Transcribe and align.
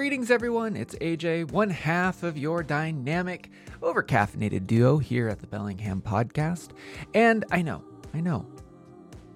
Greetings, 0.00 0.30
everyone. 0.30 0.76
It's 0.76 0.94
AJ, 0.94 1.50
one 1.50 1.68
half 1.68 2.22
of 2.22 2.38
your 2.38 2.62
dynamic, 2.62 3.50
overcaffeinated 3.82 4.66
duo 4.66 4.96
here 4.96 5.28
at 5.28 5.40
the 5.40 5.46
Bellingham 5.46 6.00
Podcast. 6.00 6.70
And 7.12 7.44
I 7.50 7.60
know, 7.60 7.84
I 8.14 8.20
know, 8.20 8.46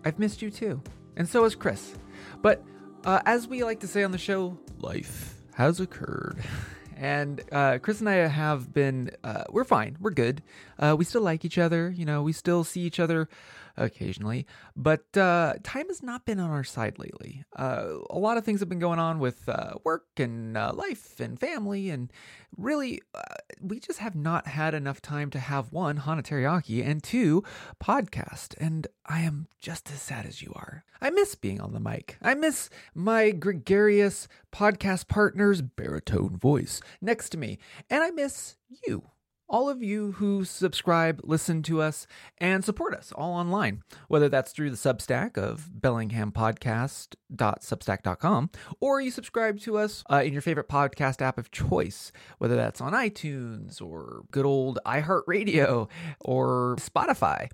I've 0.06 0.19
missed 0.19 0.40
you 0.40 0.50
too. 0.50 0.80
And 1.19 1.29
so 1.29 1.42
has 1.45 1.54
Chris. 1.54 1.95
But 2.40 2.64
uh, 3.04 3.21
as 3.27 3.46
we 3.46 3.62
like 3.62 3.80
to 3.80 3.86
say 3.86 4.04
on 4.04 4.11
the 4.11 4.16
show, 4.16 4.58
life 4.79 5.34
has 5.52 5.80
occurred. 5.80 6.42
And 6.96 7.42
uh, 7.50 7.78
Chris 7.82 7.98
and 7.98 8.08
I 8.08 8.14
have 8.28 8.72
been, 8.72 9.10
uh, 9.24 9.42
we're 9.50 9.64
fine. 9.64 9.96
We're 10.00 10.12
good. 10.12 10.44
Uh, 10.78 10.94
we 10.96 11.04
still 11.04 11.22
like 11.22 11.44
each 11.44 11.58
other. 11.58 11.90
You 11.90 12.04
know, 12.04 12.22
we 12.22 12.32
still 12.32 12.62
see 12.62 12.82
each 12.82 13.00
other 13.00 13.28
occasionally. 13.77 14.46
But 14.77 15.16
uh, 15.16 15.54
time 15.62 15.88
has 15.88 16.02
not 16.02 16.24
been 16.24 16.41
on 16.41 16.50
our 16.50 16.64
side 16.64 16.98
lately. 16.98 17.45
Uh, 17.56 17.98
a 18.11 18.18
lot 18.18 18.36
of 18.36 18.45
things 18.45 18.61
have 18.61 18.68
been 18.68 18.79
going 18.79 18.98
on 18.98 19.18
with 19.18 19.48
uh, 19.48 19.74
work 19.84 20.06
and 20.16 20.56
uh, 20.56 20.73
life 20.74 21.20
and 21.20 21.38
family. 21.38 21.91
And 21.91 22.12
really, 22.56 23.02
uh, 23.14 23.20
we 23.60 23.80
just 23.80 23.98
have 23.98 24.14
not 24.14 24.47
had 24.47 24.74
enough 24.74 25.00
time 25.00 25.30
to 25.30 25.38
have 25.38 25.73
one, 25.73 25.98
Hana 25.98 26.23
Teriyaki, 26.23 26.87
and 26.87 27.02
two, 27.02 27.42
podcast. 27.83 28.55
And 28.59 28.87
I 29.06 29.20
am 29.20 29.48
just 29.60 29.91
as 29.91 30.00
sad 30.00 30.27
as 30.27 30.42
you 30.42 30.52
are. 30.55 30.84
I 31.00 31.11
miss 31.11 31.34
being 31.34 31.61
on 31.61 31.72
the 31.72 31.80
mic. 31.80 32.16
I 32.22 32.34
miss 32.34 32.70
my 32.95 33.30
gregarious 33.30 34.28
podcast 34.52 35.09
partner's 35.09 35.62
baritone 35.62 36.36
voice 36.36 36.80
next 37.00 37.30
to 37.30 37.38
me. 37.38 37.59
And 37.91 38.02
I 38.02 38.11
miss 38.11 38.56
you 38.86 39.11
all 39.48 39.69
of 39.69 39.83
you 39.83 40.12
who 40.12 40.45
subscribe, 40.45 41.21
listen 41.25 41.65
to 41.65 41.83
us, 41.83 42.07
and 42.39 42.65
support 42.65 42.95
us 42.95 43.11
all 43.12 43.34
online, 43.34 43.83
whether 44.09 44.29
that's 44.29 44.53
through 44.53 44.70
the 44.70 44.77
Substack 44.77 45.37
of 45.37 45.69
bellinghampodcast.substack.com, 45.79 48.51
or 48.80 49.01
you 49.01 49.11
subscribe 49.11 49.59
to 49.61 49.79
us 49.79 50.05
uh, 50.11 50.23
in 50.25 50.33
your 50.33 50.43
favorite 50.43 50.69
podcast 50.69 51.20
app 51.23 51.39
of 51.39 51.51
choice, 51.51 52.12
whether 52.39 52.55
that's 52.56 52.81
on 52.81 52.92
iTunes 52.92 53.83
or 53.83 54.23
good 54.31 54.47
old 54.47 54.78
iHeartRadio 54.86 55.89
or 56.20 56.77
Spotify. 56.79 57.51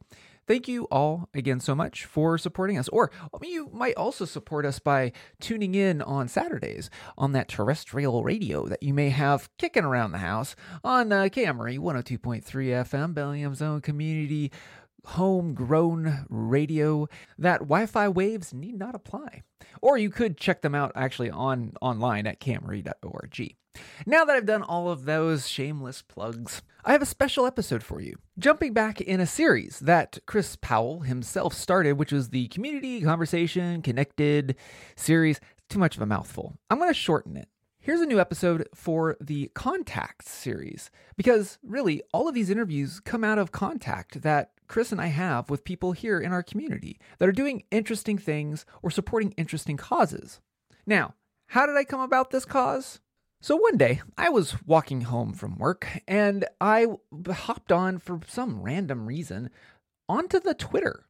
Thank 0.50 0.66
you 0.66 0.88
all 0.90 1.28
again 1.32 1.60
so 1.60 1.76
much 1.76 2.06
for 2.06 2.36
supporting 2.36 2.76
us. 2.76 2.88
Or 2.88 3.12
mean, 3.40 3.52
you 3.52 3.70
might 3.72 3.94
also 3.94 4.24
support 4.24 4.66
us 4.66 4.80
by 4.80 5.12
tuning 5.38 5.76
in 5.76 6.02
on 6.02 6.26
Saturdays 6.26 6.90
on 7.16 7.30
that 7.34 7.46
terrestrial 7.46 8.24
radio 8.24 8.66
that 8.66 8.82
you 8.82 8.92
may 8.92 9.10
have 9.10 9.48
kicking 9.58 9.84
around 9.84 10.10
the 10.10 10.18
house 10.18 10.56
on 10.82 11.12
uh, 11.12 11.28
KMRE 11.30 11.78
102.3 11.78 12.42
FM, 12.42 13.14
Bellingham's 13.14 13.62
own 13.62 13.80
community 13.80 14.50
homegrown 15.04 16.26
radio 16.28 17.08
that 17.38 17.60
Wi-Fi 17.60 18.08
waves 18.08 18.52
need 18.52 18.78
not 18.78 18.94
apply. 18.94 19.42
Or 19.82 19.98
you 19.98 20.10
could 20.10 20.36
check 20.36 20.62
them 20.62 20.74
out 20.74 20.92
actually 20.94 21.30
on 21.30 21.74
online 21.80 22.26
at 22.26 22.40
kmre.org. 22.40 23.56
Now 24.06 24.24
that 24.24 24.36
I've 24.36 24.46
done 24.46 24.62
all 24.62 24.90
of 24.90 25.04
those 25.04 25.48
shameless 25.48 26.02
plugs, 26.02 26.62
I 26.84 26.92
have 26.92 27.02
a 27.02 27.06
special 27.06 27.46
episode 27.46 27.82
for 27.82 28.00
you. 28.00 28.16
Jumping 28.38 28.72
back 28.72 29.00
in 29.00 29.20
a 29.20 29.26
series 29.26 29.80
that 29.80 30.18
Chris 30.26 30.56
Powell 30.56 31.00
himself 31.00 31.54
started, 31.54 31.92
which 31.94 32.12
was 32.12 32.30
the 32.30 32.48
Community 32.48 33.00
Conversation 33.02 33.82
Connected 33.82 34.56
series. 34.96 35.40
Too 35.68 35.78
much 35.78 35.96
of 35.96 36.02
a 36.02 36.06
mouthful. 36.06 36.54
I'm 36.68 36.78
going 36.78 36.90
to 36.90 36.94
shorten 36.94 37.36
it. 37.36 37.48
Here's 37.90 38.00
a 38.00 38.06
new 38.06 38.20
episode 38.20 38.68
for 38.72 39.16
the 39.20 39.50
Contact 39.52 40.24
series, 40.24 40.92
because 41.16 41.58
really, 41.60 42.02
all 42.14 42.28
of 42.28 42.36
these 42.36 42.48
interviews 42.48 43.00
come 43.00 43.24
out 43.24 43.36
of 43.36 43.50
contact 43.50 44.22
that 44.22 44.52
Chris 44.68 44.92
and 44.92 45.00
I 45.00 45.08
have 45.08 45.50
with 45.50 45.64
people 45.64 45.90
here 45.90 46.20
in 46.20 46.30
our 46.30 46.44
community 46.44 47.00
that 47.18 47.28
are 47.28 47.32
doing 47.32 47.64
interesting 47.72 48.16
things 48.16 48.64
or 48.80 48.92
supporting 48.92 49.32
interesting 49.32 49.76
causes. 49.76 50.38
Now, 50.86 51.14
how 51.48 51.66
did 51.66 51.76
I 51.76 51.82
come 51.82 52.00
about 52.00 52.30
this 52.30 52.44
cause? 52.44 53.00
So 53.40 53.56
one 53.56 53.76
day, 53.76 54.02
I 54.16 54.28
was 54.28 54.64
walking 54.64 55.00
home 55.00 55.32
from 55.32 55.58
work 55.58 55.88
and 56.06 56.44
I 56.60 56.86
hopped 57.28 57.72
on 57.72 57.98
for 57.98 58.20
some 58.28 58.62
random 58.62 59.04
reason 59.08 59.50
onto 60.08 60.38
the 60.38 60.54
Twitter. 60.54 61.06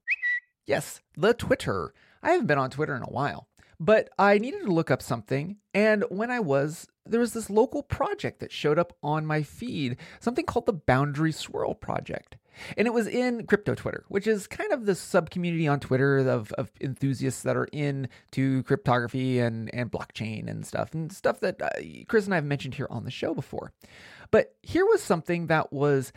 Yes, 0.66 1.03
the 1.15 1.34
Twitter. 1.34 1.93
I 2.22 2.31
haven't 2.31 2.47
been 2.47 2.56
on 2.56 2.71
Twitter 2.71 2.97
in 2.97 3.03
a 3.03 3.12
while. 3.12 3.50
But 3.82 4.10
I 4.18 4.36
needed 4.36 4.66
to 4.66 4.72
look 4.72 4.91
up 4.91 5.00
something, 5.00 5.56
and 5.72 6.04
when 6.10 6.30
I 6.30 6.38
was, 6.38 6.86
there 7.06 7.18
was 7.18 7.32
this 7.32 7.48
local 7.48 7.82
project 7.82 8.41
that 8.41 8.52
showed 8.52 8.78
up 8.78 8.92
on 9.02 9.24
my 9.24 9.42
feed, 9.42 9.96
something 10.20 10.44
called 10.44 10.66
the 10.66 10.74
Boundary 10.74 11.32
Swirl 11.32 11.74
Project. 11.74 12.36
And 12.76 12.86
it 12.86 12.92
was 12.92 13.06
in 13.06 13.46
crypto 13.46 13.74
Twitter, 13.74 14.04
which 14.08 14.26
is 14.26 14.46
kind 14.46 14.70
of 14.70 14.84
the 14.84 14.94
sub 14.94 15.30
community 15.30 15.66
on 15.66 15.80
Twitter 15.80 16.18
of, 16.18 16.52
of 16.52 16.70
enthusiasts 16.78 17.42
that 17.42 17.56
are 17.56 17.68
into 17.72 18.62
cryptography 18.64 19.38
and, 19.38 19.74
and 19.74 19.91
blockchain 19.91 20.47
and 20.47 20.66
stuff, 20.66 20.92
and 20.92 21.10
stuff 21.10 21.41
that 21.41 21.62
uh, 21.62 21.70
Chris 22.06 22.26
and 22.26 22.34
I 22.34 22.36
have 22.36 22.44
mentioned 22.44 22.74
here 22.74 22.88
on 22.91 23.04
the 23.04 23.10
show 23.10 23.32
before. 23.32 23.72
But 24.30 24.56
here 24.62 24.84
was 24.84 25.02
something 25.02 25.47
that 25.47 25.72
was 25.72 26.12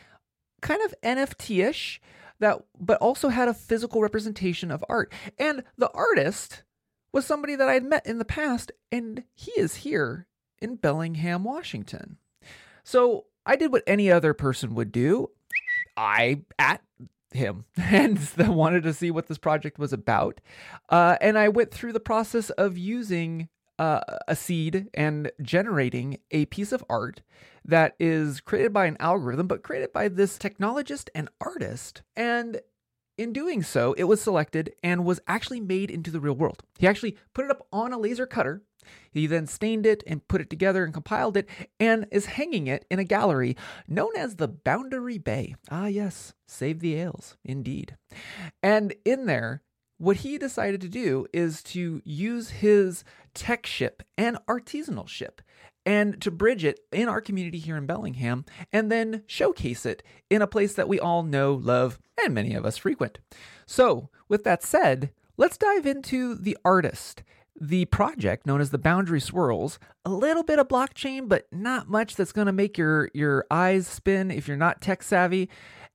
kind 0.62 0.82
of 0.82 0.94
NFT 1.02 1.66
ish, 1.66 2.02
that 2.40 2.62
but 2.78 2.98
also 2.98 3.30
had 3.30 3.48
a 3.48 3.54
physical 3.54 4.02
representation 4.02 4.70
of 4.70 4.84
art. 4.90 5.14
And 5.40 5.64
the 5.78 5.90
artist 5.92 6.64
was 7.14 7.26
somebody 7.26 7.56
that 7.56 7.70
I 7.70 7.76
had 7.76 7.86
met 7.86 8.06
in 8.06 8.18
the 8.18 8.26
past, 8.26 8.72
and 8.92 9.24
he 9.34 9.52
is 9.52 9.76
here 9.76 10.28
in 10.60 10.76
Bellingham, 10.76 11.44
Washington. 11.44 12.18
So 12.84 13.26
I 13.46 13.56
did 13.56 13.72
what 13.72 13.84
any 13.88 14.12
other 14.12 14.34
person 14.34 14.76
would 14.76 14.92
do. 14.92 15.30
I 15.96 16.42
at 16.58 16.82
him 17.32 17.66
and 17.78 18.20
wanted 18.38 18.84
to 18.84 18.94
see 18.94 19.12
what 19.12 19.28
this 19.28 19.38
project 19.38 19.78
was 19.80 19.94
about. 19.94 20.42
Uh, 20.90 21.18
and 21.22 21.38
I 21.38 21.50
went 21.50 21.72
through 21.72 21.94
the 21.94 22.00
process 22.00 22.50
of 22.52 22.78
using 22.78 23.50
uh, 23.80 24.02
a 24.28 24.36
seed 24.36 24.88
and 24.94 25.32
generating 25.42 26.20
a 26.32 26.46
piece 26.46 26.72
of 26.72 26.84
art 26.90 27.22
that 27.66 27.96
is 28.00 28.40
created 28.40 28.74
by 28.74 28.86
an 28.86 28.98
algorithm, 29.00 29.48
but 29.48 29.64
created 29.64 29.92
by 29.94 30.08
this 30.08 30.38
technologist 30.38 31.10
and 31.16 31.30
artist. 31.42 32.02
And 32.16 32.62
in 33.18 33.34
doing 33.34 33.64
so, 33.64 33.94
it 33.94 34.04
was 34.06 34.22
selected 34.22 34.74
and 34.84 35.06
was 35.06 35.20
actually 35.28 35.62
made 35.62 35.92
into 35.92 36.12
the 36.12 36.20
real 36.20 36.36
world. 36.36 36.64
He 36.78 36.88
actually 36.88 37.18
put 37.34 37.46
it 37.46 37.52
up 37.52 37.68
on 37.72 37.94
a 37.94 38.00
laser 38.00 38.26
cutter. 38.26 38.64
He 39.12 39.28
then 39.28 39.48
stained 39.48 39.86
it 39.86 40.04
and 40.06 40.28
put 40.28 40.42
it 40.42 40.50
together 40.50 40.84
and 40.84 40.94
compiled 40.94 41.38
it 41.38 41.48
and 41.80 42.06
is 42.12 42.26
hanging 42.26 42.68
it 42.68 42.86
in 42.92 43.00
a 43.00 43.04
gallery 43.04 43.56
known 43.88 44.12
as 44.18 44.36
the 44.36 44.48
Boundary 44.48 45.18
Bay. 45.18 45.56
Ah, 45.72 45.88
yes, 45.88 46.34
save 46.48 46.80
the 46.80 46.96
ales, 46.96 47.38
indeed. 47.46 47.96
And 48.62 48.94
in 49.06 49.26
there, 49.26 49.62
what 49.98 50.18
he 50.18 50.38
decided 50.38 50.82
to 50.82 50.90
do 50.90 51.28
is 51.32 51.64
to 51.64 52.02
use 52.04 52.50
his 52.50 53.06
tech 53.34 53.66
ship 53.66 54.04
and 54.18 54.38
artisanal 54.50 55.08
ship 55.08 55.42
and 55.86 56.22
to 56.22 56.32
bridge 56.32 56.64
it 56.64 56.80
in 56.92 57.10
our 57.10 57.22
community 57.22 57.60
here 57.60 57.78
in 57.78 57.86
Bellingham 57.86 58.46
and 58.72 58.92
then 58.92 59.24
showcase 59.28 59.86
it 59.86 60.04
in 60.30 60.42
a 60.42 60.48
place 60.48 60.74
that 60.74 60.88
we 60.88 61.00
all 61.00 61.24
know, 61.24 61.54
love, 61.54 62.00
and 62.24 62.34
many 62.34 62.54
of 62.54 62.66
us 62.66 62.78
frequent. 62.78 63.20
So, 63.66 64.10
with 64.28 64.44
that 64.44 64.64
said, 64.64 65.12
let's 65.38 65.58
dive 65.58 65.86
into 65.86 66.36
the 66.36 66.58
artist. 66.64 67.24
The 67.60 67.86
project 67.86 68.48
known 68.48 68.62
as 68.62 68.72
the 68.72 68.78
Boundary 68.78 69.20
Swirls, 69.20 69.78
a 70.06 70.10
little 70.10 70.44
bit 70.44 70.60
of 70.60 70.68
blockchain, 70.68 71.30
but 71.30 71.48
not 71.52 71.88
much 71.88 72.16
that's 72.16 72.32
going 72.32 72.48
to 72.48 72.54
make 72.54 72.78
your, 72.78 73.10
your 73.14 73.46
eyes 73.52 73.88
spin 73.88 74.32
if 74.32 74.48
you're 74.48 74.58
not 74.58 74.82
tech 74.82 75.04
savvy. 75.04 75.50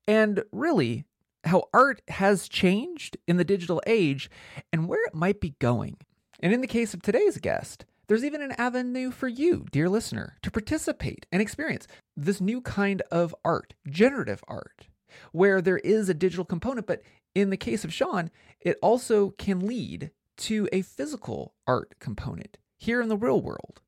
And 0.06 0.44
really, 0.52 1.04
how 1.44 1.64
art 1.74 2.00
has 2.08 2.48
changed 2.48 3.16
in 3.26 3.36
the 3.36 3.44
digital 3.44 3.82
age 3.86 4.30
and 4.72 4.88
where 4.88 5.04
it 5.06 5.14
might 5.14 5.40
be 5.40 5.54
going. 5.58 5.96
And 6.40 6.52
in 6.52 6.60
the 6.60 6.66
case 6.66 6.94
of 6.94 7.02
today's 7.02 7.38
guest, 7.38 7.84
there's 8.08 8.24
even 8.24 8.40
an 8.40 8.52
avenue 8.52 9.10
for 9.10 9.28
you, 9.28 9.66
dear 9.70 9.88
listener, 9.88 10.38
to 10.42 10.50
participate 10.50 11.26
and 11.30 11.42
experience 11.42 11.86
this 12.16 12.40
new 12.40 12.62
kind 12.62 13.02
of 13.10 13.34
art, 13.44 13.74
generative 13.86 14.42
art, 14.48 14.88
where 15.32 15.60
there 15.60 15.78
is 15.78 16.08
a 16.08 16.14
digital 16.14 16.44
component, 16.44 16.86
but 16.86 17.02
in 17.34 17.50
the 17.50 17.56
case 17.56 17.84
of 17.84 17.92
Shawn, 17.92 18.30
it 18.60 18.78
also 18.82 19.30
can 19.30 19.60
lead 19.60 20.10
to 20.38 20.68
a 20.72 20.82
physical 20.82 21.52
art 21.66 21.94
component 21.98 22.56
here 22.78 23.02
in 23.02 23.08
the 23.08 23.16
real 23.16 23.42
world. 23.42 23.82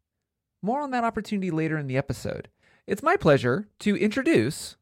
More 0.63 0.83
on 0.83 0.91
that 0.91 1.05
opportunity 1.05 1.51
later 1.51 1.79
in 1.79 1.87
the 1.87 1.97
episode. 1.97 2.49
It's 2.87 3.03
my 3.03 3.17
pleasure 3.17 3.69
to 3.81 3.97
introduce 3.97 4.77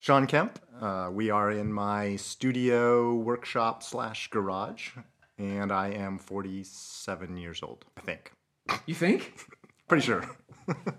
Shawn 0.00 0.26
Kemp. 0.26 0.58
Uh, 0.80 1.10
we 1.12 1.30
are 1.30 1.52
in 1.52 1.72
my 1.72 2.16
studio 2.16 3.14
workshop 3.14 3.84
slash 3.84 4.28
garage 4.30 4.90
and 5.42 5.72
I 5.72 5.88
am 5.88 6.18
47 6.18 7.36
years 7.36 7.62
old, 7.62 7.84
I 7.96 8.00
think. 8.02 8.32
You 8.86 8.94
think? 8.94 9.34
Pretty 9.88 10.04
sure. 10.06 10.24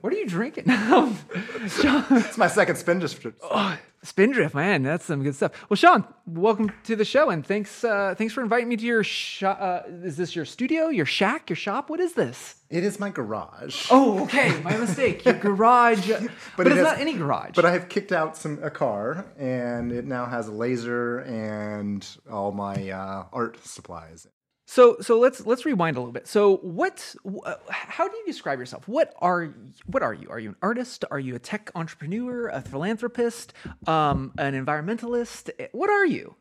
what 0.02 0.12
are 0.12 0.18
you 0.18 0.28
drinking? 0.28 0.66
Shawn. 0.70 2.06
It's 2.12 2.38
my 2.38 2.48
second 2.48 2.76
spindrift. 2.76 3.26
Oh, 3.42 3.78
spindrift, 4.04 4.54
man, 4.54 4.84
that's 4.84 5.06
some 5.06 5.24
good 5.24 5.36
stuff. 5.36 5.52
Well, 5.70 5.76
Shawn, 5.76 6.06
welcome 6.26 6.72
to 6.84 6.96
the 6.96 7.06
show, 7.06 7.30
and 7.30 7.46
thanks, 7.46 7.84
uh, 7.84 8.16
thanks 8.18 8.34
for 8.34 8.42
inviting 8.42 8.70
me 8.70 8.78
to 8.78 8.86
your 8.86 9.04
shop. 9.04 9.58
Uh, 9.60 9.82
is 10.04 10.18
this 10.18 10.36
your 10.36 10.46
studio, 10.46 10.90
your 10.90 11.06
shack, 11.06 11.50
your 11.50 11.58
shop? 11.58 11.90
What 11.90 12.00
is 12.00 12.14
this? 12.14 12.56
It 12.70 12.84
is 12.84 13.00
my 13.00 13.10
garage. 13.10 13.88
Oh, 13.90 14.24
okay, 14.24 14.60
my 14.62 14.78
mistake. 14.78 15.26
Your 15.26 15.36
garage, 15.36 16.10
but, 16.10 16.30
but 16.58 16.68
it 16.68 16.72
it's 16.72 16.78
has, 16.78 16.86
not 16.86 17.00
any 17.00 17.14
garage. 17.14 17.52
But 17.56 17.66
I 17.66 17.72
have 17.72 17.90
kicked 17.90 18.12
out 18.12 18.36
some 18.36 18.60
a 18.62 18.70
car, 18.70 19.26
and 19.38 19.92
it 19.92 20.06
now 20.06 20.26
has 20.26 20.48
a 20.48 20.52
laser 20.52 21.20
and 21.20 22.06
all 22.32 22.52
my 22.52 22.90
uh, 22.90 23.26
art 23.32 23.64
supplies. 23.66 24.28
So 24.74 24.98
so 25.02 25.20
let's 25.20 25.46
let's 25.46 25.66
rewind 25.66 25.98
a 25.98 26.00
little 26.00 26.12
bit. 26.12 26.28
So 26.28 26.58
what? 26.58 27.16
wh- 27.24 27.48
How 27.70 28.08
do 28.08 28.18
you 28.18 28.26
describe 28.26 28.58
yourself? 28.58 28.88
What 28.88 29.14
are 29.22 29.54
what 29.86 30.02
are 30.02 30.16
you? 30.16 30.28
Are 30.32 30.40
you 30.40 30.50
an 30.50 30.56
artist? 30.64 31.06
Are 31.12 31.20
you 31.20 31.36
a 31.36 31.40
tech 31.40 31.70
entrepreneur? 31.76 32.48
A 32.48 32.60
philanthropist? 32.60 33.54
Um, 33.86 34.32
an 34.40 34.54
environmentalist? 34.56 35.52
Eh, 35.60 35.68
What 35.74 35.92
are 35.92 36.08
you? 36.08 36.34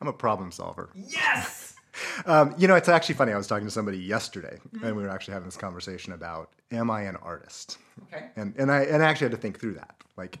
I'm 0.00 0.06
a 0.06 0.12
problem 0.12 0.52
solver. 0.52 0.90
Yes. 0.94 1.74
Um, 2.24 2.54
you 2.56 2.68
know, 2.68 2.76
it's 2.76 2.88
actually 2.88 3.16
funny. 3.16 3.32
I 3.32 3.36
was 3.36 3.48
talking 3.48 3.66
to 3.66 3.70
somebody 3.70 3.98
yesterday, 3.98 4.58
and 4.82 4.96
we 4.96 5.02
were 5.02 5.10
actually 5.10 5.34
having 5.34 5.48
this 5.48 5.56
conversation 5.56 6.12
about, 6.12 6.50
am 6.70 6.88
I 6.88 7.02
an 7.02 7.16
artist? 7.16 7.78
Okay. 8.04 8.28
And 8.36 8.54
and 8.56 8.70
I 8.70 8.82
and 8.84 9.02
I 9.02 9.06
actually 9.06 9.26
had 9.26 9.32
to 9.32 9.38
think 9.38 9.58
through 9.60 9.74
that. 9.74 9.96
Like, 10.16 10.38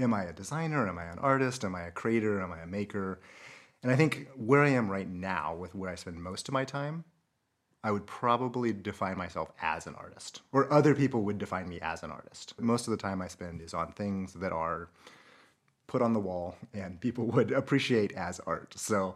am 0.00 0.12
I 0.12 0.24
a 0.24 0.32
designer? 0.32 0.88
Am 0.88 0.98
I 0.98 1.04
an 1.04 1.18
artist? 1.20 1.64
Am 1.64 1.74
I 1.76 1.82
a 1.82 1.90
creator? 1.92 2.42
Am 2.42 2.50
I 2.52 2.58
a 2.62 2.66
maker? 2.66 3.20
And 3.82 3.90
I 3.90 3.96
think 3.96 4.28
where 4.36 4.62
I 4.62 4.68
am 4.70 4.90
right 4.90 5.08
now, 5.08 5.54
with 5.54 5.74
where 5.74 5.90
I 5.90 5.94
spend 5.94 6.22
most 6.22 6.48
of 6.48 6.54
my 6.54 6.64
time, 6.64 7.04
I 7.82 7.90
would 7.90 8.06
probably 8.06 8.74
define 8.74 9.16
myself 9.16 9.52
as 9.62 9.86
an 9.86 9.94
artist, 9.94 10.42
or 10.52 10.70
other 10.70 10.94
people 10.94 11.22
would 11.22 11.38
define 11.38 11.66
me 11.68 11.80
as 11.80 12.02
an 12.02 12.10
artist. 12.10 12.52
Most 12.60 12.86
of 12.86 12.90
the 12.90 12.98
time 12.98 13.22
I 13.22 13.28
spend 13.28 13.62
is 13.62 13.72
on 13.72 13.92
things 13.92 14.34
that 14.34 14.52
are 14.52 14.90
put 15.86 16.02
on 16.02 16.12
the 16.12 16.20
wall 16.20 16.56
and 16.74 17.00
people 17.00 17.26
would 17.32 17.52
appreciate 17.52 18.12
as 18.12 18.38
art. 18.40 18.74
So 18.76 19.14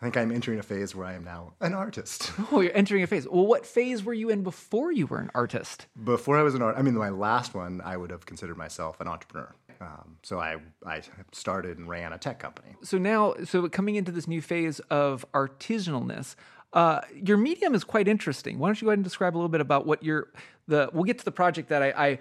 I 0.00 0.04
think 0.04 0.16
I'm 0.16 0.32
entering 0.32 0.58
a 0.58 0.62
phase 0.62 0.94
where 0.94 1.06
I 1.06 1.14
am 1.14 1.24
now 1.24 1.52
an 1.60 1.74
artist. 1.74 2.32
Oh, 2.52 2.60
you're 2.60 2.74
entering 2.74 3.02
a 3.02 3.06
phase. 3.06 3.28
Well, 3.28 3.46
what 3.46 3.66
phase 3.66 4.02
were 4.02 4.14
you 4.14 4.30
in 4.30 4.42
before 4.42 4.90
you 4.90 5.06
were 5.06 5.18
an 5.18 5.30
artist? 5.34 5.86
Before 6.02 6.38
I 6.38 6.42
was 6.42 6.54
an 6.54 6.62
art, 6.62 6.76
I 6.78 6.82
mean, 6.82 6.94
my 6.94 7.10
last 7.10 7.54
one, 7.54 7.82
I 7.84 7.96
would 7.98 8.10
have 8.10 8.24
considered 8.24 8.56
myself 8.56 9.00
an 9.00 9.08
entrepreneur. 9.08 9.54
Um, 9.80 10.16
so 10.22 10.38
I, 10.38 10.56
I 10.86 11.02
started 11.32 11.78
and 11.78 11.88
ran 11.88 12.12
a 12.12 12.18
tech 12.18 12.38
company. 12.38 12.74
So 12.82 12.98
now, 12.98 13.34
so 13.44 13.68
coming 13.68 13.96
into 13.96 14.12
this 14.12 14.26
new 14.26 14.42
phase 14.42 14.80
of 14.90 15.24
artisanalness, 15.32 16.34
uh, 16.72 17.00
your 17.14 17.36
medium 17.36 17.74
is 17.74 17.84
quite 17.84 18.08
interesting. 18.08 18.58
Why 18.58 18.68
don't 18.68 18.80
you 18.80 18.86
go 18.86 18.90
ahead 18.90 18.98
and 18.98 19.04
describe 19.04 19.34
a 19.34 19.38
little 19.38 19.48
bit 19.48 19.60
about 19.60 19.86
what 19.86 20.02
your 20.02 20.28
the? 20.66 20.90
We'll 20.92 21.04
get 21.04 21.18
to 21.18 21.24
the 21.24 21.32
project 21.32 21.70
that 21.70 21.82
I, 21.82 21.92
I 21.96 22.18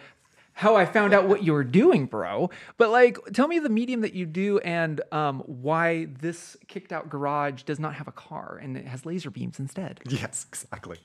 how 0.57 0.75
I 0.75 0.86
found 0.86 1.13
out 1.13 1.27
what 1.27 1.44
you 1.44 1.54
were 1.54 1.63
doing, 1.63 2.07
bro. 2.07 2.50
But 2.77 2.89
like, 2.89 3.19
tell 3.31 3.48
me 3.48 3.59
the 3.59 3.69
medium 3.69 4.01
that 4.01 4.13
you 4.13 4.25
do 4.25 4.57
and 4.59 5.01
um, 5.12 5.42
why 5.45 6.06
this 6.06 6.57
kicked 6.68 6.92
out 6.92 7.09
garage 7.09 7.62
does 7.62 7.80
not 7.80 7.94
have 7.94 8.07
a 8.07 8.12
car 8.12 8.59
and 8.59 8.75
it 8.75 8.88
has 8.88 9.06
laser 9.06 9.30
beams 9.30 9.59
instead. 9.59 10.00
Yes, 10.09 10.48
exactly. 10.50 10.98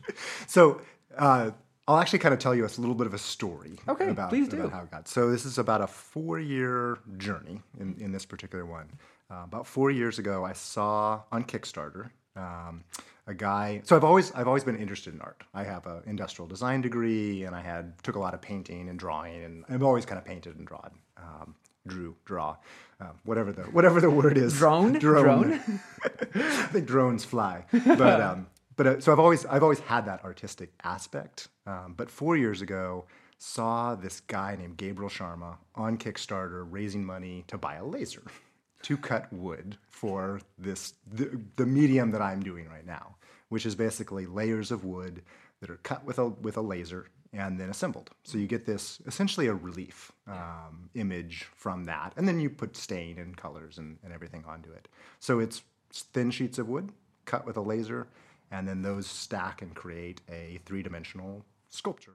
So 0.47 0.81
uh, 1.19 1.51
I'll 1.89 1.99
actually 1.99 2.21
kind 2.21 2.33
of 2.33 2.39
tell 2.39 2.55
you 2.55 2.65
a 2.65 2.71
little 2.79 2.95
bit 2.95 3.07
of 3.09 3.15
a 3.15 3.19
story 3.19 3.79
Okay, 3.89 4.09
about, 4.09 4.31
please 4.31 4.49
do. 4.49 4.61
about 4.61 4.73
how 4.73 4.83
it 4.83 4.91
got. 4.91 5.09
So 5.09 5.31
this 5.31 5.45
is 5.45 5.59
about 5.59 5.81
a 5.81 5.87
four-year 5.89 6.99
journey 7.19 7.61
in, 7.81 7.97
in 7.99 8.13
this 8.13 8.25
particular 8.25 8.65
one. 8.65 8.89
Uh, 9.31 9.43
about 9.45 9.67
four 9.67 9.91
years 9.91 10.19
ago, 10.19 10.45
I 10.45 10.53
saw 10.53 11.23
on 11.33 11.43
Kickstarter 11.45 12.11
um, 12.37 12.85
a 13.27 13.35
guy. 13.35 13.81
So 13.85 13.97
I've 13.97 14.05
always 14.05 14.31
I've 14.33 14.47
always 14.47 14.65
been 14.65 14.77
interested 14.77 15.15
in 15.15 15.21
art. 15.21 15.43
I 15.55 15.65
have 15.65 15.87
an 15.87 16.03
industrial 16.07 16.47
design 16.47 16.83
degree, 16.83 17.45
and 17.45 17.55
I 17.55 17.61
had 17.61 18.01
took 18.03 18.17
a 18.17 18.19
lot 18.21 18.35
of 18.35 18.41
painting 18.43 18.89
and 18.89 18.99
drawing, 18.99 19.43
and 19.43 19.65
I've 19.69 19.83
always 19.83 20.05
kind 20.07 20.19
of 20.19 20.25
painted 20.25 20.57
and 20.57 20.67
drawn. 20.67 20.91
Um, 21.17 21.55
drew, 21.87 22.15
draw, 22.25 22.57
um, 23.01 23.19
whatever 23.25 23.53
the 23.53 23.63
whatever 23.63 24.01
the 24.01 24.11
word 24.11 24.37
is. 24.39 24.57
Drone? 24.59 24.93
drone. 24.99 25.55
I 26.35 26.69
think 26.73 26.87
drones 26.87 27.25
fly, 27.25 27.65
but 27.73 28.21
um, 28.21 28.47
but 28.77 28.87
uh, 28.87 29.01
so 29.01 29.13
I've 29.13 29.19
always 29.19 29.45
I've 29.47 29.63
always 29.63 29.81
had 29.81 30.07
that 30.07 30.25
artistic 30.25 30.73
aspect. 30.85 31.49
Um, 31.67 31.95
but 31.97 32.11
four 32.11 32.37
years 32.37 32.63
ago, 32.63 33.05
saw 33.39 33.95
this 33.95 34.21
guy 34.21 34.57
named 34.59 34.77
Gabriel 34.77 35.11
Sharma 35.11 35.57
on 35.75 35.99
Kickstarter 35.99 36.67
raising 36.69 37.05
money 37.05 37.45
to 37.49 37.59
buy 37.59 37.77
a 37.77 37.85
laser 37.85 38.23
to 38.83 38.97
cut 38.97 39.33
wood 39.33 39.77
for 39.89 40.41
this 40.59 40.95
the, 41.11 41.41
the 41.57 41.67
medium 41.67 42.11
that 42.13 42.23
I'm 42.23 42.43
doing 42.43 42.69
right 42.69 42.87
now, 42.87 43.17
which 43.49 43.67
is 43.67 43.75
basically 43.75 44.27
layers 44.27 44.71
of 44.71 44.85
wood 44.85 45.23
that 45.61 45.71
are 45.71 45.79
cut 45.83 46.05
with 46.05 46.19
a 46.19 46.29
with 46.29 46.57
a 46.57 46.63
laser 46.63 47.07
and 47.35 47.59
then 47.59 47.71
assembled. 47.71 48.11
So 48.25 48.37
you 48.37 48.47
get 48.47 48.67
this 48.67 49.01
essentially 49.07 49.47
a 49.47 49.55
relief 49.55 50.13
um, 50.27 50.91
image 50.95 51.49
from 51.57 51.85
that, 51.85 52.13
and 52.17 52.29
then 52.29 52.41
you 52.41 52.51
put 52.51 52.77
stain 52.77 53.19
and 53.19 53.37
colors 53.37 53.79
and, 53.79 53.99
and 54.05 54.13
everything 54.13 54.45
onto 54.47 54.71
it. 54.73 54.87
So 55.19 55.41
it's 55.41 55.63
thin 55.91 56.31
sheets 56.31 56.59
of 56.59 56.69
wood 56.69 56.91
cut 57.25 57.47
with 57.47 57.57
a 57.57 57.61
laser, 57.61 58.09
and 58.53 58.69
then 58.69 58.83
those 58.83 59.07
stack 59.07 59.63
and 59.63 59.75
create 59.75 60.21
a 60.29 60.61
three 60.65 60.83
dimensional 60.83 61.45
sculpture. 61.71 62.13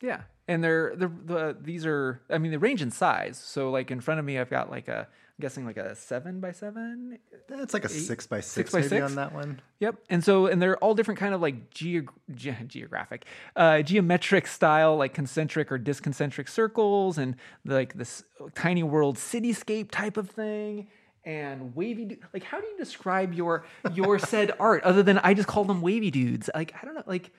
Yeah, 0.00 0.22
and 0.48 0.64
they're 0.64 0.94
the 0.96 1.08
the 1.08 1.56
these 1.60 1.86
are 1.86 2.20
I 2.28 2.38
mean 2.38 2.50
they 2.50 2.56
range 2.56 2.82
in 2.82 2.90
size. 2.90 3.38
So 3.38 3.70
like 3.70 3.90
in 3.90 4.00
front 4.00 4.18
of 4.18 4.26
me, 4.26 4.38
I've 4.38 4.50
got 4.50 4.70
like 4.70 4.88
a 4.88 5.06
I'm 5.38 5.42
guessing 5.42 5.66
like 5.66 5.76
a 5.76 5.94
seven 5.94 6.40
by 6.40 6.52
seven. 6.52 7.18
It's 7.48 7.74
like 7.74 7.84
a 7.84 7.88
six 7.90 8.26
by 8.26 8.40
six, 8.40 8.70
six 8.70 8.72
by 8.72 8.78
maybe 8.80 8.88
six? 8.88 9.04
on 9.04 9.14
that 9.16 9.34
one. 9.34 9.60
Yep, 9.80 9.96
and 10.08 10.24
so 10.24 10.46
and 10.46 10.60
they're 10.60 10.78
all 10.78 10.94
different 10.94 11.20
kind 11.20 11.34
of 11.34 11.42
like 11.42 11.70
geog- 11.70 12.08
ge- 12.34 12.66
geographic, 12.66 13.26
uh, 13.54 13.82
geometric 13.82 14.46
style, 14.46 14.96
like 14.96 15.12
concentric 15.12 15.70
or 15.70 15.78
disconcentric 15.78 16.48
circles, 16.48 17.18
and 17.18 17.36
like 17.66 17.94
this 17.94 18.24
tiny 18.54 18.82
world 18.82 19.16
cityscape 19.16 19.90
type 19.90 20.16
of 20.16 20.30
thing. 20.30 20.88
And 21.26 21.74
wavy, 21.74 22.18
like 22.32 22.44
how 22.44 22.60
do 22.60 22.66
you 22.66 22.76
describe 22.78 23.34
your 23.34 23.66
your 23.92 24.18
said 24.32 24.52
art 24.58 24.84
other 24.84 25.02
than 25.02 25.18
I 25.18 25.34
just 25.34 25.48
call 25.48 25.64
them 25.64 25.82
wavy 25.82 26.10
dudes? 26.10 26.48
Like 26.54 26.72
I 26.80 26.86
don't 26.86 26.94
know, 26.94 27.02
like 27.04 27.30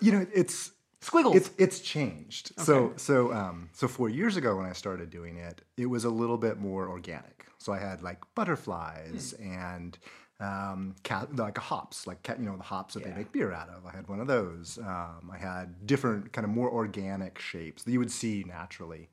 You 0.00 0.12
know, 0.12 0.26
it's 0.34 0.72
squiggles. 1.02 1.36
It's 1.36 1.50
it's 1.58 1.80
changed. 1.80 2.52
So 2.58 2.94
so 2.96 3.32
um 3.32 3.68
so 3.72 3.86
four 3.86 4.08
years 4.08 4.36
ago 4.36 4.56
when 4.56 4.66
I 4.66 4.72
started 4.72 5.10
doing 5.10 5.36
it, 5.36 5.60
it 5.76 5.86
was 5.86 6.04
a 6.04 6.10
little 6.10 6.38
bit 6.38 6.58
more 6.58 6.88
organic. 6.88 7.46
So 7.58 7.72
I 7.74 7.78
had 7.78 8.02
like 8.02 8.18
butterflies 8.34 9.34
and 9.38 9.98
um, 10.40 10.96
cat, 11.02 11.36
like 11.36 11.58
hops, 11.58 12.06
like 12.06 12.22
cat, 12.22 12.38
you 12.40 12.46
know 12.46 12.56
the 12.56 12.62
hops 12.62 12.94
that 12.94 13.04
they 13.04 13.12
make 13.12 13.30
beer 13.30 13.52
out 13.52 13.68
of. 13.68 13.84
I 13.84 13.94
had 13.94 14.08
one 14.08 14.20
of 14.20 14.26
those. 14.26 14.78
Um, 14.78 15.30
I 15.30 15.36
had 15.36 15.86
different 15.86 16.32
kind 16.32 16.46
of 16.46 16.50
more 16.50 16.70
organic 16.70 17.38
shapes 17.38 17.82
that 17.82 17.92
you 17.92 17.98
would 17.98 18.10
see 18.10 18.44
naturally. 18.48 19.10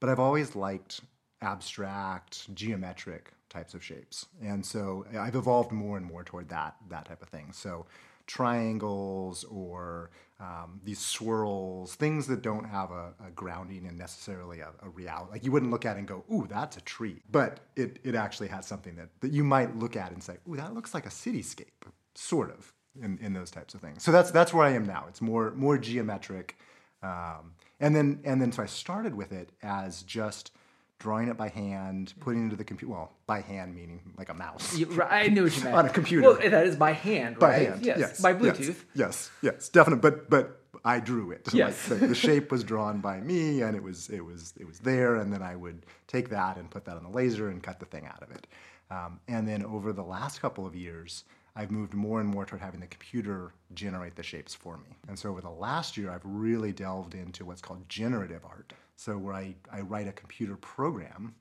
But 0.00 0.08
I've 0.08 0.18
always 0.18 0.56
liked 0.56 1.02
abstract, 1.42 2.52
geometric 2.54 3.32
types 3.50 3.74
of 3.74 3.84
shapes, 3.84 4.26
and 4.42 4.64
so 4.64 5.04
I've 5.18 5.34
evolved 5.36 5.72
more 5.72 5.96
and 5.96 6.06
more 6.06 6.24
toward 6.24 6.48
that 6.48 6.76
that 6.88 7.06
type 7.06 7.22
of 7.22 7.28
thing. 7.28 7.52
So 7.52 7.86
triangles 8.26 9.42
or 9.50 10.10
um, 10.38 10.80
these 10.84 11.00
swirls, 11.00 11.96
things 11.96 12.28
that 12.28 12.42
don't 12.42 12.64
have 12.64 12.92
a, 12.92 13.12
a 13.26 13.30
grounding 13.34 13.86
and 13.86 13.98
necessarily 13.98 14.60
a, 14.60 14.68
a 14.82 14.88
reality. 14.88 15.32
Like 15.32 15.44
you 15.44 15.50
wouldn't 15.50 15.72
look 15.72 15.84
at 15.84 15.96
it 15.96 15.98
and 15.98 16.08
go, 16.08 16.24
"Ooh, 16.32 16.46
that's 16.48 16.76
a 16.76 16.80
tree," 16.82 17.22
but 17.30 17.60
it 17.76 17.98
it 18.04 18.14
actually 18.14 18.48
has 18.48 18.66
something 18.66 18.94
that 18.96 19.08
that 19.20 19.32
you 19.32 19.44
might 19.44 19.76
look 19.76 19.96
at 19.96 20.12
and 20.12 20.22
say, 20.22 20.36
"Ooh, 20.48 20.56
that 20.56 20.72
looks 20.74 20.94
like 20.94 21.06
a 21.06 21.10
cityscape," 21.10 21.90
sort 22.14 22.50
of 22.50 22.72
in, 23.02 23.18
in 23.18 23.32
those 23.32 23.50
types 23.50 23.74
of 23.74 23.80
things. 23.80 24.02
So 24.02 24.12
that's 24.12 24.30
that's 24.30 24.54
where 24.54 24.64
I 24.64 24.70
am 24.70 24.86
now. 24.86 25.06
It's 25.08 25.20
more 25.20 25.50
more 25.52 25.76
geometric, 25.76 26.56
um, 27.02 27.54
and 27.80 27.94
then 27.94 28.20
and 28.24 28.40
then 28.40 28.52
so 28.52 28.62
I 28.62 28.66
started 28.66 29.14
with 29.14 29.32
it 29.32 29.50
as 29.62 30.02
just 30.04 30.52
drawing 31.00 31.26
it 31.28 31.36
by 31.36 31.48
hand, 31.48 32.14
putting 32.20 32.42
it 32.42 32.44
into 32.44 32.56
the 32.56 32.62
computer. 32.64 32.92
Well, 32.92 33.12
by 33.26 33.40
hand 33.40 33.74
meaning 33.74 34.00
like 34.16 34.28
a 34.28 34.34
mouse. 34.34 34.76
You- 34.76 34.86
right, 34.86 35.24
I 35.24 35.26
knew 35.28 35.42
what 35.44 35.56
you 35.56 35.64
meant 35.64 35.74
On 35.76 35.86
a 35.86 35.90
computer. 35.90 36.28
Well, 36.28 36.38
that 36.50 36.66
is 36.66 36.76
by 36.76 36.92
hand, 36.92 37.38
By 37.40 37.48
right? 37.48 37.68
hand, 37.70 37.84
yes. 37.84 37.98
yes, 37.98 38.20
by 38.20 38.30
yes, 38.30 38.38
Bluetooth. 38.40 38.76
Yes, 38.94 39.30
yes, 39.42 39.68
definitely. 39.68 40.08
But 40.08 40.30
but 40.30 40.60
I 40.84 41.00
drew 41.00 41.32
it. 41.32 41.48
Yes. 41.52 41.90
Like 41.90 41.98
the, 42.00 42.06
the 42.08 42.14
shape 42.14 42.52
was 42.52 42.62
drawn 42.62 43.00
by 43.00 43.20
me, 43.20 43.62
and 43.62 43.74
it 43.74 43.82
was 43.82 44.08
it 44.10 44.24
was 44.24 44.54
it 44.60 44.66
was 44.66 44.78
there, 44.78 45.16
and 45.16 45.32
then 45.32 45.42
I 45.42 45.56
would 45.56 45.84
take 46.06 46.28
that 46.30 46.56
and 46.56 46.70
put 46.70 46.84
that 46.84 46.96
on 46.96 47.02
the 47.02 47.10
laser 47.10 47.48
and 47.48 47.60
cut 47.62 47.80
the 47.80 47.86
thing 47.86 48.06
out 48.06 48.22
of 48.22 48.30
it. 48.30 48.46
Um, 48.90 49.20
and 49.28 49.46
then 49.48 49.64
over 49.64 49.92
the 49.92 50.02
last 50.02 50.40
couple 50.40 50.66
of 50.66 50.74
years, 50.74 51.24
I've 51.54 51.70
moved 51.70 51.94
more 51.94 52.20
and 52.20 52.28
more 52.28 52.44
toward 52.44 52.60
having 52.60 52.80
the 52.80 52.88
computer 52.88 53.52
generate 53.72 54.16
the 54.16 54.22
shapes 54.22 54.52
for 54.54 54.76
me. 54.78 54.96
And 55.08 55.16
so 55.18 55.30
over 55.30 55.40
the 55.40 55.48
last 55.50 55.96
year, 55.96 56.10
I've 56.10 56.24
really 56.24 56.72
delved 56.72 57.14
into 57.14 57.44
what's 57.44 57.60
called 57.62 57.88
generative 57.88 58.44
art. 58.44 58.72
So 59.00 59.16
where 59.16 59.32
I, 59.32 59.54
I 59.72 59.80
write 59.80 60.08
a 60.08 60.12
computer 60.12 60.56
program 60.56 61.34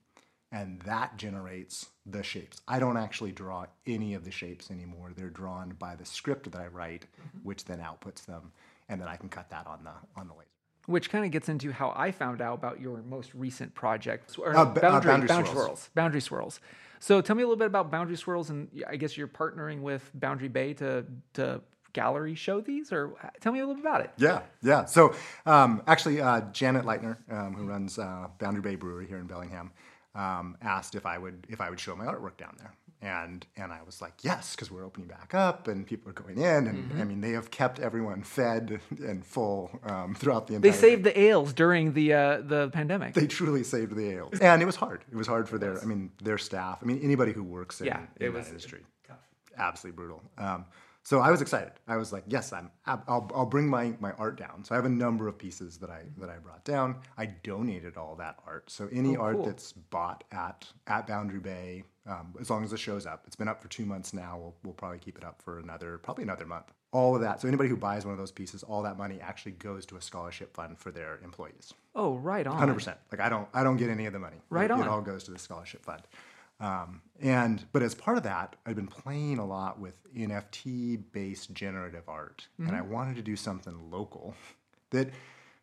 and 0.49 0.81
that 0.83 1.17
generates 1.17 1.87
the 2.05 2.23
shapes. 2.23 2.61
I 2.69 2.79
don't 2.79 2.95
actually 2.95 3.33
draw 3.33 3.65
any 3.85 4.13
of 4.13 4.23
the 4.23 4.31
shapes 4.31 4.71
anymore. 4.71 5.11
They're 5.13 5.29
drawn 5.29 5.75
by 5.77 5.97
the 5.97 6.05
script 6.05 6.49
that 6.49 6.61
I 6.61 6.67
write, 6.67 7.05
which 7.43 7.65
then 7.65 7.79
outputs 7.79 8.25
them, 8.25 8.53
and 8.87 9.01
then 9.01 9.09
I 9.09 9.17
can 9.17 9.27
cut 9.27 9.49
that 9.49 9.67
on 9.67 9.83
the 9.83 9.91
on 10.15 10.29
the 10.29 10.33
laser. 10.33 10.45
Which 10.85 11.09
kind 11.09 11.25
of 11.25 11.31
gets 11.31 11.49
into 11.49 11.73
how 11.73 11.93
I 11.97 12.11
found 12.11 12.41
out 12.41 12.53
about 12.53 12.79
your 12.79 13.01
most 13.03 13.35
recent 13.35 13.75
project, 13.75 14.39
or 14.39 14.55
Uh, 14.55 14.61
uh, 14.61 14.65
boundary, 14.65 14.81
Boundary 15.11 15.27
boundary 15.27 15.51
Swirls. 15.51 15.53
swirls. 15.65 15.89
Boundary 15.93 16.21
swirls. 16.21 16.59
So 17.01 17.19
tell 17.19 17.35
me 17.35 17.43
a 17.43 17.45
little 17.45 17.59
bit 17.59 17.67
about 17.67 17.91
boundary 17.91 18.15
swirls, 18.15 18.49
and 18.49 18.69
I 18.87 18.95
guess 18.95 19.17
you're 19.17 19.27
partnering 19.27 19.81
with 19.81 20.09
Boundary 20.13 20.47
Bay 20.47 20.73
to 20.75 21.05
to 21.33 21.61
gallery 21.93 22.35
show 22.35 22.61
these, 22.61 22.91
or 22.91 23.13
tell 23.41 23.51
me 23.51 23.59
a 23.59 23.61
little 23.67 23.75
bit 23.75 23.85
about 23.85 24.01
it. 24.01 24.11
Yeah, 24.17 24.41
yeah. 24.61 24.85
So 24.85 25.13
um, 25.45 25.81
actually, 25.87 26.21
uh, 26.21 26.41
Janet 26.51 26.85
Lightner, 26.85 27.17
um, 27.31 27.53
who 27.55 27.65
runs 27.65 27.97
uh, 27.99 28.27
Boundary 28.39 28.61
Bay 28.61 28.75
Brewery 28.75 29.07
here 29.07 29.17
in 29.17 29.27
Bellingham, 29.27 29.71
um, 30.15 30.57
asked 30.61 30.95
if 30.95 31.05
I 31.05 31.17
would 31.17 31.45
if 31.49 31.61
I 31.61 31.69
would 31.69 31.79
show 31.79 31.95
my 31.95 32.05
artwork 32.05 32.37
down 32.37 32.55
there, 32.57 32.73
and 33.01 33.45
and 33.55 33.71
I 33.71 33.79
was 33.85 34.01
like 34.01 34.13
yes, 34.23 34.55
because 34.55 34.71
we're 34.71 34.83
opening 34.83 35.07
back 35.07 35.33
up 35.35 35.67
and 35.67 35.85
people 35.85 36.09
are 36.09 36.13
going 36.13 36.37
in, 36.37 36.67
and 36.67 36.89
Mm-hmm. 36.89 37.01
I 37.01 37.03
mean 37.05 37.21
they 37.21 37.31
have 37.31 37.51
kept 37.51 37.79
everyone 37.79 38.23
fed 38.23 38.79
and 38.89 39.23
full 39.25 39.69
um, 39.83 40.15
throughout 40.15 40.47
the 40.47 40.55
entire 40.55 40.71
They 40.71 40.77
saved 40.77 41.03
the 41.03 41.17
ales 41.19 41.53
during 41.53 41.93
the 41.93 42.13
uh, 42.13 42.41
the 42.41 42.69
pandemic. 42.69 43.13
they 43.13 43.27
truly 43.27 43.63
saved 43.63 43.95
the 43.95 44.09
ales, 44.09 44.39
and 44.39 44.61
it 44.61 44.65
was 44.65 44.75
hard. 44.75 45.05
It 45.11 45.15
was 45.15 45.27
hard 45.27 45.47
for 45.47 45.57
their, 45.57 45.79
I 45.79 45.85
mean, 45.85 46.11
their 46.23 46.37
staff. 46.39 46.79
I 46.81 46.85
mean, 46.85 46.99
anybody 47.03 47.31
who 47.31 47.43
works 47.43 47.79
in, 47.81 47.87
Yeah, 47.87 47.99
in 48.19 48.27
it 48.27 48.33
that 48.33 48.47
industry, 48.47 48.81
absolutely 49.57 49.95
brutal. 49.95 50.21
So 51.09 51.21
I 51.21 51.31
was 51.31 51.41
excited. 51.41 51.71
I 51.87 51.97
was 51.97 52.13
like, 52.13 52.23
yes, 52.27 52.53
I'm. 52.53 52.69
I'll, 52.85 53.27
I'll 53.33 53.47
bring 53.47 53.67
my 53.67 53.95
my 53.99 54.11
art 54.19 54.37
down. 54.37 54.63
So 54.63 54.75
I 54.75 54.77
have 54.77 54.85
a 54.85 54.89
number 54.89 55.27
of 55.27 55.39
pieces 55.39 55.79
that 55.79 55.89
I 55.89 56.03
that 56.19 56.29
I 56.29 56.37
brought 56.37 56.63
down. 56.63 56.97
I 57.17 57.25
donated 57.25 57.97
all 57.97 58.13
that 58.17 58.35
art. 58.45 58.69
So 58.69 58.87
any 58.91 59.17
Oh, 59.17 59.21
art 59.21 59.37
cool. 59.37 59.45
that's 59.47 59.71
bought 59.73 60.23
at 60.31 60.67
at 60.85 61.07
Boundary 61.07 61.39
Bay, 61.39 61.83
um, 62.05 62.35
as 62.39 62.51
long 62.51 62.63
as 62.63 62.73
it 62.73 62.77
shows 62.77 63.07
up, 63.07 63.23
it's 63.25 63.35
been 63.35 63.47
up 63.47 63.59
for 63.59 63.69
two 63.69 63.87
months 63.87 64.13
now. 64.13 64.37
We'll 64.37 64.55
we'll 64.63 64.73
probably 64.75 64.99
keep 64.99 65.17
it 65.17 65.23
up 65.23 65.41
for 65.41 65.57
another 65.57 65.97
probably 65.97 66.25
another 66.25 66.45
month. 66.45 66.71
All 66.91 67.15
of 67.15 67.21
that. 67.21 67.41
So 67.41 67.47
anybody 67.47 67.69
who 67.69 67.77
buys 67.77 68.05
one 68.05 68.11
of 68.11 68.19
those 68.19 68.31
pieces, 68.31 68.61
all 68.61 68.83
that 68.83 68.99
money 68.99 69.19
actually 69.19 69.53
goes 69.53 69.87
to 69.87 69.97
a 69.97 70.01
scholarship 70.01 70.55
fund 70.55 70.77
for 70.77 70.91
their 70.91 71.19
employees. 71.23 71.73
Oh, 71.95 72.17
right 72.17 72.45
on. 72.45 72.55
Hundred 72.55 72.75
percent. 72.75 72.97
Like 73.11 73.19
I 73.19 73.29
don't, 73.29 73.47
I 73.51 73.63
don't 73.63 73.77
get 73.77 73.89
any 73.89 74.05
of 74.05 74.13
the 74.13 74.19
money. 74.19 74.37
Right 74.51 74.65
it, 74.65 74.71
on. 74.71 74.81
It 74.81 74.87
all 74.87 75.01
goes 75.01 75.23
to 75.23 75.31
the 75.31 75.39
scholarship 75.39 75.83
fund. 75.83 76.03
Um, 76.59 77.01
and 77.21 77.65
but 77.71 77.81
as 77.81 77.95
part 77.95 78.17
of 78.17 78.23
that, 78.23 78.55
I've 78.65 78.75
been 78.75 78.87
playing 78.87 79.37
a 79.37 79.45
lot 79.45 79.79
with 79.79 79.95
NFT-based 80.13 81.53
generative 81.53 82.07
art, 82.07 82.47
and 82.57 82.75
I 82.75 82.81
wanted 82.81 83.15
to 83.15 83.21
do 83.21 83.35
something 83.35 83.89
local 83.89 84.35
that 84.89 85.09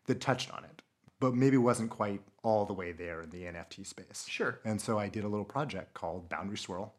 that 0.07 0.21
touched 0.21 0.53
on 0.53 0.65
it, 0.65 0.83
but 1.21 1.35
maybe 1.35 1.57
wasn't 1.57 1.91
quite 1.91 2.23
all 2.43 2.65
the 2.65 2.73
way 2.73 2.93
there 2.93 3.23
in 3.23 3.31
the 3.31 3.43
NFT 3.43 3.87
space. 3.87 4.25
Sure. 4.29 4.61
And 4.65 4.81
so 4.81 4.99
I 4.99 5.09
did 5.09 5.25
a 5.25 5.29
little 5.29 5.45
project 5.45 5.95
called 5.95 6.29
Boundary 6.29 6.59
Swirl, 6.59 6.95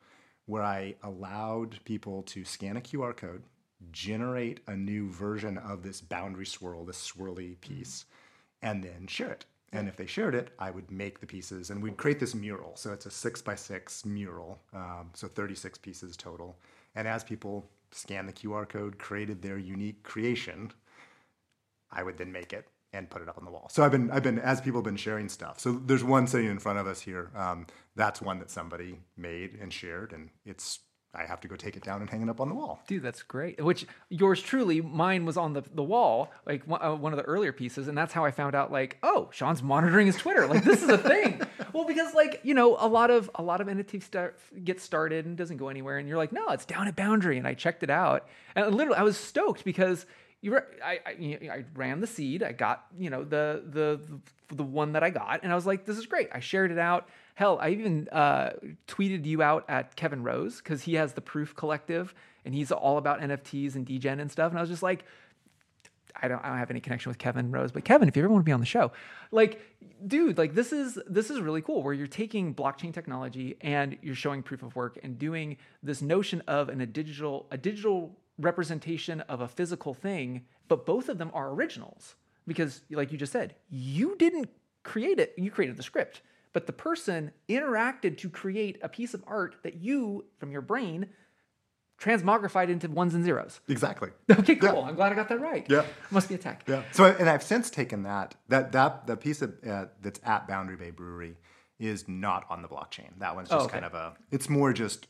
where 0.46 0.64
I 0.64 0.96
allowed 1.04 1.80
people 1.86 2.24
to 2.24 2.44
scan 2.44 2.78
a 2.78 2.82
QR 2.82 3.16
code, 3.16 3.44
generate 3.92 4.60
a 4.68 4.76
new 4.76 5.10
version 5.10 5.58
of 5.58 5.84
this 5.84 6.02
boundary 6.02 6.46
swirl, 6.46 6.86
this 6.86 7.12
swirly 7.12 7.60
piece, 7.62 8.06
and 8.62 8.84
then 8.84 9.08
share 9.08 9.32
it. 9.32 9.46
And 9.74 9.88
if 9.88 9.98
they 9.98 10.06
shared 10.06 10.34
it, 10.34 10.52
I 10.60 10.72
would 10.72 10.90
make 10.92 11.20
the 11.20 11.28
pieces 11.28 11.70
and 11.70 11.84
we'd 11.84 11.98
create 11.98 12.20
this 12.20 12.34
mural. 12.34 12.76
So 12.76 12.94
it's 12.94 13.06
a 13.06 13.12
six 13.12 13.42
by 13.42 13.56
six 13.56 14.06
mural, 14.06 14.60
um, 14.74 15.10
so 15.14 15.28
36 15.28 15.78
pieces 15.80 16.16
total. 16.16 16.58
And 16.96 17.08
as 17.08 17.24
people 17.24 17.70
scanned 17.92 18.30
the 18.30 18.34
QR 18.34 18.68
code, 18.68 18.98
created 18.98 19.42
their 19.42 19.58
unique 19.58 20.04
creation, 20.04 20.72
I 21.92 22.04
would 22.04 22.18
then 22.18 22.32
make 22.32 22.54
it 22.54 22.68
and 22.94 23.10
put 23.10 23.22
it 23.22 23.28
up 23.28 23.38
on 23.38 23.46
the 23.46 23.52
wall. 23.52 23.68
So 23.70 23.84
I've 23.84 23.92
been, 23.92 24.10
I've 24.12 24.24
been, 24.24 24.40
as 24.40 24.62
people 24.62 24.80
have 24.80 24.86
been 24.86 24.96
sharing 24.96 25.28
stuff. 25.28 25.60
So 25.60 25.74
there's 25.74 26.04
one 26.04 26.28
sitting 26.28 26.50
in 26.50 26.60
front 26.60 26.80
of 26.80 26.88
us 26.88 27.02
here. 27.02 27.32
Um, 27.36 27.68
that's 27.96 28.22
one 28.22 28.40
that 28.40 28.50
somebody 28.50 29.00
made 29.18 29.58
and 29.62 29.72
shared, 29.72 30.14
and 30.14 30.30
it's, 30.46 30.80
I 31.18 31.26
have 31.26 31.42
to 31.42 31.48
go 31.48 31.56
take 31.56 31.76
it 31.76 31.84
down 31.84 32.02
and 32.02 32.10
hang 32.10 32.22
it 32.22 32.30
up 32.30 32.40
on 32.40 32.50
the 32.50 32.56
wall. 32.56 32.82
Dude, 32.88 33.02
that's 33.02 33.24
great. 33.24 33.62
Which 33.64 33.86
yours 34.10 34.42
truly, 34.42 34.82
mine 34.82 35.26
was 35.26 35.36
on 35.36 35.54
the, 35.54 35.64
the 35.74 35.84
wall, 35.84 36.32
like 36.46 36.64
one, 36.68 36.82
uh, 36.82 36.94
one 36.96 37.12
of 37.12 37.18
the 37.18 37.24
earlier 37.24 37.52
pieces, 37.52 37.88
and 37.88 37.98
that's 37.98 38.14
how 38.14 38.24
I 38.24 38.32
found 38.32 38.54
out. 38.54 38.72
Like, 38.72 38.98
oh, 39.02 39.30
Shawn's 39.32 39.64
monitoring 39.64 40.08
his 40.08 40.16
Twitter. 40.16 40.46
Like, 40.48 40.64
this 40.64 40.84
is 40.84 40.90
a 40.90 40.98
thing. 40.98 41.42
well, 41.74 41.86
because 41.86 42.14
like 42.14 42.42
you 42.44 42.54
know, 42.54 42.78
a 42.80 42.88
lot 42.88 43.10
of 43.10 43.30
a 43.36 43.42
lot 43.42 43.62
of 43.62 43.68
NFT 43.68 44.04
stuff 44.04 44.32
gets 44.64 44.84
started 44.84 45.26
and 45.26 45.36
doesn't 45.36 45.58
go 45.58 45.70
anywhere, 45.70 45.98
and 45.98 46.08
you're 46.08 46.18
like, 46.18 46.32
no, 46.32 46.48
it's 46.50 46.66
down 46.66 46.88
at 46.88 46.96
Boundary, 46.96 47.38
and 47.38 47.48
I 47.48 47.56
checked 47.56 47.84
it 47.84 47.90
out, 47.90 48.28
and 48.56 48.74
literally, 48.76 49.00
I 49.00 49.04
was 49.04 49.18
stoked 49.18 49.64
because 49.64 50.06
you 50.42 50.52
were, 50.52 50.68
I, 50.84 51.00
I, 51.06 51.12
you 51.18 51.40
know, 51.40 51.52
I 51.52 51.66
ran 51.74 52.00
the 52.00 52.08
seed, 52.08 52.44
I 52.44 52.52
got 52.52 52.86
you 52.98 53.10
know 53.10 53.24
the 53.24 53.64
the 53.68 54.00
the 54.56 54.64
one 54.64 54.94
that 54.94 55.04
I 55.04 55.10
got, 55.10 55.42
and 55.44 55.52
I 55.52 55.56
was 55.56 55.66
like, 55.66 55.86
this 55.86 55.98
is 55.98 56.06
great. 56.06 56.30
I 56.32 56.40
shared 56.40 56.72
it 56.72 56.78
out. 56.78 57.10
Hell, 57.38 57.60
I 57.62 57.70
even 57.70 58.10
uh, 58.12 58.54
tweeted 58.88 59.24
you 59.28 59.44
out 59.44 59.64
at 59.70 59.96
Kevin 59.96 60.24
Rose 60.24 60.58
because 60.58 60.82
he 60.82 60.96
has 60.96 61.14
the 61.14 61.22
Proof 61.22 61.56
Collective 61.56 62.16
and 62.44 62.56
he's 62.56 62.72
all 62.72 62.98
about 62.98 63.22
NFTs 63.22 63.76
and 63.76 63.86
degen 63.86 64.20
and 64.20 64.32
stuff. 64.32 64.52
And 64.52 64.58
I 64.58 64.62
was 64.62 64.72
just 64.72 64.82
like, 64.82 65.06
I 66.20 66.28
don't, 66.28 66.44
I 66.44 66.48
don't 66.48 66.58
have 66.58 66.72
any 66.72 66.80
connection 66.80 67.12
with 67.12 67.20
Kevin 67.20 67.52
Rose, 67.52 67.72
but 67.72 67.86
Kevin, 67.86 68.08
if 68.08 68.18
you 68.18 68.24
ever 68.24 68.34
want 68.34 68.42
to 68.42 68.44
be 68.44 68.54
on 68.54 68.60
the 68.60 68.66
show, 68.66 68.92
like, 69.30 69.62
dude, 70.08 70.40
like 70.40 70.56
this 70.56 70.74
is 70.74 70.98
this 71.08 71.30
is 71.30 71.40
really 71.40 71.62
cool. 71.62 71.84
Where 71.84 71.94
you're 71.94 72.08
taking 72.08 72.56
blockchain 72.56 72.92
technology 72.92 73.56
and 73.62 74.00
you're 74.02 74.16
showing 74.16 74.42
proof 74.42 74.64
of 74.64 74.76
work 74.76 74.98
and 75.04 75.20
doing 75.20 75.58
this 75.84 76.02
notion 76.02 76.42
of 76.48 76.70
an, 76.70 76.82
a 76.82 76.88
digital 76.88 77.46
a 77.52 77.58
digital 77.60 78.18
representation 78.40 79.22
of 79.22 79.42
a 79.42 79.48
physical 79.48 79.94
thing, 79.94 80.44
but 80.70 80.88
both 80.88 81.08
of 81.08 81.20
them 81.20 81.30
are 81.36 81.52
originals 81.52 82.16
because, 82.48 82.82
like 82.90 83.12
you 83.12 83.20
just 83.20 83.32
said, 83.32 83.54
you 83.70 84.16
didn't 84.16 84.50
create 84.82 85.20
it. 85.20 85.36
You 85.38 85.52
created 85.52 85.78
the 85.78 85.84
script, 85.84 86.24
but 86.58 86.66
the 86.66 86.74
person 86.74 87.30
interacted 87.48 88.18
to 88.18 88.32
create 88.32 88.80
a 88.82 88.90
piece 88.90 89.14
of 89.14 89.24
art 89.28 89.58
that 89.62 89.76
you, 89.76 90.26
from 90.40 90.50
your 90.52 90.62
brain, 90.64 91.06
transmogrified 92.02 92.68
into 92.70 92.90
ones 92.90 93.14
and 93.14 93.24
zeros. 93.24 93.60
Exactly. 93.68 94.10
Okay, 94.32 94.56
cool. 94.56 94.84
I'm 94.84 94.96
glad 94.96 95.12
I 95.12 95.16
got 95.16 95.30
that 95.30 95.40
right. 95.40 95.68
Yeah. 95.70 95.86
Must 96.10 96.28
be 96.28 96.34
a 96.34 96.40
tech. 96.40 96.64
Yeah. 96.68 96.82
So, 96.94 97.06
and 97.06 97.30
I've 97.30 97.44
since 97.44 97.70
taken 97.70 98.02
that 98.04 98.34
that 98.48 98.72
that 98.72 99.06
the 99.06 99.16
piece 99.16 99.44
of, 99.44 99.54
uh, 99.70 99.86
that's 100.02 100.20
at 100.24 100.48
Boundary 100.48 100.78
Bay 100.78 100.90
Brewery 100.90 101.38
is 101.78 102.08
not 102.08 102.48
on 102.50 102.64
the 102.64 102.68
blockchain. 102.68 103.10
That 103.20 103.36
one's 103.36 103.50
just 103.50 103.62
Oh, 103.62 103.66
okay. 103.66 103.74
kind 103.74 103.86
of 103.86 103.94
a. 103.94 104.16
It's 104.32 104.50
more 104.50 104.74
just 104.74 105.06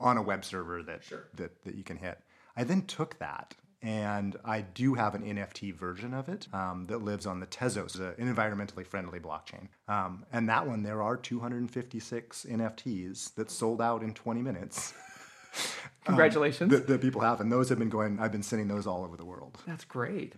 on 0.00 0.16
a 0.16 0.22
web 0.22 0.42
server 0.42 0.82
that 0.84 1.02
that 1.34 1.64
that 1.64 1.74
you 1.74 1.84
can 1.84 1.98
hit. 1.98 2.18
I 2.56 2.64
then 2.64 2.86
took 2.86 3.18
that. 3.18 3.54
And 3.80 4.36
I 4.44 4.62
do 4.62 4.94
have 4.94 5.14
an 5.14 5.22
NFT 5.22 5.72
version 5.72 6.12
of 6.12 6.28
it 6.28 6.48
um, 6.52 6.86
that 6.88 7.02
lives 7.02 7.26
on 7.26 7.38
the 7.38 7.46
Tezos, 7.46 8.00
an 8.18 8.34
environmentally 8.34 8.84
friendly 8.84 9.20
blockchain. 9.20 9.68
Um, 9.86 10.24
and 10.32 10.48
that 10.48 10.66
one, 10.66 10.82
there 10.82 11.00
are 11.00 11.16
256 11.16 12.46
NFTs 12.50 13.34
that 13.36 13.50
sold 13.50 13.80
out 13.80 14.02
in 14.02 14.14
20 14.14 14.42
minutes 14.42 14.94
Congratulations. 16.04 16.72
that, 16.72 16.86
that 16.88 17.00
people 17.00 17.20
have. 17.20 17.40
And 17.40 17.52
those 17.52 17.68
have 17.68 17.78
been 17.78 17.88
going, 17.88 18.18
I've 18.18 18.32
been 18.32 18.42
sending 18.42 18.68
those 18.68 18.86
all 18.86 19.04
over 19.04 19.16
the 19.16 19.24
world. 19.24 19.58
That's 19.66 19.84
great. 19.84 20.34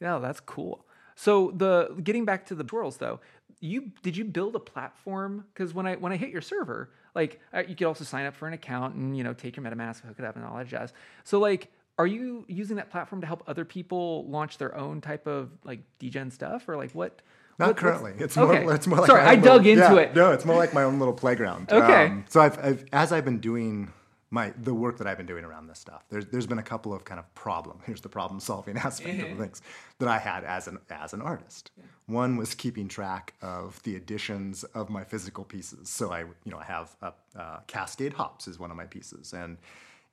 Yeah, 0.00 0.18
that's 0.18 0.40
cool. 0.40 0.86
So 1.16 1.52
the 1.54 1.96
getting 2.02 2.24
back 2.24 2.46
to 2.46 2.54
the 2.54 2.64
twirls 2.64 2.96
though, 2.96 3.20
you 3.60 3.92
did 4.02 4.16
you 4.16 4.24
build 4.24 4.56
a 4.56 4.60
platform? 4.60 5.44
Because 5.52 5.72
when 5.72 5.86
I 5.86 5.94
when 5.96 6.12
I 6.12 6.16
hit 6.16 6.30
your 6.30 6.42
server, 6.42 6.90
like 7.14 7.40
uh, 7.52 7.62
you 7.66 7.76
could 7.76 7.86
also 7.86 8.04
sign 8.04 8.26
up 8.26 8.34
for 8.34 8.48
an 8.48 8.54
account 8.54 8.94
and 8.96 9.16
you 9.16 9.22
know 9.22 9.32
take 9.32 9.56
your 9.56 9.64
MetaMask, 9.64 10.04
hook 10.04 10.16
it 10.18 10.24
up, 10.24 10.36
and 10.36 10.44
all 10.44 10.56
that 10.56 10.66
jazz. 10.66 10.92
So 11.22 11.38
like, 11.38 11.70
are 11.98 12.06
you 12.06 12.44
using 12.48 12.76
that 12.76 12.90
platform 12.90 13.20
to 13.20 13.26
help 13.26 13.42
other 13.46 13.64
people 13.64 14.26
launch 14.28 14.58
their 14.58 14.74
own 14.76 15.00
type 15.00 15.26
of 15.26 15.50
like 15.64 15.80
degen 15.98 16.30
stuff, 16.30 16.68
or 16.68 16.76
like 16.76 16.92
what? 16.92 17.22
Not 17.58 17.68
what- 17.68 17.76
currently. 17.76 18.12
It's 18.18 18.36
okay. 18.36 18.62
more. 18.64 18.74
It's 18.74 18.86
more 18.86 18.98
like 18.98 19.06
sorry, 19.06 19.22
I 19.22 19.36
dug 19.36 19.64
little- 19.64 19.84
into 19.84 20.00
yeah, 20.00 20.08
it. 20.08 20.14
No, 20.16 20.32
it's 20.32 20.44
more 20.44 20.56
like 20.56 20.74
my 20.74 20.82
own 20.82 20.98
little 20.98 21.14
playground. 21.14 21.68
Um, 21.72 21.82
Okay. 21.82 22.14
so 22.28 22.40
I've, 22.40 22.58
I've, 22.64 22.84
as 22.92 23.12
I've 23.12 23.24
been 23.24 23.38
doing 23.38 23.92
my 24.30 24.52
the 24.60 24.74
work 24.74 24.98
that 24.98 25.06
I've 25.06 25.16
been 25.18 25.26
doing 25.26 25.44
around 25.44 25.68
this 25.68 25.78
stuff, 25.78 26.02
there's 26.10 26.26
there's 26.26 26.46
been 26.48 26.58
a 26.58 26.62
couple 26.64 26.92
of 26.92 27.04
kind 27.04 27.20
of 27.20 27.32
problem. 27.36 27.78
Here's 27.86 28.00
the 28.00 28.08
problem 28.08 28.40
solving 28.40 28.76
aspect 28.88 29.18
Mm-hmm. 29.18 29.32
of 29.34 29.38
things 29.38 29.62
that 30.00 30.08
I 30.08 30.18
had 30.18 30.42
as 30.42 30.66
an 30.66 30.78
as 30.90 31.12
an 31.12 31.22
artist. 31.22 31.70
One 32.06 32.36
was 32.36 32.54
keeping 32.56 32.88
track 32.88 33.34
of 33.40 33.80
the 33.84 33.94
additions 33.94 34.64
of 34.74 34.90
my 34.90 35.04
physical 35.04 35.44
pieces. 35.44 35.88
So 35.88 36.10
I 36.12 36.20
you 36.22 36.50
know 36.50 36.58
I 36.58 36.64
have 36.64 36.96
a, 37.02 37.12
uh, 37.38 37.60
Cascade 37.68 38.14
Hops 38.14 38.48
is 38.48 38.58
one 38.58 38.72
of 38.72 38.76
my 38.76 38.86
pieces, 38.86 39.32
and 39.32 39.58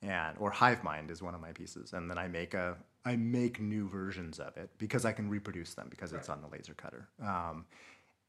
and 0.02 0.38
or 0.40 0.52
Hive 0.52 0.84
Mind 0.84 1.12
is 1.12 1.22
one 1.22 1.36
of 1.36 1.42
my 1.42 1.52
pieces, 1.52 1.94
and 1.94 2.10
then 2.10 2.18
I 2.18 2.28
make 2.28 2.54
a 2.54 2.78
I 3.06 3.16
make 3.16 3.60
new 3.60 3.88
versions 3.88 4.40
of 4.40 4.56
it 4.58 4.70
because 4.78 5.06
I 5.06 5.12
can 5.12 5.30
reproduce 5.30 5.74
them 5.74 5.88
because 5.90 6.14
it's 6.14 6.30
on 6.30 6.42
the 6.42 6.48
laser 6.48 6.74
cutter. 6.74 7.08
Um, 7.24 7.66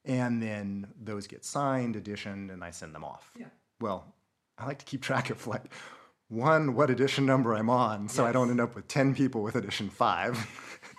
and 0.04 0.42
then 0.42 0.86
those 1.00 1.26
get 1.26 1.44
signed, 1.44 1.94
editioned, 1.96 2.50
and 2.50 2.64
I 2.64 2.70
send 2.70 2.94
them 2.94 3.04
off. 3.04 3.30
Yeah. 3.38 3.46
Well, 3.80 4.04
I 4.58 4.66
like 4.66 4.78
to 4.78 4.84
keep 4.84 5.02
track 5.02 5.30
of 5.30 5.46
like 5.46 5.72
one 6.28 6.74
what 6.74 6.90
edition 6.90 7.26
number 7.26 7.54
I'm 7.54 7.70
on, 7.70 8.08
so 8.08 8.24
I 8.24 8.32
don't 8.32 8.50
end 8.50 8.60
up 8.60 8.74
with 8.74 8.88
ten 8.88 9.14
people 9.14 9.42
with 9.42 9.54
edition 9.56 9.90
five, 9.90 10.36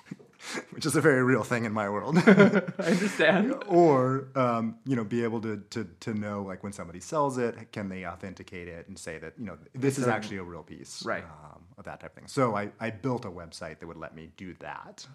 which 0.72 0.86
is 0.86 0.96
a 0.96 1.02
very 1.02 1.24
real 1.24 1.44
thing 1.44 1.66
in 1.66 1.72
my 1.72 1.90
world. 1.90 2.18
I 2.28 2.84
understand. 2.84 3.56
or 3.68 4.28
um, 4.36 4.78
you 4.86 4.96
know, 4.96 5.04
be 5.04 5.24
able 5.24 5.42
to, 5.42 5.58
to 5.72 5.88
to 6.02 6.14
know 6.14 6.44
like 6.44 6.64
when 6.64 6.74
somebody 6.74 7.00
sells 7.00 7.38
it, 7.38 7.72
can 7.72 7.90
they 7.90 8.06
authenticate 8.06 8.68
it 8.68 8.88
and 8.88 8.98
say 8.98 9.18
that 9.20 9.34
you 9.38 9.46
know 9.46 9.58
this 9.74 9.98
is 9.98 10.08
actually 10.08 10.38
a 10.38 10.44
real 10.44 10.64
piece, 10.64 11.04
Right. 11.06 11.24
Um, 11.24 11.64
of 11.78 11.86
that 11.86 12.00
type 12.00 12.12
of 12.12 12.16
thing. 12.16 12.28
So 12.28 12.56
I, 12.56 12.72
I 12.80 12.92
built 12.92 13.26
a 13.26 13.32
website 13.32 13.80
that 13.80 13.88
would 13.88 13.98
let 13.98 14.16
me 14.16 14.30
do 14.38 14.54
that, 14.60 15.06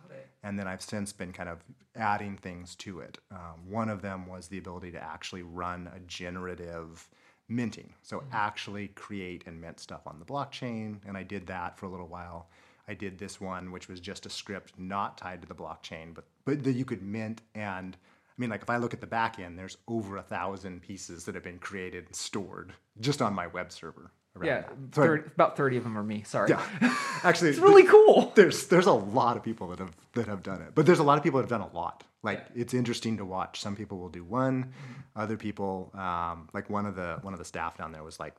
and 0.43 0.59
then 0.59 0.67
I've 0.67 0.83
since 0.83 1.13
been 1.13 1.33
kind 1.33 1.49
of 1.49 1.59
adding 1.97 2.37
things 2.37 2.75
to 2.77 3.01
it. 3.01 3.19
Um, 3.31 3.69
one 3.69 3.89
of 3.89 4.03
them 4.03 4.27
was 4.27 4.49
the 4.49 4.59
ability 4.59 4.93
to 4.93 5.03
actually 5.03 5.43
run 5.43 5.91
a 5.95 6.01
generative 6.01 7.09
minting, 7.49 7.93
so 8.03 8.25
actually 8.33 8.89
create 8.89 9.45
and 9.47 9.61
mint 9.61 9.81
stuff 9.81 10.07
on 10.07 10.19
the 10.19 10.25
blockchain, 10.25 10.99
and 11.07 11.17
I 11.17 11.23
did 11.23 11.47
that 11.49 11.79
for 11.79 11.87
a 11.87 11.89
little 11.89 12.09
while. 12.09 12.49
I 12.89 12.95
did 12.95 13.19
this 13.19 13.41
one, 13.41 13.71
which 13.71 13.89
was 13.89 14.01
just 14.01 14.25
a 14.27 14.31
script 14.31 14.73
not 14.79 15.19
tied 15.19 15.43
to 15.43 15.49
the 15.49 15.55
blockchain, 15.55 16.15
but 16.15 16.25
but 16.45 16.65
that 16.65 16.73
you 16.73 16.85
could 16.85 17.03
mint 17.03 17.43
and 17.55 17.97
I 17.97 18.41
mean, 18.41 18.51
like 18.51 18.63
if 18.63 18.71
I 18.71 18.77
look 18.77 18.95
at 18.95 19.01
the 19.01 19.07
back 19.07 19.39
end, 19.41 19.59
there's 19.59 19.77
over 19.89 20.17
a 20.17 20.23
thousand 20.23 20.81
pieces 20.83 21.25
that 21.25 21.35
have 21.35 21.43
been 21.43 21.59
created 21.59 22.07
and 22.07 22.15
stored 22.15 22.73
just 23.01 23.21
on 23.21 23.35
my 23.35 23.49
web 23.49 23.73
server. 23.73 24.13
Yeah. 24.41 24.63
So 24.95 25.03
I- 25.15 25.17
about 25.35 25.57
thirty 25.57 25.77
of 25.77 25.83
them 25.83 25.99
are 25.99 26.03
me. 26.05 26.23
Sorry. 26.23 26.51
yeah, 26.51 26.63
actually, 27.25 27.51
it's 27.51 27.59
really 27.59 27.83
cool. 27.85 28.33
there's 28.37 28.67
there's 28.69 28.87
a 28.87 28.93
lot 28.93 29.37
of 29.37 29.43
people 29.43 29.67
that 29.69 29.81
have 29.81 29.91
that 30.13 30.27
have 30.29 30.43
done 30.45 30.63
it, 30.63 30.75
but 30.77 30.87
there's 30.87 31.01
a 31.01 31.03
lot 31.03 31.19
of 31.19 31.25
people 31.25 31.39
that 31.39 31.51
have 31.51 31.61
done 31.61 31.69
a 31.69 31.77
lot. 31.77 32.05
Like 32.23 32.47
it's 32.55 32.75
interesting 32.75 33.17
to 33.17 33.25
watch. 33.25 33.61
Some 33.61 33.75
people 33.75 33.99
will 33.99 34.09
do 34.09 34.23
one, 34.23 34.73
other 35.17 35.37
people 35.37 35.91
um, 35.95 36.49
like 36.53 36.71
one 36.71 36.87
of 36.87 36.95
the 36.95 37.19
one 37.23 37.33
of 37.33 37.39
the 37.41 37.45
staff 37.45 37.77
down 37.77 37.91
there 37.91 38.05
was 38.05 38.21
like 38.21 38.35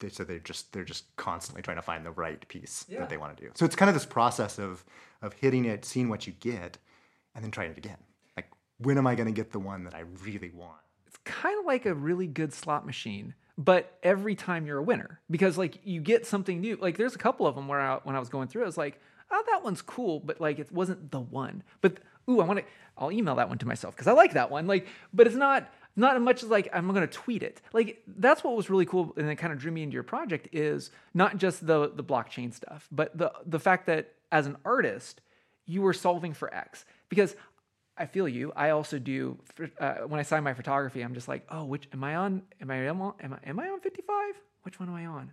they 0.00 0.08
said 0.08 0.28
they're 0.28 0.38
just 0.38 0.72
they're 0.72 0.84
just 0.84 1.14
constantly 1.16 1.62
trying 1.62 1.76
to 1.76 1.82
find 1.82 2.04
the 2.04 2.10
right 2.10 2.46
piece 2.48 2.84
Yeah. 2.88 3.00
that 3.00 3.08
they 3.10 3.16
want 3.16 3.36
to 3.36 3.42
do. 3.44 3.50
So 3.54 3.64
it's 3.64 3.76
kind 3.76 3.88
of 3.88 3.94
this 3.94 4.06
process 4.06 4.58
of 4.58 4.84
of 5.22 5.32
hitting 5.34 5.64
it, 5.64 5.84
seeing 5.84 6.08
what 6.08 6.26
you 6.26 6.32
get, 6.40 6.78
and 7.34 7.44
then 7.44 7.50
trying 7.50 7.70
it 7.70 7.78
again. 7.78 7.98
Like 8.36 8.46
when 8.78 8.98
am 8.98 9.06
I 9.06 9.14
going 9.14 9.26
to 9.26 9.32
get 9.32 9.52
the 9.52 9.58
one 9.58 9.84
that 9.84 9.94
I 9.94 10.04
really 10.24 10.50
want? 10.50 10.80
It's 11.06 11.18
kind 11.24 11.58
of 11.58 11.66
like 11.66 11.86
a 11.86 11.94
really 11.94 12.26
good 12.26 12.52
slot 12.52 12.86
machine 12.86 13.34
but 13.60 13.98
every 14.04 14.36
time 14.36 14.66
you're 14.66 14.78
a 14.78 14.82
winner 14.84 15.18
because 15.28 15.58
like 15.58 15.80
you 15.84 16.00
get 16.00 16.24
something 16.24 16.60
new. 16.60 16.76
Like 16.80 16.96
there's 16.96 17.16
a 17.16 17.18
couple 17.18 17.44
of 17.44 17.56
them 17.56 17.66
where 17.66 17.80
I, 17.80 17.96
when 18.04 18.14
I 18.14 18.20
was 18.20 18.28
going 18.28 18.46
through, 18.46 18.62
I 18.62 18.66
was 18.66 18.78
like, 18.78 19.00
oh, 19.32 19.42
that 19.50 19.64
one's 19.64 19.82
cool, 19.82 20.20
but 20.20 20.40
like 20.40 20.60
it 20.60 20.70
wasn't 20.70 21.10
the 21.10 21.18
one. 21.18 21.64
But 21.80 21.98
ooh, 22.30 22.40
I 22.40 22.44
want 22.44 22.60
to. 22.60 22.64
I'll 22.96 23.10
email 23.10 23.34
that 23.34 23.48
one 23.48 23.58
to 23.58 23.66
myself 23.66 23.96
because 23.96 24.06
I 24.06 24.12
like 24.12 24.34
that 24.34 24.52
one. 24.52 24.68
Like, 24.68 24.86
but 25.12 25.26
it's 25.26 25.34
not 25.34 25.68
not 25.96 26.16
as 26.16 26.22
much 26.22 26.42
as 26.42 26.48
like 26.48 26.68
I'm 26.72 26.92
to 26.92 27.06
tweet 27.06 27.42
it. 27.42 27.60
Like 27.72 28.02
that's 28.06 28.44
what 28.44 28.56
was 28.56 28.70
really 28.70 28.86
cool, 28.86 29.12
and 29.16 29.28
it 29.28 29.36
kind 29.36 29.52
of 29.52 29.58
drew 29.58 29.72
me 29.72 29.82
into 29.82 29.94
your 29.94 30.02
project 30.02 30.48
is 30.52 30.90
not 31.14 31.36
just 31.36 31.66
the 31.66 31.90
the 31.94 32.04
blockchain 32.04 32.52
stuff, 32.54 32.88
but 32.90 33.16
the 33.16 33.32
the 33.46 33.58
fact 33.58 33.86
that 33.86 34.14
as 34.30 34.46
an 34.46 34.56
artist, 34.64 35.20
you 35.66 35.82
were 35.82 35.92
solving 35.92 36.34
for 36.34 36.52
X 36.54 36.84
because 37.08 37.34
I 37.96 38.06
feel 38.06 38.28
you. 38.28 38.52
I 38.54 38.70
also 38.70 38.98
do 38.98 39.38
uh, 39.80 39.94
when 40.06 40.20
I 40.20 40.22
sign 40.22 40.44
my 40.44 40.54
photography. 40.54 41.02
I'm 41.02 41.14
just 41.14 41.28
like, 41.28 41.44
oh, 41.50 41.64
which 41.64 41.88
am 41.92 42.04
I 42.04 42.16
on? 42.16 42.42
Am 42.60 42.70
I? 42.70 42.76
Am 42.86 43.02
I, 43.02 43.38
am 43.44 43.58
I 43.58 43.68
on 43.68 43.80
55? 43.80 44.34
Which 44.62 44.78
one 44.78 44.88
am 44.88 44.94
I 44.94 45.06
on? 45.06 45.32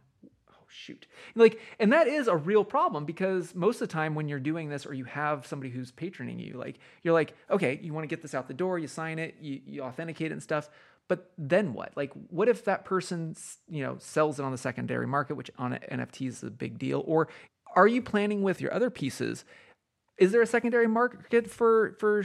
Oh 0.66 0.70
shoot! 0.70 1.06
Like, 1.36 1.60
and 1.80 1.94
that 1.94 2.08
is 2.08 2.28
a 2.28 2.36
real 2.36 2.64
problem 2.64 3.06
because 3.06 3.54
most 3.54 3.82
of 3.82 3.88
the 3.88 3.94
time 3.94 4.16
when 4.16 4.28
you're 4.28 4.40
doing 4.40 4.70
this, 4.70 4.86
or 4.86 4.94
you 4.94 5.06
have 5.06 5.46
somebody 5.46 5.72
who's 5.72 5.92
patroning 5.92 6.44
you, 6.44 6.58
like 6.58 6.80
you're 7.04 7.14
like, 7.14 7.36
okay, 7.52 7.80
you 7.82 7.94
want 7.94 8.04
to 8.04 8.08
get 8.08 8.22
this 8.22 8.34
out 8.34 8.48
the 8.48 8.54
door, 8.54 8.80
you 8.80 8.88
sign 8.88 9.20
it, 9.20 9.36
you, 9.40 9.62
you 9.66 9.82
authenticate 9.84 10.32
it 10.32 10.34
and 10.34 10.44
stuff. 10.44 10.70
But 11.08 11.32
then 11.38 11.74
what? 11.74 11.96
Like, 11.96 12.12
what 12.30 12.50
if 12.50 12.66
that 12.66 12.84
person, 12.84 13.36
you 13.70 13.84
know, 13.84 13.98
sells 14.00 14.40
it 14.40 14.44
on 14.44 14.52
the 14.52 14.58
secondary 14.58 15.06
market, 15.06 15.36
which 15.36 15.52
on 15.58 15.78
NFTs 15.92 16.28
is 16.28 16.44
a 16.44 16.50
big 16.50 16.80
deal? 16.80 17.04
Or 17.06 17.28
are 17.76 17.88
you 17.88 18.02
planning 18.02 18.42
with 18.42 18.60
your 18.60 18.74
other 18.74 18.90
pieces? 18.90 19.46
Is 20.18 20.32
there 20.32 20.42
a 20.42 20.48
secondary 20.48 20.88
market 20.88 21.50
for 21.50 21.96
for 22.00 22.24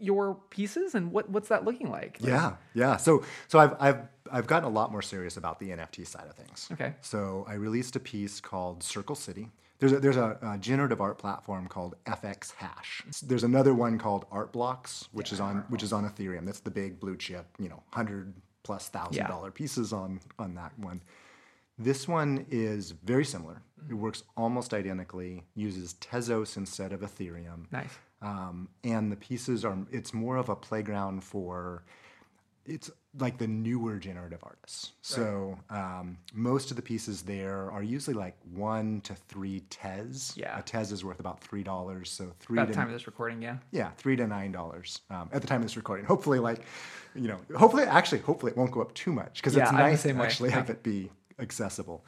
your 0.00 0.36
pieces 0.50 0.94
and 0.94 1.12
what 1.12 1.28
what's 1.30 1.48
that 1.48 1.64
looking 1.64 1.90
like? 1.90 2.18
Yeah, 2.20 2.56
yeah. 2.74 2.96
So 2.96 3.24
so 3.48 3.58
I've 3.58 3.74
I've 3.80 3.98
I've 4.32 4.46
gotten 4.46 4.68
a 4.68 4.72
lot 4.72 4.92
more 4.92 5.02
serious 5.02 5.36
about 5.36 5.58
the 5.58 5.70
NFT 5.70 6.06
side 6.06 6.26
of 6.28 6.34
things. 6.34 6.68
Okay. 6.72 6.94
So 7.00 7.44
I 7.48 7.54
released 7.54 7.96
a 7.96 8.00
piece 8.00 8.40
called 8.40 8.82
Circle 8.82 9.16
City. 9.16 9.50
There's 9.78 9.92
a, 9.92 10.00
there's 10.00 10.16
a, 10.16 10.36
a 10.42 10.58
generative 10.58 11.00
art 11.00 11.16
platform 11.16 11.66
called 11.66 11.94
FX 12.04 12.54
Hash. 12.54 13.02
There's 13.22 13.44
another 13.44 13.72
one 13.72 13.98
called 13.98 14.26
Art 14.30 14.52
Blocks, 14.52 15.08
which 15.12 15.30
yeah, 15.30 15.36
is 15.36 15.40
on 15.40 15.64
which 15.68 15.82
is 15.82 15.92
on 15.92 16.08
Ethereum. 16.08 16.44
That's 16.44 16.60
the 16.60 16.70
big 16.70 17.00
blue 17.00 17.16
chip, 17.16 17.46
you 17.58 17.68
know, 17.68 17.82
hundred 17.92 18.34
plus 18.62 18.88
thousand 18.88 19.16
yeah. 19.16 19.28
dollar 19.28 19.50
pieces 19.50 19.92
on 19.92 20.20
on 20.38 20.54
that 20.54 20.78
one. 20.78 21.00
This 21.78 22.06
one 22.06 22.44
is 22.50 22.90
very 22.90 23.24
similar. 23.24 23.62
It 23.88 23.94
works 23.94 24.22
almost 24.36 24.74
identically. 24.74 25.44
Uses 25.54 25.94
Tezos 25.94 26.58
instead 26.58 26.92
of 26.92 27.00
Ethereum. 27.00 27.64
Nice 27.72 27.96
um, 28.22 28.68
and 28.84 29.10
the 29.10 29.16
pieces 29.16 29.64
are 29.64 29.76
it's 29.90 30.12
more 30.12 30.36
of 30.36 30.48
a 30.48 30.56
playground 30.56 31.24
for 31.24 31.82
it's 32.66 32.90
like 33.18 33.38
the 33.38 33.46
newer 33.46 33.98
generative 33.98 34.38
artists. 34.42 34.92
So 35.02 35.58
um, 35.70 36.18
most 36.32 36.70
of 36.70 36.76
the 36.76 36.82
pieces 36.82 37.22
there 37.22 37.70
are 37.70 37.82
usually 37.82 38.14
like 38.14 38.36
one 38.54 39.00
to 39.02 39.14
three 39.14 39.60
tez. 39.70 40.32
Yeah, 40.36 40.58
a 40.58 40.62
tez 40.62 40.92
is 40.92 41.04
worth 41.04 41.18
about 41.18 41.40
three 41.40 41.62
dollars. 41.62 42.10
So 42.10 42.32
three. 42.38 42.58
At 42.58 42.68
the 42.68 42.74
time 42.74 42.86
of 42.86 42.92
this 42.92 43.06
recording, 43.06 43.42
yeah. 43.42 43.56
Yeah, 43.72 43.90
three 43.96 44.16
to 44.16 44.26
nine 44.26 44.52
dollars 44.52 45.00
um, 45.10 45.28
at 45.32 45.42
the 45.42 45.48
time 45.48 45.56
of 45.56 45.64
this 45.64 45.76
recording. 45.76 46.06
Hopefully, 46.06 46.38
like 46.38 46.62
you 47.14 47.28
know, 47.28 47.38
hopefully, 47.56 47.84
actually, 47.84 48.20
hopefully, 48.20 48.52
it 48.52 48.58
won't 48.58 48.70
go 48.70 48.80
up 48.80 48.94
too 48.94 49.12
much 49.12 49.34
because 49.36 49.56
yeah, 49.56 49.64
it's 49.64 49.72
nice 49.72 50.02
to 50.04 50.14
actually 50.22 50.50
way. 50.50 50.54
have 50.54 50.70
it 50.70 50.82
be 50.82 51.10
accessible. 51.38 52.04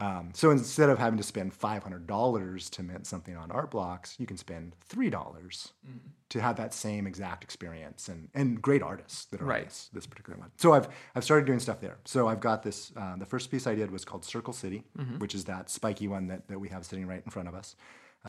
Um, 0.00 0.30
so 0.32 0.50
instead 0.50 0.88
of 0.88 0.98
having 0.98 1.18
to 1.18 1.22
spend 1.22 1.56
$500 1.56 2.70
to 2.70 2.82
mint 2.82 3.06
something 3.06 3.36
on 3.36 3.50
Art 3.50 3.70
Blocks, 3.70 4.16
you 4.18 4.26
can 4.26 4.38
spend 4.38 4.74
$3 4.88 5.10
mm-hmm. 5.10 5.98
to 6.30 6.40
have 6.40 6.56
that 6.56 6.72
same 6.72 7.06
exact 7.06 7.44
experience 7.44 8.08
and, 8.08 8.28
and 8.34 8.62
great 8.62 8.82
artists 8.82 9.26
that 9.26 9.42
are 9.42 9.44
right. 9.44 9.58
on 9.58 9.64
this, 9.64 9.90
this 9.92 10.06
particular 10.06 10.38
one. 10.38 10.50
So 10.56 10.72
I've, 10.72 10.88
I've 11.14 11.22
started 11.22 11.44
doing 11.44 11.58
stuff 11.58 11.80
there. 11.80 11.98
So 12.06 12.28
I've 12.28 12.40
got 12.40 12.62
this, 12.62 12.92
uh, 12.96 13.16
the 13.16 13.26
first 13.26 13.50
piece 13.50 13.66
I 13.66 13.74
did 13.74 13.90
was 13.90 14.06
called 14.06 14.24
Circle 14.24 14.54
City, 14.54 14.84
mm-hmm. 14.98 15.18
which 15.18 15.34
is 15.34 15.44
that 15.44 15.68
spiky 15.68 16.08
one 16.08 16.28
that, 16.28 16.48
that 16.48 16.58
we 16.58 16.70
have 16.70 16.86
sitting 16.86 17.06
right 17.06 17.22
in 17.22 17.30
front 17.30 17.48
of 17.48 17.54
us. 17.54 17.76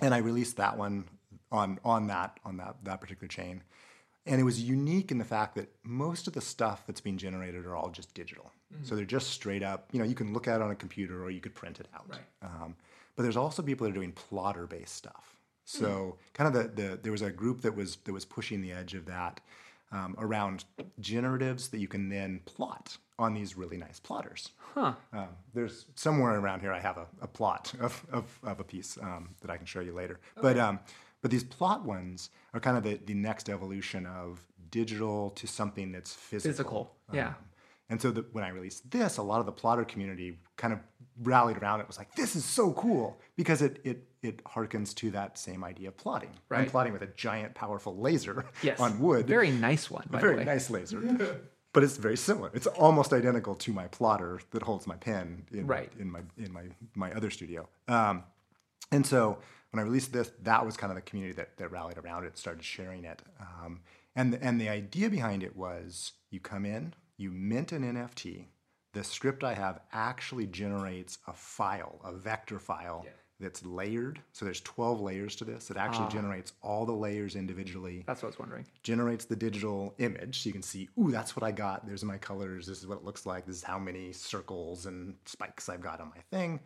And 0.01 0.13
I 0.13 0.17
released 0.17 0.57
that 0.57 0.77
one 0.77 1.05
on, 1.53 1.79
on 1.85 2.07
that, 2.07 2.37
on 2.43 2.57
that, 2.57 2.75
that 2.83 2.99
particular 2.99 3.29
chain. 3.29 3.63
And 4.25 4.39
it 4.39 4.43
was 4.43 4.61
unique 4.61 5.11
in 5.11 5.17
the 5.17 5.25
fact 5.25 5.55
that 5.55 5.69
most 5.83 6.27
of 6.27 6.33
the 6.33 6.41
stuff 6.41 6.83
that's 6.85 7.01
being 7.01 7.17
generated 7.17 7.65
are 7.65 7.75
all 7.75 7.89
just 7.89 8.13
digital. 8.13 8.51
Mm-hmm. 8.73 8.85
So 8.85 8.95
they're 8.95 9.05
just 9.05 9.31
straight 9.31 9.63
up, 9.63 9.89
you 9.91 9.99
know, 9.99 10.05
you 10.05 10.13
can 10.13 10.31
look 10.31 10.47
at 10.47 10.57
it 10.57 10.61
on 10.61 10.69
a 10.69 10.75
computer 10.75 11.23
or 11.23 11.31
you 11.31 11.41
could 11.41 11.55
print 11.55 11.79
it 11.79 11.87
out. 11.93 12.05
Right. 12.07 12.19
Um, 12.43 12.75
but 13.15 13.23
there's 13.23 13.37
also 13.37 13.63
people 13.63 13.85
that 13.85 13.91
are 13.91 13.95
doing 13.95 14.11
plotter 14.11 14.67
based 14.67 14.95
stuff. 14.95 15.35
So 15.65 15.87
mm-hmm. 15.87 16.17
kind 16.33 16.55
of 16.55 16.75
the, 16.75 16.81
the, 16.81 16.99
there 17.01 17.11
was 17.11 17.21
a 17.23 17.31
group 17.31 17.61
that 17.61 17.75
was, 17.75 17.97
that 18.03 18.13
was 18.13 18.25
pushing 18.25 18.61
the 18.61 18.71
edge 18.71 18.93
of 18.93 19.05
that 19.05 19.39
um, 19.91 20.15
around 20.19 20.65
generatives 21.01 21.69
that 21.71 21.79
you 21.79 21.87
can 21.87 22.09
then 22.09 22.41
plot 22.45 22.97
on 23.19 23.33
these 23.33 23.57
really 23.57 23.77
nice 23.77 23.99
plotters. 23.99 24.49
Huh. 24.73 24.93
Um, 25.13 25.27
there's 25.53 25.85
somewhere 25.95 26.39
around 26.39 26.61
here 26.61 26.71
I 26.71 26.79
have 26.79 26.97
a, 26.97 27.07
a 27.21 27.27
plot 27.27 27.73
of, 27.79 28.05
of, 28.11 28.39
of, 28.43 28.59
a 28.59 28.63
piece 28.63 28.97
um, 29.01 29.29
that 29.41 29.51
I 29.51 29.57
can 29.57 29.65
show 29.65 29.81
you 29.81 29.93
later. 29.93 30.19
Okay. 30.37 30.41
But 30.41 30.57
um, 30.57 30.79
but 31.21 31.31
these 31.31 31.43
plot 31.43 31.85
ones 31.85 32.29
are 32.53 32.59
kind 32.59 32.77
of 32.77 32.83
the, 32.83 32.99
the 33.05 33.13
next 33.13 33.49
evolution 33.49 34.05
of 34.05 34.45
digital 34.69 35.29
to 35.31 35.47
something 35.47 35.91
that's 35.91 36.13
physical. 36.13 36.51
Physical, 36.51 36.95
yeah. 37.13 37.27
Um, 37.27 37.35
and 37.89 38.01
so 38.01 38.09
the, 38.09 38.25
when 38.31 38.43
I 38.43 38.49
released 38.49 38.89
this, 38.89 39.17
a 39.17 39.21
lot 39.21 39.41
of 39.41 39.45
the 39.45 39.51
plotter 39.51 39.83
community 39.83 40.39
kind 40.55 40.73
of 40.73 40.79
rallied 41.23 41.57
around 41.57 41.81
it. 41.81 41.87
Was 41.87 41.97
like, 41.97 42.15
"This 42.15 42.37
is 42.37 42.45
so 42.45 42.71
cool!" 42.71 43.19
Because 43.35 43.61
it 43.61 43.81
it 43.83 44.07
it 44.23 44.43
harkens 44.45 44.95
to 44.95 45.11
that 45.11 45.37
same 45.37 45.63
idea 45.63 45.89
of 45.89 45.97
plotting. 45.97 46.31
Right. 46.47 46.61
I'm 46.61 46.69
plotting 46.69 46.93
with 46.93 47.01
a 47.01 47.07
giant, 47.07 47.53
powerful 47.53 47.97
laser 47.97 48.45
yes. 48.63 48.79
on 48.79 48.99
wood. 48.99 49.27
Very 49.27 49.51
nice 49.51 49.91
one. 49.91 50.07
a 50.11 50.19
very 50.19 50.45
nice 50.45 50.69
laser. 50.69 51.01
but 51.73 51.83
it's 51.83 51.97
very 51.97 52.15
similar. 52.15 52.49
It's 52.53 52.67
almost 52.67 53.11
identical 53.11 53.55
to 53.55 53.73
my 53.73 53.87
plotter 53.87 54.39
that 54.51 54.63
holds 54.63 54.87
my 54.87 54.95
pen 54.95 55.43
in, 55.51 55.67
right. 55.67 55.91
in 55.99 56.09
my 56.09 56.21
in 56.37 56.53
my 56.53 56.63
my 56.95 57.11
other 57.11 57.29
studio. 57.29 57.67
Um, 57.89 58.23
and 58.91 59.05
so 59.05 59.39
when 59.71 59.79
I 59.79 59.83
released 59.83 60.13
this, 60.13 60.31
that 60.43 60.65
was 60.65 60.77
kind 60.77 60.91
of 60.91 60.95
the 60.95 61.01
community 61.01 61.33
that, 61.35 61.57
that 61.57 61.71
rallied 61.71 61.97
around 61.97 62.25
it, 62.25 62.37
started 62.37 62.63
sharing 62.63 63.05
it. 63.05 63.21
Um, 63.39 63.81
and, 64.15 64.33
the, 64.33 64.43
and 64.43 64.59
the 64.59 64.69
idea 64.69 65.09
behind 65.09 65.43
it 65.43 65.55
was 65.55 66.11
you 66.29 66.39
come 66.39 66.65
in, 66.65 66.93
you 67.17 67.31
mint 67.31 67.71
an 67.71 67.83
NFT. 67.83 68.45
The 68.93 69.03
script 69.03 69.43
I 69.43 69.53
have 69.53 69.79
actually 69.93 70.47
generates 70.47 71.19
a 71.27 71.33
file, 71.33 72.01
a 72.03 72.11
vector 72.11 72.59
file 72.59 73.03
yeah. 73.05 73.11
that's 73.39 73.63
layered. 73.65 74.19
So 74.33 74.43
there's 74.43 74.59
12 74.59 74.99
layers 74.99 75.37
to 75.37 75.45
this. 75.45 75.71
It 75.71 75.77
actually 75.77 76.07
ah. 76.07 76.09
generates 76.09 76.51
all 76.61 76.85
the 76.85 76.91
layers 76.91 77.37
individually. 77.37 78.03
That's 78.05 78.21
what 78.21 78.27
I 78.27 78.31
was 78.31 78.39
wondering. 78.39 78.65
Generates 78.83 79.23
the 79.23 79.37
digital 79.37 79.93
image. 79.99 80.43
So 80.43 80.47
you 80.47 80.53
can 80.53 80.61
see, 80.61 80.89
ooh, 80.99 81.11
that's 81.11 81.37
what 81.37 81.43
I 81.43 81.51
got. 81.51 81.87
There's 81.87 82.03
my 82.03 82.17
colors. 82.17 82.67
This 82.67 82.79
is 82.79 82.87
what 82.87 82.97
it 82.97 83.05
looks 83.05 83.25
like. 83.25 83.45
This 83.45 83.55
is 83.55 83.63
how 83.63 83.79
many 83.79 84.11
circles 84.11 84.85
and 84.85 85.15
spikes 85.25 85.69
I've 85.69 85.81
got 85.81 86.01
on 86.01 86.09
my 86.09 86.21
thing. 86.37 86.59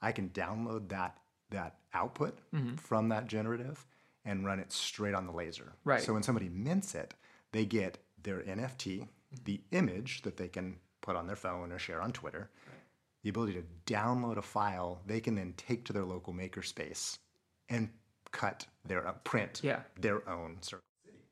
I 0.00 0.12
can 0.12 0.28
download 0.28 0.88
that 0.90 1.18
that 1.50 1.76
output 1.94 2.38
mm-hmm. 2.54 2.76
from 2.76 3.08
that 3.08 3.26
generative 3.26 3.84
and 4.24 4.44
run 4.44 4.60
it 4.60 4.72
straight 4.72 5.14
on 5.14 5.26
the 5.26 5.32
laser. 5.32 5.72
Right. 5.84 6.02
So 6.02 6.12
when 6.12 6.22
somebody 6.22 6.48
mints 6.48 6.94
it, 6.94 7.14
they 7.52 7.64
get 7.64 7.98
their 8.22 8.40
NFT, 8.40 9.08
the 9.44 9.60
image 9.72 10.22
that 10.22 10.36
they 10.36 10.48
can 10.48 10.76
put 11.00 11.16
on 11.16 11.26
their 11.26 11.36
phone 11.36 11.72
or 11.72 11.78
share 11.78 12.02
on 12.02 12.12
Twitter, 12.12 12.50
the 13.22 13.30
ability 13.30 13.54
to 13.54 13.92
download 13.92 14.36
a 14.36 14.42
file 14.42 15.00
they 15.06 15.20
can 15.20 15.34
then 15.34 15.54
take 15.56 15.84
to 15.86 15.92
their 15.92 16.04
local 16.04 16.32
makerspace 16.32 17.18
and 17.68 17.88
cut 18.32 18.66
their 18.86 19.06
uh, 19.06 19.12
print 19.24 19.60
yeah. 19.62 19.80
their 19.98 20.28
own 20.28 20.56
circle 20.60 20.84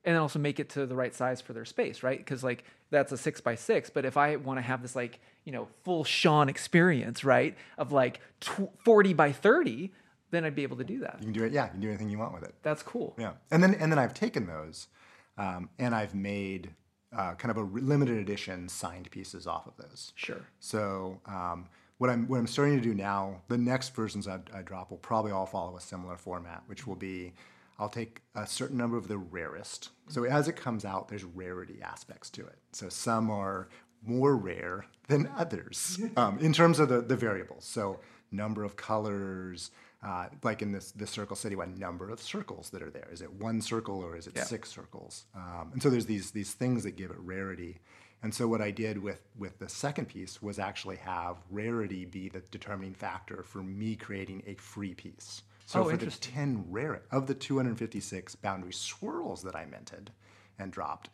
and 0.05 0.17
also 0.17 0.39
make 0.39 0.59
it 0.59 0.71
to 0.71 0.87
the 0.87 0.95
right 0.95 1.15
size 1.15 1.41
for 1.41 1.53
their 1.53 1.65
space, 1.65 2.03
right? 2.03 2.19
Because 2.19 2.43
like 2.43 2.65
that's 2.91 3.13
a 3.13 3.19
six 3.19 3.41
by 3.41 3.55
six, 3.55 3.91
but 3.91 4.05
if 4.05 4.17
I 4.17 4.37
want 4.37 4.59
to 4.59 4.63
have 4.63 4.81
this 4.81 4.97
like 4.97 5.21
you 5.45 5.53
know 5.53 5.69
full 5.85 6.03
Shawn 6.03 6.49
experience, 6.49 7.25
right, 7.25 7.57
of 7.77 7.93
like 7.93 8.21
tw- 8.41 8.71
forty 8.85 9.13
by 9.13 9.33
thirty, 9.33 9.93
then 10.31 10.45
I'd 10.45 10.55
be 10.55 10.63
able 10.63 10.77
to 10.77 10.85
do 10.85 11.01
that. 11.01 11.17
You 11.21 11.27
can 11.27 11.33
do 11.33 11.45
it. 11.45 11.53
Yeah, 11.53 11.67
you 11.67 11.71
can 11.73 11.81
do 11.81 11.89
anything 11.89 12.11
you 12.11 12.19
want 12.19 12.35
with 12.35 12.43
it. 12.43 12.55
That's 12.63 12.83
cool. 12.83 13.15
Yeah, 13.19 13.33
and 13.51 13.63
then 13.63 13.75
and 13.75 13.91
then 13.91 13.99
I've 13.99 14.15
taken 14.15 14.47
those, 14.47 14.89
um, 15.37 15.71
and 15.79 15.95
I've 15.95 16.15
made 16.15 16.71
uh, 17.17 17.35
kind 17.35 17.51
of 17.51 17.57
a 17.57 17.63
limited 17.63 18.19
edition 18.19 18.69
signed 18.69 19.11
pieces 19.11 19.47
off 19.47 19.67
of 19.67 19.77
those. 19.77 20.13
Sure. 20.17 20.41
So 20.61 21.21
um, 21.27 21.69
what 21.99 22.11
I'm 22.11 22.27
what 22.29 22.39
I'm 22.39 22.47
starting 22.47 22.77
to 22.77 22.83
do 22.83 22.95
now, 22.95 23.43
the 23.49 23.59
next 23.59 23.95
versions 23.95 24.29
I, 24.29 24.41
I 24.55 24.63
drop 24.63 24.91
will 24.91 24.99
probably 24.99 25.33
all 25.33 25.47
follow 25.47 25.77
a 25.77 25.81
similar 25.81 26.17
format, 26.17 26.63
which 26.67 26.87
will 26.87 26.97
be. 26.97 27.33
I'll 27.81 27.89
take 27.89 28.23
a 28.35 28.45
certain 28.45 28.77
number 28.77 28.97
of 28.97 29.07
the 29.07 29.19
rarest. 29.19 29.91
So 30.09 30.25
as 30.25 30.49
it 30.49 30.57
comes 30.57 30.85
out, 30.85 31.07
there's 31.07 31.23
rarity 31.23 31.79
aspects 31.81 32.29
to 32.31 32.45
it. 32.45 32.59
So 32.73 32.89
some 32.89 33.31
are 33.31 33.69
more 34.03 34.37
rare 34.37 34.87
than 35.07 35.31
others 35.37 36.01
um, 36.17 36.41
in 36.41 36.53
terms 36.53 36.81
of 36.81 36.89
the, 36.89 37.01
the 37.01 37.15
variables. 37.15 37.65
So 37.65 38.01
number 38.31 38.65
of 38.65 38.77
colors, 38.77 39.71
uh, 40.03 40.27
like 40.43 40.63
in 40.63 40.73
this 40.73 40.93
this 40.93 41.11
circle 41.11 41.37
city 41.37 41.57
what 41.57 41.77
number 41.77 42.11
of 42.11 42.21
circles 42.21 42.71
that 42.71 42.83
are 42.83 42.91
there? 42.91 43.09
Is 43.11 43.21
it 43.21 43.33
one 43.33 43.61
circle 43.61 44.01
or 44.01 44.17
is 44.17 44.27
it 44.27 44.35
yeah. 44.37 44.45
six 44.45 44.71
circles? 44.71 45.25
Um, 45.35 45.71
and 45.73 45.83
so 45.83 45.91
there's 45.91 46.07
these 46.07 46.31
these 46.31 46.55
things 46.55 46.85
that 46.85 46.97
give 46.97 47.11
it 47.11 47.19
rarity. 47.19 47.81
And 48.23 48.35
so 48.35 48.49
what 48.49 48.61
i 48.61 48.71
did 48.71 48.99
with 48.99 49.23
with 49.39 49.59
the 49.59 49.69
second 49.69 50.07
piece 50.07 50.43
was 50.43 50.59
actually 50.59 50.97
have 50.97 51.37
rarity 51.51 52.05
be 52.05 52.29
the 52.29 52.43
determining 52.51 52.95
factor 52.95 53.43
for 53.43 53.63
me 53.63 53.97
creating 53.97 54.43
a 54.47 54.55
free 54.55 54.95
piece. 54.95 55.43
So 55.67 55.81
oh, 55.81 55.91
for 55.91 55.97
the 55.99 56.11
10 56.11 56.65
rare 56.71 57.03
of 57.11 57.27
the 57.27 57.35
256 57.35 58.37
boundary 58.37 58.73
swirls 58.73 59.43
that 59.43 59.55
i 59.55 59.67
minted 59.67 60.11
and 60.59 60.73
dropped 60.73 61.11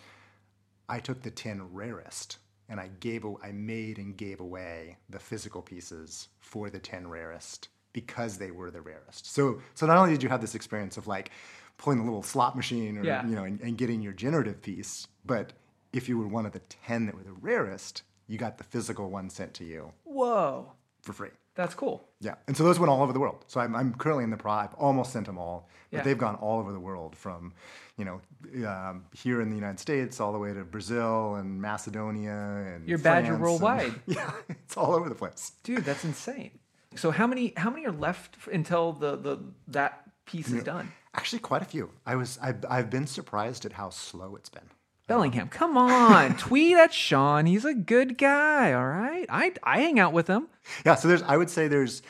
i 0.89 1.01
took 1.01 1.23
the 1.23 1.31
10 1.31 1.73
rarest 1.73 2.39
and 2.69 2.81
I 2.81 2.89
gave 3.01 3.25
I 3.43 3.53
made 3.53 3.99
and 3.99 4.17
gave 4.17 4.41
away 4.41 4.97
the 5.11 5.19
physical 5.19 5.63
pieces 5.63 6.29
for 6.41 6.71
the 6.71 6.79
10 6.79 7.09
rarest 7.09 7.69
because 7.95 8.37
they 8.37 8.51
were 8.51 8.71
the 8.71 8.83
rarest. 8.83 9.33
So 9.33 9.63
so 9.73 9.87
not 9.87 9.97
only 9.97 10.11
did 10.13 10.23
you 10.23 10.29
have 10.29 10.43
this 10.43 10.55
experience 10.55 10.99
of 10.99 11.07
like 11.07 11.31
pulling 11.79 11.99
a 12.01 12.05
little 12.05 12.23
slot 12.23 12.55
machine 12.55 12.99
or 12.99 13.05
Yeah. 13.05 13.27
you 13.27 13.35
know 13.35 13.45
and, 13.45 13.59
and 13.63 13.79
getting 13.79 14.03
your 14.03 14.13
generative 14.13 14.61
piece, 14.61 15.09
but 15.25 15.55
if 15.95 16.09
you 16.09 16.19
were 16.19 16.29
one 16.29 16.45
of 16.45 16.53
the 16.53 16.59
10 16.61 17.07
that 17.07 17.15
were 17.15 17.23
the 17.23 17.33
rarest, 17.33 18.03
you 18.27 18.37
got 18.37 18.59
the 18.59 18.65
physical 18.65 19.09
one 19.11 19.31
sent 19.31 19.55
to 19.55 19.65
you 19.65 19.93
Whoa, 20.05 20.73
for 21.03 21.13
free. 21.13 21.31
that's 21.55 21.75
cool. 21.75 22.09
Yeah, 22.21 22.35
and 22.49 22.57
so 22.57 22.65
those 22.65 22.79
went 22.81 22.91
all 22.91 23.03
over 23.03 23.13
the 23.13 23.21
world. 23.21 23.45
So 23.49 23.61
I'm, 23.61 23.75
I'm 23.77 23.95
currently 23.95 24.25
in 24.25 24.31
the 24.31 24.37
pro. 24.37 24.53
I've 24.53 24.75
almost 24.75 25.13
sent 25.13 25.27
them 25.27 25.39
all, 25.39 25.69
but 25.91 25.99
Yeah. 25.99 26.03
they've 26.05 26.19
gone 26.19 26.35
all 26.37 26.59
over 26.59 26.73
the 26.73 26.81
world, 26.81 27.15
from 27.15 27.53
you 27.97 28.05
know 28.05 28.21
um, 28.69 29.05
here 29.13 29.41
in 29.41 29.51
the 29.51 29.57
United 29.57 29.79
States 29.79 30.19
all 30.21 30.33
the 30.33 30.39
way 30.39 30.53
to 30.53 30.65
Brazil 30.65 31.35
and 31.37 31.61
Macedonia 31.61 32.33
and 32.75 32.89
You're 32.89 32.99
badger 32.99 33.27
France 33.27 33.35
and- 33.37 33.43
worldwide. 33.43 33.95
yeah, 34.07 34.33
it's 34.49 34.77
all 34.77 34.95
over 34.95 35.09
the 35.09 35.15
place. 35.15 35.53
Dude, 35.63 35.85
that's 35.85 36.05
insane. 36.05 36.59
So 36.97 37.11
how 37.11 37.27
many 37.27 37.53
how 37.57 37.71
many 37.71 37.87
are 37.87 37.93
left 37.93 38.37
until 38.53 38.93
the 38.93 39.17
the 39.17 39.39
that 39.69 40.05
piece 40.27 40.51
is 40.51 40.63
done? 40.63 40.93
Actually, 41.15 41.41
quite 41.41 41.63
a 41.63 41.67
few. 41.67 41.91
I 42.05 42.17
was 42.17 42.39
I've, 42.43 42.65
I've 42.69 42.91
been 42.91 43.07
surprised 43.07 43.65
at 43.65 43.73
how 43.73 43.91
slow 43.91 44.35
it's 44.37 44.49
been. 44.49 44.69
Bellingham, 45.07 45.49
come 45.49 45.77
on, 45.77 46.37
tweet 46.39 46.77
at 46.77 46.93
Shawn. 46.95 47.45
He's 47.47 47.65
a 47.65 47.75
good 47.75 48.17
guy. 48.17 48.73
All 48.73 48.87
right, 48.87 49.27
I 49.29 49.53
I 49.63 49.81
hang 49.81 49.99
out 49.99 50.13
with 50.13 50.27
him. 50.27 50.49
Yeah, 50.85 50.95
so 50.95 51.09
there's 51.09 51.23
I 51.23 51.37
would 51.37 51.51
say 51.51 51.69
there's 51.69 52.03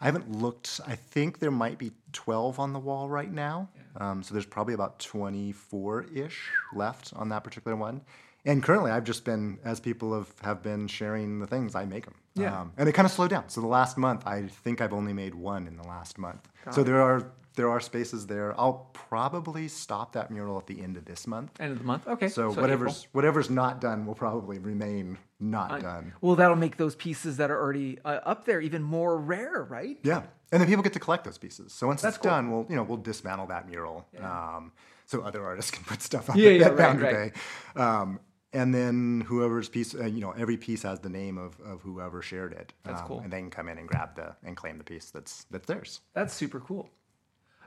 I 0.00 0.04
haven't 0.06 0.30
looked. 0.30 0.80
I 0.86 0.94
think 0.94 1.38
there 1.38 1.50
might 1.50 1.78
be 1.78 1.92
12 2.12 2.58
on 2.60 2.72
the 2.72 2.78
wall 2.78 3.08
right 3.08 3.32
now. 3.32 3.68
Um, 3.98 4.22
so 4.22 4.34
there's 4.34 4.46
probably 4.46 4.74
about 4.74 4.98
24 4.98 6.06
ish 6.14 6.50
left 6.74 7.12
on 7.16 7.30
that 7.30 7.42
particular 7.44 7.76
one. 7.76 8.02
And 8.46 8.62
currently, 8.62 8.90
I've 8.92 9.04
just 9.04 9.24
been, 9.24 9.58
as 9.64 9.80
people 9.80 10.14
have, 10.14 10.32
have 10.42 10.62
been 10.62 10.86
sharing 10.86 11.40
the 11.40 11.46
things, 11.46 11.74
I 11.74 11.84
make 11.84 12.04
them. 12.04 12.14
Yeah. 12.34 12.60
Um, 12.60 12.72
and 12.76 12.88
it 12.88 12.92
kind 12.92 13.04
of 13.04 13.12
slowed 13.12 13.30
down. 13.30 13.48
So 13.48 13.60
the 13.60 13.66
last 13.66 13.98
month, 13.98 14.26
I 14.26 14.46
think 14.46 14.80
I've 14.80 14.92
only 14.92 15.12
made 15.12 15.34
one 15.34 15.66
in 15.66 15.76
the 15.76 15.82
last 15.86 16.16
month. 16.16 16.48
so 16.70 16.82
there 16.82 17.02
are 17.02 17.30
there 17.56 17.70
are 17.70 17.80
spaces 17.80 18.26
there. 18.26 18.58
I'll 18.60 18.90
probably 18.92 19.66
stop 19.66 20.12
that 20.12 20.30
mural 20.30 20.58
at 20.58 20.66
the 20.66 20.80
end 20.82 20.98
of 20.98 21.06
this 21.06 21.26
month. 21.26 21.58
End 21.58 21.72
of 21.72 21.78
the 21.78 21.84
month. 21.84 22.06
Okay. 22.06 22.28
So, 22.28 22.50
April. 22.50 22.62
whatever's 22.62 23.06
whatever's 23.12 23.50
not 23.50 23.80
done 23.80 24.06
will 24.06 24.14
probably 24.14 24.58
remain 24.58 25.18
not 25.40 25.80
done. 25.80 26.12
Well, 26.20 26.36
that'll 26.36 26.56
make 26.56 26.76
those 26.76 26.94
pieces 26.94 27.38
that 27.38 27.50
are 27.50 27.58
already 27.58 27.98
uh, 28.04 28.20
up 28.24 28.44
there 28.44 28.60
even 28.60 28.82
more 28.82 29.16
rare, 29.18 29.66
right? 29.68 29.98
Yeah, 30.02 30.22
and 30.52 30.60
then 30.60 30.68
people 30.68 30.82
get 30.82 30.92
to 30.92 31.00
collect 31.00 31.24
those 31.24 31.38
pieces. 31.38 31.72
So 31.72 31.86
once 31.86 32.02
That's 32.02 32.16
it's 32.16 32.22
cool. 32.22 32.30
done, 32.30 32.50
we'll 32.50 32.66
you 32.68 32.76
know 32.76 32.82
we'll 32.82 32.98
dismantle 32.98 33.46
that 33.46 33.66
mural, 33.68 34.06
um, 34.22 34.72
so 35.06 35.22
other 35.22 35.42
artists 35.44 35.70
can 35.74 35.82
put 35.84 36.02
stuff 36.02 36.28
up 36.28 36.36
Yeah, 36.36 36.50
at, 36.50 36.60
yeah, 36.60 36.66
at 36.66 36.70
right, 36.76 36.78
Boundary 36.78 37.32
right. 37.74 37.82
Um, 38.02 38.20
and 38.60 38.74
then 38.74 39.22
whoever's 39.28 39.68
piece, 39.68 39.94
uh, 39.94 40.04
you 40.06 40.20
know, 40.20 40.32
every 40.32 40.56
piece 40.56 40.82
has 40.82 41.00
the 41.00 41.08
name 41.08 41.36
of, 41.38 41.60
of 41.60 41.82
whoever 41.82 42.22
shared 42.22 42.52
it. 42.52 42.72
That's 42.84 43.02
um, 43.02 43.06
cool. 43.08 43.20
And 43.20 43.32
they 43.32 43.40
can 43.40 43.50
come 43.50 43.68
in 43.68 43.78
and 43.78 43.86
grab 43.86 44.16
the 44.16 44.34
and 44.42 44.56
claim 44.56 44.78
the 44.78 44.84
piece 44.84 45.10
that's 45.10 45.44
that's 45.50 45.66
theirs. 45.66 46.00
That's 46.14 46.34
super 46.34 46.60
cool. 46.60 46.88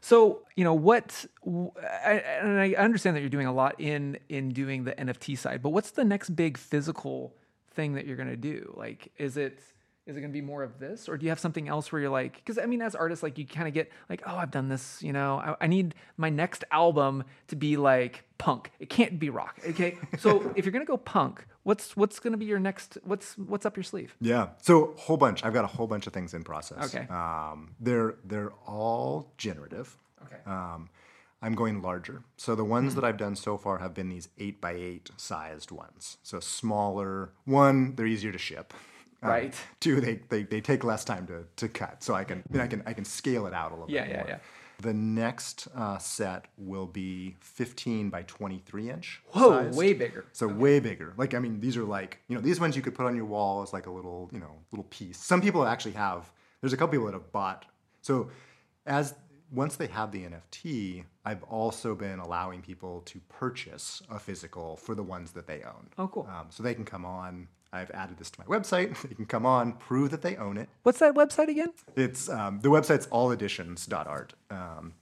So 0.02 0.42
you 0.56 0.64
know 0.64 0.74
what, 0.74 1.26
I- 1.46 2.24
and 2.42 2.60
I 2.60 2.74
understand 2.74 3.16
that 3.16 3.22
you're 3.22 3.30
doing 3.30 3.48
a 3.48 3.54
lot 3.54 3.80
in 3.80 4.18
in 4.30 4.50
doing 4.50 4.84
the 4.86 4.94
NFT 4.94 5.38
side, 5.38 5.62
but 5.62 5.70
what's 5.70 5.92
the 5.92 6.06
next 6.06 6.30
big 6.36 6.58
physical 6.58 7.36
thing 7.72 7.94
that 7.94 8.06
you're 8.08 8.18
going 8.18 8.30
to 8.30 8.38
do? 8.54 8.74
Like, 8.78 9.12
is 9.18 9.38
it 9.38 9.60
is 10.10 10.18
it 10.18 10.22
going 10.22 10.32
to 10.32 10.34
be 10.34 10.42
more 10.42 10.64
of 10.64 10.80
this, 10.80 11.08
or 11.08 11.18
do 11.18 11.26
you 11.26 11.30
have 11.30 11.40
something 11.40 11.70
else 11.70 11.92
where 11.92 12.02
you're 12.02 12.10
like, 12.10 12.36
because 12.36 12.58
I 12.58 12.66
mean, 12.66 12.82
as 12.82 12.96
artists, 12.96 13.22
like 13.22 13.38
you 13.38 13.46
kind 13.46 13.68
of 13.68 13.74
get 13.74 13.92
like, 14.10 14.24
oh, 14.26 14.36
I've 14.36 14.50
done 14.50 14.68
this, 14.68 15.02
you 15.04 15.14
know, 15.14 15.36
I, 15.38 15.56
I 15.62 15.68
need 15.68 15.94
my 16.18 16.30
next 16.30 16.64
album 16.72 17.24
to 17.48 17.56
be 17.56 17.78
like 17.78 18.24
punk. 18.40 18.72
It 18.80 18.90
can't 18.90 19.20
be 19.20 19.30
rock. 19.30 19.60
Okay, 19.70 19.98
so 20.18 20.52
if 20.56 20.66
you're 20.66 20.72
going 20.72 20.86
to 20.86 20.90
go 20.90 20.98
punk, 20.98 21.46
what's 21.64 21.96
what's 21.96 22.20
going 22.20 22.32
to 22.32 22.38
be 22.38 22.46
your 22.46 22.60
next? 22.60 22.98
What's 23.04 23.38
what's 23.38 23.66
up 23.66 23.78
your 23.78 23.84
sleeve? 23.84 24.16
Yeah. 24.20 24.50
So 24.62 24.96
whole 24.98 25.18
bunch. 25.18 25.46
I've 25.46 25.54
got 25.54 25.64
a 25.64 25.68
whole 25.68 25.88
bunch 25.88 26.08
of 26.08 26.14
things 26.14 26.34
in 26.34 26.44
process. 26.44 26.94
Okay. 26.94 27.08
Um, 27.08 27.76
they're 27.80 28.16
they're 28.26 28.52
all 28.66 29.32
generative. 29.38 29.96
Okay. 30.26 30.42
Um, 30.48 30.90
I'm 31.42 31.54
going 31.54 31.82
larger. 31.82 32.24
So 32.36 32.54
the 32.56 32.66
ones 32.66 32.96
that 32.96 33.06
I've 33.06 33.16
done 33.16 33.36
so 33.36 33.58
far 33.58 33.78
have 33.78 33.94
been 33.94 34.10
these 34.10 34.28
eight 34.40 34.60
by 34.60 34.74
eight 34.74 35.10
sized 35.16 35.72
ones. 35.72 36.18
So 36.22 36.42
smaller. 36.42 37.32
One, 37.46 37.96
they're 37.96 38.08
easier 38.08 38.34
to 38.34 38.38
ship. 38.38 38.74
Um, 39.22 39.30
Right. 39.30 39.54
Two, 39.80 40.00
they, 40.02 40.22
they, 40.30 40.44
they 40.44 40.62
take 40.62 40.84
less 40.84 41.04
time 41.04 41.28
to, 41.28 41.44
to 41.58 41.68
cut. 41.68 42.04
So 42.04 42.14
I 42.14 42.24
can 42.24 42.44
I 42.58 42.68
can 42.68 42.84
I 42.86 42.94
can 42.94 43.06
scale 43.06 43.48
it 43.48 43.54
out 43.54 43.72
a 43.72 43.76
little 43.76 43.92
Yeah, 43.92 44.04
bit 44.04 44.10
yeah, 44.12 44.18
more. 44.18 44.26
yeah. 44.30 44.38
The 44.82 44.94
next 44.94 45.68
uh, 45.76 45.98
set 45.98 46.46
will 46.58 46.86
be 46.86 47.36
15 47.42 48.10
by 48.10 48.22
23 48.24 48.90
inch. 48.90 49.22
Whoa, 49.34 49.64
sized. 49.64 49.78
way 49.78 49.92
bigger. 49.94 50.24
So 50.32 50.48
way 50.48 50.80
bigger. 50.80 51.14
Like 51.18 51.34
I 51.34 51.40
mean, 51.40 51.60
these 51.60 51.76
are 51.76 51.84
like 51.84 52.20
you 52.30 52.36
know 52.36 52.42
these 52.42 52.62
ones 52.62 52.78
you 52.78 52.82
could 52.82 52.96
put 52.96 53.06
on 53.06 53.16
your 53.16 53.26
wall 53.26 53.62
as 53.62 53.74
like 53.74 53.88
a 53.88 53.92
little 53.92 54.30
you 54.32 54.40
know 54.40 54.56
little 54.72 54.86
piece. 54.90 55.18
Some 55.18 55.42
people 55.42 55.66
actually 55.66 55.94
have. 55.96 56.32
There's 56.62 56.72
a 56.74 56.78
couple 56.78 56.92
people 56.94 57.08
that 57.08 57.14
have 57.14 57.32
bought. 57.34 57.66
So 58.02 58.30
as 58.86 59.16
once 59.52 59.76
they 59.76 59.88
have 59.88 60.12
the 60.14 60.26
NFT, 60.26 61.04
I've 61.26 61.44
also 61.44 61.96
been 61.96 62.20
allowing 62.20 62.62
people 62.62 63.02
to 63.02 63.20
purchase 63.28 64.02
a 64.10 64.20
physical 64.20 64.78
for 64.78 64.96
the 64.96 65.04
ones 65.04 65.32
that 65.34 65.48
they 65.48 65.62
own. 65.64 65.90
Oh, 65.98 66.08
cool. 66.08 66.28
Um, 66.34 66.48
so 66.52 66.64
they 66.64 66.74
can 66.74 66.86
come 66.86 67.04
on. 67.04 67.48
I've 67.72 67.92
added 67.92 68.18
this 68.18 68.30
to 68.32 68.40
my 68.40 68.46
website. 68.46 68.98
They 69.10 69.16
can 69.16 69.26
come 69.26 69.46
on, 69.46 69.74
prove 69.74 70.12
that 70.12 70.22
they 70.22 70.36
own 70.38 70.58
it. 70.58 70.70
What's 70.84 71.00
that 71.00 71.14
website 71.16 71.48
again? 71.50 71.72
It's 71.96 72.30
um, 72.30 72.60
the 72.62 72.70
website's 72.70 73.08
alleditions.art. 73.12 74.34
Um, 74.50 74.94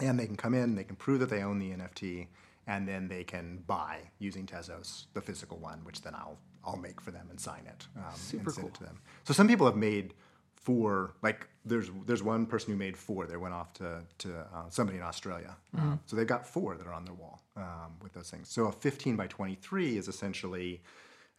and 0.00 0.18
they 0.18 0.26
can 0.26 0.36
come 0.36 0.54
in, 0.54 0.74
they 0.74 0.84
can 0.84 0.96
prove 0.96 1.20
that 1.20 1.30
they 1.30 1.42
own 1.42 1.58
the 1.58 1.70
NFT, 1.70 2.26
and 2.66 2.86
then 2.88 3.08
they 3.08 3.24
can 3.24 3.62
buy 3.66 3.98
using 4.18 4.46
Tezos 4.46 5.04
the 5.14 5.20
physical 5.20 5.58
one, 5.58 5.80
which 5.84 6.02
then 6.02 6.14
I'll 6.14 6.38
I'll 6.64 6.76
make 6.76 7.00
for 7.00 7.10
them 7.10 7.26
and 7.30 7.38
sign 7.38 7.62
it 7.66 7.86
um, 7.96 8.04
Super 8.14 8.44
and 8.44 8.52
send 8.54 8.64
cool. 8.64 8.68
it 8.68 8.74
to 8.78 8.84
them. 8.84 8.98
So 9.24 9.34
some 9.34 9.46
people 9.46 9.66
have 9.66 9.76
made 9.76 10.14
four. 10.56 11.14
Like 11.22 11.46
there's 11.64 11.90
there's 12.06 12.22
one 12.22 12.46
person 12.46 12.72
who 12.72 12.78
made 12.78 12.96
four. 12.96 13.26
They 13.26 13.36
went 13.36 13.54
off 13.54 13.72
to 13.74 14.02
to 14.18 14.38
uh, 14.54 14.68
somebody 14.70 14.98
in 14.98 15.04
Australia, 15.04 15.56
Mm-hmm. 15.76 15.92
Um, 15.92 16.00
so 16.06 16.16
they've 16.16 16.26
got 16.26 16.46
four 16.46 16.76
that 16.76 16.86
are 16.86 16.92
on 16.94 17.04
their 17.04 17.14
wall 17.14 17.42
um, 17.56 17.92
with 18.02 18.12
those 18.14 18.30
things. 18.30 18.48
So 18.48 18.66
a 18.66 18.72
15 18.72 19.16
by 19.16 19.26
23 19.26 19.98
is 19.98 20.08
essentially 20.08 20.82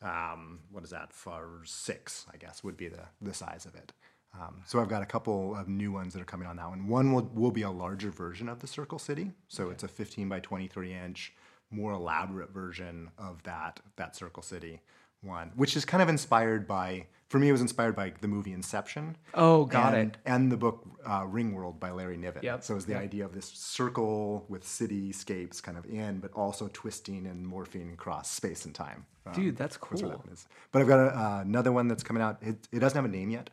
um, 0.01 0.59
what 0.71 0.83
is 0.83 0.89
that 0.91 1.13
for 1.13 1.61
six? 1.65 2.25
I 2.33 2.37
guess 2.37 2.63
would 2.63 2.77
be 2.77 2.87
the 2.87 3.03
the 3.21 3.33
size 3.33 3.65
of 3.65 3.75
it. 3.75 3.93
Um, 4.33 4.61
so 4.65 4.81
I've 4.81 4.89
got 4.89 5.01
a 5.01 5.05
couple 5.05 5.55
of 5.55 5.69
new 5.69 5.91
ones 5.91 6.13
that 6.13 6.21
are 6.21 6.25
coming 6.25 6.47
on 6.47 6.57
that 6.57 6.69
one. 6.69 6.87
One 6.87 7.13
will, 7.13 7.29
will 7.33 7.51
be 7.51 7.61
a 7.61 7.71
larger 7.71 8.11
version 8.11 8.49
of 8.49 8.59
the 8.59 8.67
Circle 8.67 8.99
City, 8.99 9.31
so 9.47 9.69
it's 9.69 9.83
a 9.83 9.87
15 9.87 10.27
by 10.27 10.41
23 10.41 10.93
inch, 10.93 11.33
more 11.71 11.93
elaborate 11.93 12.51
version 12.51 13.11
of 13.17 13.41
that 13.43 13.79
that 13.95 14.15
Circle 14.15 14.43
City 14.43 14.81
one, 15.21 15.51
which 15.55 15.75
is 15.75 15.85
kind 15.85 16.03
of 16.03 16.09
inspired 16.09 16.67
by. 16.67 17.07
For 17.35 17.39
me, 17.39 17.49
it 17.49 17.51
was 17.51 17.59
inspired 17.59 17.97
by 17.97 18.13
the 18.21 18.29
movie 18.29 18.53
Inception. 18.53 19.17
Oh, 19.33 19.65
got 19.65 19.93
and, 19.93 20.11
it. 20.11 20.17
And 20.25 20.49
the 20.49 20.55
book 20.55 20.87
uh, 21.05 21.23
Ringworld 21.23 21.81
by 21.81 21.91
Larry 21.91 22.15
Niven. 22.15 22.41
Yep, 22.41 22.63
So 22.63 22.75
it 22.75 22.75
was 22.75 22.85
the 22.85 22.93
yep. 22.93 23.01
idea 23.01 23.25
of 23.25 23.33
this 23.33 23.47
circle 23.47 24.45
with 24.47 24.63
cityscapes 24.63 25.61
kind 25.61 25.77
of 25.77 25.85
in, 25.85 26.19
but 26.19 26.31
also 26.31 26.69
twisting 26.71 27.27
and 27.27 27.45
morphing 27.45 27.91
across 27.91 28.31
space 28.31 28.63
and 28.63 28.73
time. 28.73 29.05
Um, 29.25 29.33
Dude, 29.33 29.57
that's 29.57 29.75
cool. 29.75 29.99
one 30.01 30.29
is. 30.31 30.47
But 30.71 30.83
I've 30.83 30.87
got 30.87 30.99
a, 30.99 31.07
uh, 31.07 31.41
another 31.41 31.73
one 31.73 31.89
that's 31.89 32.03
coming 32.03 32.23
out. 32.23 32.37
It, 32.41 32.55
it 32.71 32.79
doesn't 32.79 32.95
have 32.95 33.03
a 33.03 33.13
name 33.13 33.29
yet, 33.29 33.49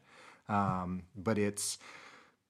um, 0.48 1.02
but 1.16 1.36
it's 1.36 1.78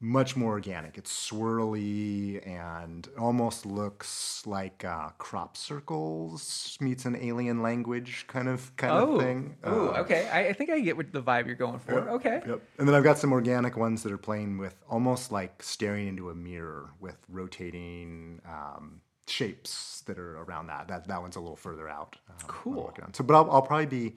much 0.05 0.35
more 0.37 0.51
organic. 0.51 0.99
It's 0.99 1.31
swirly 1.31 2.45
and 2.47 3.09
almost 3.17 3.65
looks 3.65 4.43
like 4.47 4.85
uh, 4.85 5.11
crop 5.19 5.57
circles 5.57 6.77
meets 6.81 7.05
an 7.05 7.15
alien 7.17 7.63
language 7.63 8.25
kind 8.27 8.49
of 8.49 8.75
kind 8.77 8.93
Oh, 8.93 9.15
of 9.15 9.23
thing. 9.23 9.57
oh, 9.63 9.91
Uh, 9.91 10.01
okay. 10.01 10.29
I, 10.29 10.49
I 10.49 10.53
think 10.55 10.71
I 10.71 10.81
get 10.81 10.97
what 10.97 11.13
the 11.13 11.23
vibe 11.23 11.47
you're 11.47 11.55
going 11.55 11.79
for. 11.79 12.09
Okay. 12.11 12.43
Yep. 12.45 12.61
And 12.79 12.89
then 12.89 12.95
I've 12.97 13.05
got 13.05 13.17
some 13.19 13.33
organic 13.33 13.77
ones 13.77 14.03
that 14.03 14.11
are 14.11 14.19
playing 14.19 14.59
with 14.59 14.75
almost 14.91 15.31
like 15.31 15.63
staring 15.63 16.09
into 16.09 16.31
a 16.31 16.35
mirror 16.35 16.91
with 16.99 17.17
rotating 17.29 18.41
um, 18.45 19.01
shapes 19.29 20.03
that 20.07 20.19
are 20.19 20.39
around 20.43 20.67
that. 20.67 20.89
That 20.89 21.07
that 21.07 21.23
one's 21.23 21.37
a 21.37 21.41
little 21.41 21.55
further 21.57 21.89
out. 21.89 22.17
uh, 22.29 22.33
Cool. 22.49 22.93
So, 23.13 23.23
but 23.23 23.35
I'll, 23.35 23.49
I'll 23.51 23.63
probably 23.63 23.87
be. 23.87 24.17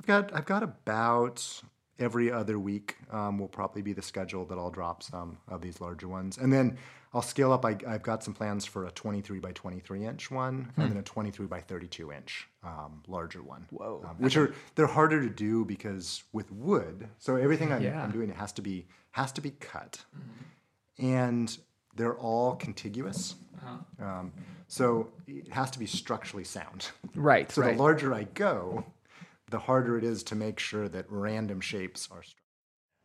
I've 0.00 0.06
got 0.06 0.34
I've 0.34 0.46
got 0.46 0.62
about 0.62 1.62
every 1.98 2.30
other 2.30 2.58
week 2.58 2.96
um, 3.10 3.38
will 3.38 3.48
probably 3.48 3.82
be 3.82 3.92
the 3.92 4.02
schedule 4.02 4.44
that 4.46 4.58
I'll 4.58 4.70
drop 4.70 5.02
some 5.02 5.38
of 5.48 5.60
these 5.62 5.80
larger 5.80 6.08
ones, 6.08 6.38
and 6.38 6.52
then 6.52 6.78
I'll 7.14 7.22
scale 7.22 7.52
up. 7.52 7.64
I, 7.64 7.76
I've 7.86 8.02
got 8.02 8.22
some 8.22 8.34
plans 8.34 8.64
for 8.66 8.84
a 8.86 8.90
23 8.90 9.38
by 9.38 9.52
23 9.52 10.04
inch 10.04 10.30
one, 10.30 10.72
and 10.76 10.90
then 10.90 10.98
a 10.98 11.02
23 11.02 11.46
by 11.46 11.60
32 11.60 12.12
inch 12.12 12.48
um, 12.62 13.02
larger 13.08 13.42
one. 13.42 13.66
Whoa. 13.70 14.04
Um, 14.08 14.16
which 14.18 14.36
are 14.36 14.54
they're 14.74 14.86
harder 14.86 15.20
to 15.22 15.30
do 15.30 15.64
because 15.64 16.24
with 16.32 16.50
wood, 16.52 17.08
so 17.18 17.36
everything 17.36 17.72
I'm, 17.72 17.82
Yeah. 17.82 18.02
I'm 18.02 18.10
doing 18.10 18.28
it 18.30 18.36
has 18.36 18.52
to 18.54 18.62
be 18.62 18.86
has 19.12 19.32
to 19.32 19.40
be 19.40 19.50
cut, 19.52 20.04
and 20.98 21.56
they're 21.94 22.16
all 22.16 22.56
contiguous. 22.56 23.36
Um, 24.00 24.32
so 24.68 25.08
it 25.26 25.52
has 25.52 25.70
to 25.72 25.78
be 25.78 25.86
structurally 25.86 26.44
sound. 26.44 26.90
Right. 27.14 27.50
So 27.50 27.62
right. 27.62 27.76
the 27.76 27.82
larger 27.82 28.14
I 28.14 28.24
go, 28.24 28.84
the 29.50 29.60
harder 29.60 29.96
it 29.96 30.04
is 30.04 30.22
to 30.24 30.34
make 30.34 30.58
sure 30.58 30.88
that 30.88 31.06
random 31.08 31.60
shapes 31.60 32.08
are. 32.10 32.20
Stru- 32.20 32.34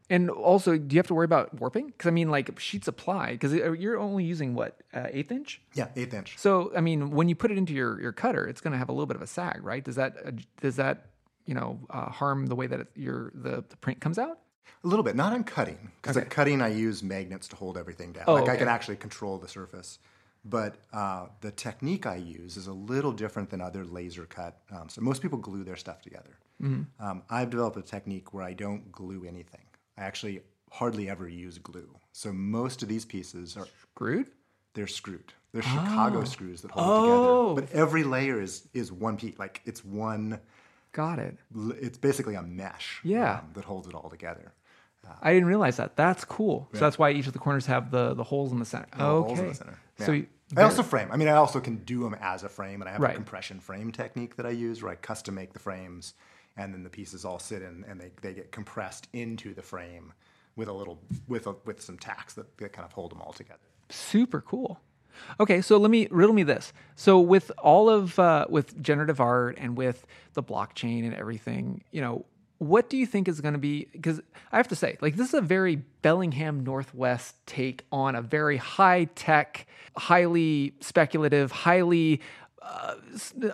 and 0.09 0.29
also, 0.29 0.77
do 0.77 0.93
you 0.93 0.99
have 0.99 1.07
to 1.07 1.13
worry 1.13 1.23
about 1.25 1.53
warping? 1.59 1.87
Because 1.87 2.07
I 2.07 2.11
mean, 2.11 2.29
like 2.29 2.59
sheets 2.59 2.87
apply 2.87 3.31
because 3.31 3.53
you're 3.53 3.97
only 3.97 4.25
using 4.25 4.55
what 4.55 4.81
uh, 4.93 5.07
eighth 5.11 5.31
inch. 5.31 5.61
yeah, 5.73 5.87
eighth 5.95 6.13
inch. 6.13 6.37
So 6.37 6.71
I 6.75 6.81
mean, 6.81 7.11
when 7.11 7.29
you 7.29 7.35
put 7.35 7.49
it 7.51 7.57
into 7.57 7.73
your 7.73 8.01
your 8.01 8.11
cutter, 8.11 8.45
it's 8.45 8.59
going 8.59 8.73
to 8.73 8.77
have 8.77 8.89
a 8.89 8.91
little 8.91 9.05
bit 9.05 9.15
of 9.15 9.21
a 9.21 9.27
sag, 9.27 9.63
right? 9.63 9.83
Does 9.83 9.95
that 9.95 10.17
uh, 10.25 10.31
does 10.59 10.75
that 10.75 11.05
you 11.45 11.53
know 11.53 11.79
uh, 11.89 12.09
harm 12.09 12.47
the 12.47 12.55
way 12.55 12.67
that 12.67 12.81
it, 12.81 12.87
your 12.95 13.31
the, 13.33 13.63
the 13.69 13.77
print 13.77 14.01
comes 14.01 14.17
out? 14.19 14.39
A 14.83 14.87
little 14.87 15.03
bit, 15.03 15.15
not 15.15 15.31
on 15.33 15.43
cutting, 15.43 15.91
because 16.01 16.17
Okay. 16.17 16.25
at 16.25 16.31
cutting 16.31 16.61
I 16.61 16.69
use 16.69 17.01
magnets 17.03 17.47
to 17.49 17.55
hold 17.55 17.77
everything 17.77 18.11
down. 18.13 18.25
Oh, 18.27 18.33
like 18.33 18.49
I 18.49 18.57
can 18.57 18.67
actually 18.67 18.97
control 18.97 19.37
the 19.37 19.47
surface. 19.47 19.99
But 20.43 20.77
uh, 20.91 21.27
the 21.41 21.51
technique 21.51 22.05
I 22.07 22.15
use 22.15 22.57
is 22.57 22.67
a 22.67 22.73
little 22.73 23.11
different 23.11 23.49
than 23.51 23.61
other 23.61 23.85
laser 23.85 24.25
cut. 24.25 24.59
Um, 24.71 24.89
so 24.89 25.01
most 25.01 25.21
people 25.21 25.37
glue 25.37 25.63
their 25.63 25.75
stuff 25.75 26.01
together. 26.01 26.37
Mm-hmm. 26.61 27.03
Um, 27.05 27.23
I've 27.29 27.49
developed 27.51 27.77
a 27.77 27.81
technique 27.83 28.33
where 28.33 28.43
I 28.43 28.53
don't 28.53 28.91
glue 28.91 29.23
anything. 29.25 29.61
I 29.97 30.01
actually 30.03 30.41
hardly 30.71 31.09
ever 31.09 31.27
use 31.27 31.57
glue. 31.59 31.95
So 32.11 32.31
most 32.33 32.81
of 32.81 32.89
these 32.89 33.05
pieces 33.05 33.55
are 33.57 33.67
Screwed? 33.93 34.31
they're 34.73 34.87
screwed. 34.87 35.33
They're 35.53 35.61
Chicago 35.63 36.23
screws 36.23 36.61
that 36.61 36.71
hold 36.71 36.87
Oh. 36.87 37.03
it 37.03 37.55
together. 37.55 37.67
But 37.73 37.79
every 37.79 38.03
layer 38.03 38.41
is 38.41 38.67
is 38.73 38.91
one 38.91 39.17
piece. 39.17 39.37
Like 39.37 39.61
it's 39.65 39.83
one. 39.83 40.39
Got 40.93 41.19
it. 41.19 41.37
It's 41.79 41.97
basically 41.97 42.35
a 42.35 42.41
mesh. 42.41 42.99
Yeah. 43.03 43.39
um, 43.39 43.49
that 43.53 43.65
holds 43.65 43.87
it 43.87 43.93
all 43.93 44.09
together. 44.09 44.53
I 45.21 45.33
didn't 45.33 45.47
realize 45.47 45.77
that. 45.77 45.95
That's 45.95 46.23
cool. 46.25 46.69
So 46.73 46.79
that's 46.79 46.97
why 46.97 47.11
each 47.11 47.27
of 47.27 47.33
the 47.33 47.39
corners 47.39 47.65
have 47.67 47.91
the 47.91 48.13
the 48.13 48.23
holes 48.23 48.51
in 48.51 48.59
the 48.59 48.65
center. 48.65 48.87
the 48.97 49.03
okay. 49.03 49.27
holes 49.27 49.39
in 49.39 49.47
the 49.47 49.53
center. 49.55 49.79
So 49.99 50.11
Yeah. 50.11 50.17
you- 50.19 50.27
I 50.57 50.63
also 50.63 50.83
frame. 50.83 51.07
I 51.11 51.17
mean, 51.17 51.29
I 51.29 51.33
also 51.33 51.61
can 51.61 51.77
do 51.77 52.03
them 52.03 52.13
as 52.19 52.43
a 52.43 52.49
frame, 52.49 52.81
and 52.81 52.89
I 52.89 52.91
have 52.93 53.01
Right. 53.01 53.13
a 53.13 53.15
compression 53.15 53.59
frame 53.61 53.91
technique 53.91 54.35
that 54.35 54.45
I 54.45 54.49
use 54.49 54.83
where 54.83 54.91
I 54.91 54.95
custom 54.95 55.35
make 55.35 55.53
the 55.53 55.59
frames, 55.59 56.13
and 56.57 56.73
then 56.73 56.83
the 56.83 56.89
pieces 56.89 57.23
all 57.23 57.39
sit 57.39 57.61
in, 57.61 57.85
and 57.87 58.01
they, 58.01 58.11
they 58.21 58.33
get 58.33 58.51
compressed 58.51 59.07
into 59.13 59.53
the 59.53 59.61
frame 59.61 60.11
with 60.57 60.67
a 60.67 60.73
little 60.73 60.99
with 61.27 61.47
a, 61.47 61.55
with 61.65 61.81
some 61.81 61.97
tacks 61.97 62.33
that, 62.33 62.57
that 62.57 62.73
kind 62.73 62.85
of 62.85 62.91
hold 62.91 63.11
them 63.11 63.21
all 63.21 63.31
together. 63.33 63.59
super 63.89 64.41
cool. 64.41 64.79
Okay, 65.39 65.61
so 65.61 65.77
let 65.77 65.91
me 65.91 66.07
riddle 66.11 66.33
me 66.33 66.43
this. 66.43 66.73
So 66.95 67.19
with 67.19 67.51
all 67.57 67.89
of 67.89 68.17
uh, 68.19 68.45
with 68.49 68.81
generative 68.81 69.19
art 69.21 69.57
and 69.57 69.77
with 69.77 70.05
the 70.33 70.43
blockchain 70.43 71.05
and 71.05 71.13
everything, 71.13 71.83
you 71.91 72.01
know, 72.01 72.25
what 72.61 72.91
do 72.91 72.97
you 72.97 73.07
think 73.07 73.27
is 73.27 73.41
going 73.41 73.55
to 73.55 73.59
be? 73.59 73.87
Because 73.91 74.21
I 74.51 74.57
have 74.57 74.67
to 74.67 74.75
say, 74.75 74.95
like, 75.01 75.15
this 75.15 75.29
is 75.29 75.33
a 75.33 75.41
very 75.41 75.77
Bellingham 76.03 76.63
Northwest 76.63 77.35
take 77.47 77.85
on 77.91 78.15
a 78.15 78.21
very 78.21 78.57
high 78.57 79.05
tech, 79.15 79.65
highly 79.97 80.75
speculative, 80.79 81.51
highly 81.51 82.21
uh, 82.61 82.93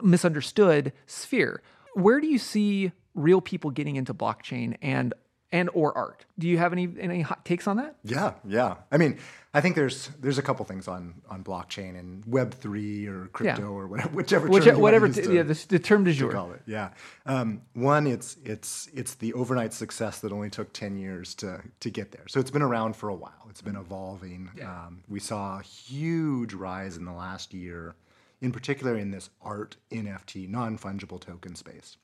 misunderstood 0.04 0.92
sphere. 1.06 1.62
Where 1.94 2.20
do 2.20 2.28
you 2.28 2.38
see 2.38 2.92
real 3.16 3.40
people 3.40 3.72
getting 3.72 3.96
into 3.96 4.14
blockchain 4.14 4.76
and 4.82 5.14
and 5.54 5.70
or 5.74 5.98
art? 5.98 6.26
Do 6.38 6.50
you 6.50 6.58
have 6.58 6.74
any 6.74 6.90
any 7.00 7.22
hot 7.22 7.46
takes 7.46 7.66
on 7.66 7.78
that? 7.78 7.96
Yeah, 8.04 8.34
yeah. 8.46 8.76
I 8.92 8.98
mean, 8.98 9.20
I 9.58 9.62
think 9.62 9.76
there's 9.76 10.10
there's 10.20 10.38
a 10.38 10.42
couple 10.44 10.64
things 10.66 10.88
on 10.88 11.16
on 11.30 11.44
blockchain 11.44 11.98
and 11.98 12.24
Web 12.28 12.54
three 12.54 13.08
or 13.08 13.28
crypto 13.34 13.62
Yeah. 13.62 13.68
or 13.80 13.88
whatever 13.88 14.10
whichever 14.20 14.48
Which, 14.48 14.66
term 14.66 14.76
you 14.76 14.82
whatever, 14.82 15.08
to 15.08 15.14
t- 15.14 15.20
use 15.22 15.28
to- 15.28 15.34
yeah, 15.34 15.44
the, 15.44 15.66
the 15.70 15.80
term 15.80 16.04
du 16.04 16.14
to 16.14 16.30
call 16.30 16.52
it. 16.52 16.62
Yeah. 16.68 16.90
Um, 17.26 17.62
one, 17.74 18.06
it's 18.06 18.38
it's 18.44 18.88
it's 18.94 19.16
the 19.16 19.34
overnight 19.34 19.74
success 19.74 20.20
that 20.20 20.32
only 20.32 20.50
took 20.52 20.72
ten 20.74 20.96
years 20.98 21.34
to 21.36 21.62
to 21.80 21.90
get 21.90 22.12
there. 22.12 22.28
So 22.28 22.40
it's 22.40 22.52
been 22.52 22.62
around 22.62 22.96
for 22.96 23.10
a 23.10 23.16
while. 23.16 23.48
It's 23.50 23.62
been 23.64 23.76
evolving. 23.78 24.50
Um, 24.64 25.04
we 25.10 25.20
saw 25.20 25.60
a 25.60 25.64
huge 25.64 26.54
rise 26.54 26.96
in 26.98 27.06
the 27.06 27.14
last 27.14 27.54
year, 27.54 27.96
in 28.42 28.52
particular 28.52 28.96
in 28.98 29.10
this 29.12 29.30
art 29.42 29.78
NFT 29.92 30.48
non 30.50 30.78
fungible 30.78 31.20
token 31.20 31.56
space. 31.56 31.98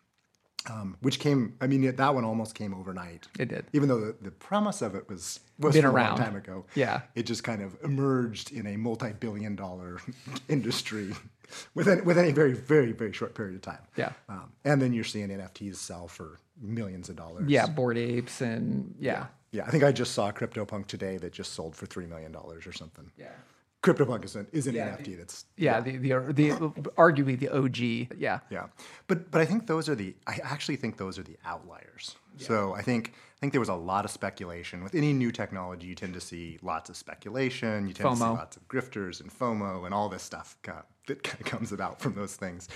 Um, 0.70 0.98
which 1.02 1.20
came, 1.20 1.56
I 1.60 1.68
mean, 1.68 1.96
that 1.96 2.16
one 2.16 2.24
almost 2.24 2.56
came 2.56 2.74
overnight. 2.74 3.28
It 3.38 3.50
did. 3.50 3.66
Even 3.74 3.90
though 3.90 4.00
the, 4.00 4.16
the 4.22 4.32
premise 4.32 4.82
of 4.82 4.96
it 4.96 5.10
was, 5.10 5.40
was 5.60 5.74
Been 5.74 5.84
from 5.84 5.96
a 5.96 6.00
long 6.02 6.18
time 6.18 6.36
ago. 6.36 6.66
Yeah. 6.76 7.02
It 7.16 7.24
just 7.24 7.44
kind 7.44 7.62
of 7.62 7.76
emerged 7.84 8.52
in 8.52 8.66
a 8.68 8.78
multi 8.78 9.12
billion 9.12 9.56
dollar 9.56 10.00
industry 10.50 11.14
within, 11.76 12.06
within 12.06 12.26
a 12.26 12.32
very, 12.32 12.54
very, 12.54 12.92
very 12.92 13.12
short 13.14 13.36
period 13.36 13.56
of 13.56 13.62
time. 13.62 13.82
Yeah. 13.96 14.14
Um, 14.30 14.52
and 14.64 14.82
then 14.82 14.94
you're 14.94 15.04
seeing 15.04 15.30
NFTs 15.30 15.76
sell 15.76 16.08
for 16.08 16.40
millions 16.62 17.10
of 17.10 17.16
dollars. 17.16 17.50
Yeah, 17.50 17.66
Bored 17.68 17.98
Apes 17.98 18.42
and 18.42 18.96
yeah. 19.00 19.28
Yeah. 19.52 19.66
I 19.68 19.70
think 19.70 19.84
I 19.84 19.92
just 19.92 20.14
saw 20.14 20.32
CryptoPunk 20.32 20.88
today 20.88 21.18
that 21.18 21.32
just 21.32 21.54
sold 21.54 21.76
for 21.76 21.86
$3 21.86 22.10
million 22.10 22.36
or 22.36 22.72
something. 22.72 23.12
Yeah. 23.18 23.28
CryptoPunk 23.84 24.24
is 24.24 24.36
an, 24.36 24.48
is 24.54 24.66
an 24.66 24.76
Yeah, 24.76 24.96
NFT 24.96 25.18
that's. 25.18 25.46
Yeah, 25.58 25.82
the, 25.82 25.98
the 25.98 26.08
the 26.08 26.92
arguably 26.98 27.38
the 27.38 27.50
OG. 27.50 28.18
Yeah. 28.18 28.40
Yeah, 28.50 28.68
but 29.08 29.30
but 29.30 29.42
I 29.42 29.46
think 29.46 29.68
those 29.68 29.90
are 29.90 29.96
the. 29.96 30.16
I 30.26 30.40
actually 30.44 30.78
think 30.78 30.98
those 30.98 31.20
are 31.20 31.24
the 31.24 31.38
outliers. 31.46 32.16
So 32.38 32.74
I 32.74 32.82
think 32.82 33.14
I 33.38 33.40
think 33.40 33.52
there 33.54 33.60
was 33.60 33.70
a 33.70 33.76
lot 33.76 34.06
of 34.06 34.12
speculation 34.12 34.84
with 34.84 34.96
any 34.96 35.14
new 35.14 35.32
technology. 35.32 35.88
You 35.88 35.96
tend 35.96 36.14
to 36.14 36.22
see 36.22 36.58
lots 36.62 36.90
of 36.90 36.96
speculation. 36.96 37.88
You 37.88 37.94
tend 37.94 38.10
to 38.12 38.16
see 38.16 38.24
lots 38.24 38.58
of 38.58 38.68
grifters 38.68 39.22
and 39.22 39.32
FOMO 39.32 39.86
and 39.86 39.94
all 39.94 40.10
this 40.10 40.24
stuff 40.24 40.56
that 40.64 41.24
kind 41.24 41.42
of 41.42 41.46
comes 41.46 41.72
about 41.72 42.00
from 42.02 42.16
those 42.16 42.36
things. 42.36 42.70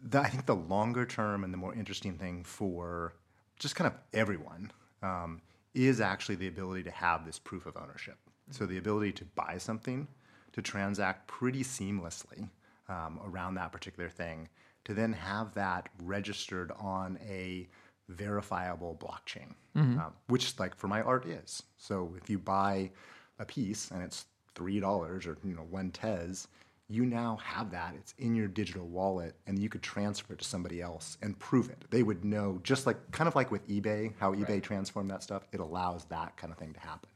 The, 0.00 0.20
I 0.20 0.28
think 0.28 0.46
the 0.46 0.54
longer 0.54 1.06
term 1.06 1.42
and 1.42 1.52
the 1.52 1.58
more 1.58 1.74
interesting 1.74 2.18
thing 2.18 2.44
for 2.44 3.14
just 3.58 3.74
kind 3.76 3.90
of 3.90 3.94
everyone 4.12 4.70
um, 5.02 5.40
is 5.74 6.00
actually 6.00 6.36
the 6.36 6.48
ability 6.48 6.82
to 6.84 6.90
have 6.90 7.24
this 7.24 7.38
proof 7.38 7.66
of 7.66 7.76
ownership. 7.76 8.18
So 8.50 8.64
the 8.66 8.78
ability 8.78 9.12
to 9.12 9.24
buy 9.24 9.58
something, 9.58 10.06
to 10.52 10.62
transact 10.62 11.26
pretty 11.26 11.62
seamlessly 11.62 12.48
um, 12.88 13.20
around 13.24 13.54
that 13.56 13.72
particular 13.72 14.08
thing, 14.08 14.48
to 14.84 14.94
then 14.94 15.12
have 15.12 15.52
that 15.54 15.88
registered 16.02 16.70
on 16.78 17.18
a 17.28 17.68
verifiable 18.08 18.96
blockchain, 19.00 19.52
um, 19.98 20.12
which 20.28 20.58
like 20.60 20.76
for 20.76 20.86
my 20.88 21.02
art 21.02 21.26
is. 21.26 21.62
So 21.76 22.14
if 22.22 22.30
you 22.30 22.38
buy 22.38 22.90
a 23.38 23.44
piece 23.44 23.90
and 23.90 24.02
it's 24.02 24.26
three 24.54 24.78
dollars 24.80 25.26
or 25.26 25.36
you 25.44 25.54
know 25.54 25.66
one 25.68 25.90
tez, 25.90 26.46
you 26.88 27.04
now 27.04 27.36
have 27.42 27.72
that. 27.72 27.94
It's 27.98 28.14
in 28.18 28.36
your 28.36 28.46
digital 28.46 28.86
wallet, 28.86 29.34
and 29.48 29.58
you 29.58 29.68
could 29.68 29.82
transfer 29.82 30.34
it 30.34 30.38
to 30.38 30.44
somebody 30.44 30.80
else 30.80 31.18
and 31.20 31.36
prove 31.38 31.68
it. 31.68 31.84
They 31.90 32.04
would 32.04 32.24
know, 32.24 32.60
just 32.62 32.86
like 32.86 33.10
kind 33.10 33.26
of 33.26 33.34
like 33.34 33.50
with 33.50 33.66
eBay, 33.68 34.12
how 34.20 34.32
eBay 34.34 34.62
transformed 34.62 35.10
that 35.10 35.24
stuff. 35.24 35.48
It 35.52 35.58
allows 35.58 36.04
that 36.06 36.36
kind 36.36 36.52
of 36.52 36.58
thing 36.58 36.72
to 36.74 36.80
happen. 36.80 37.08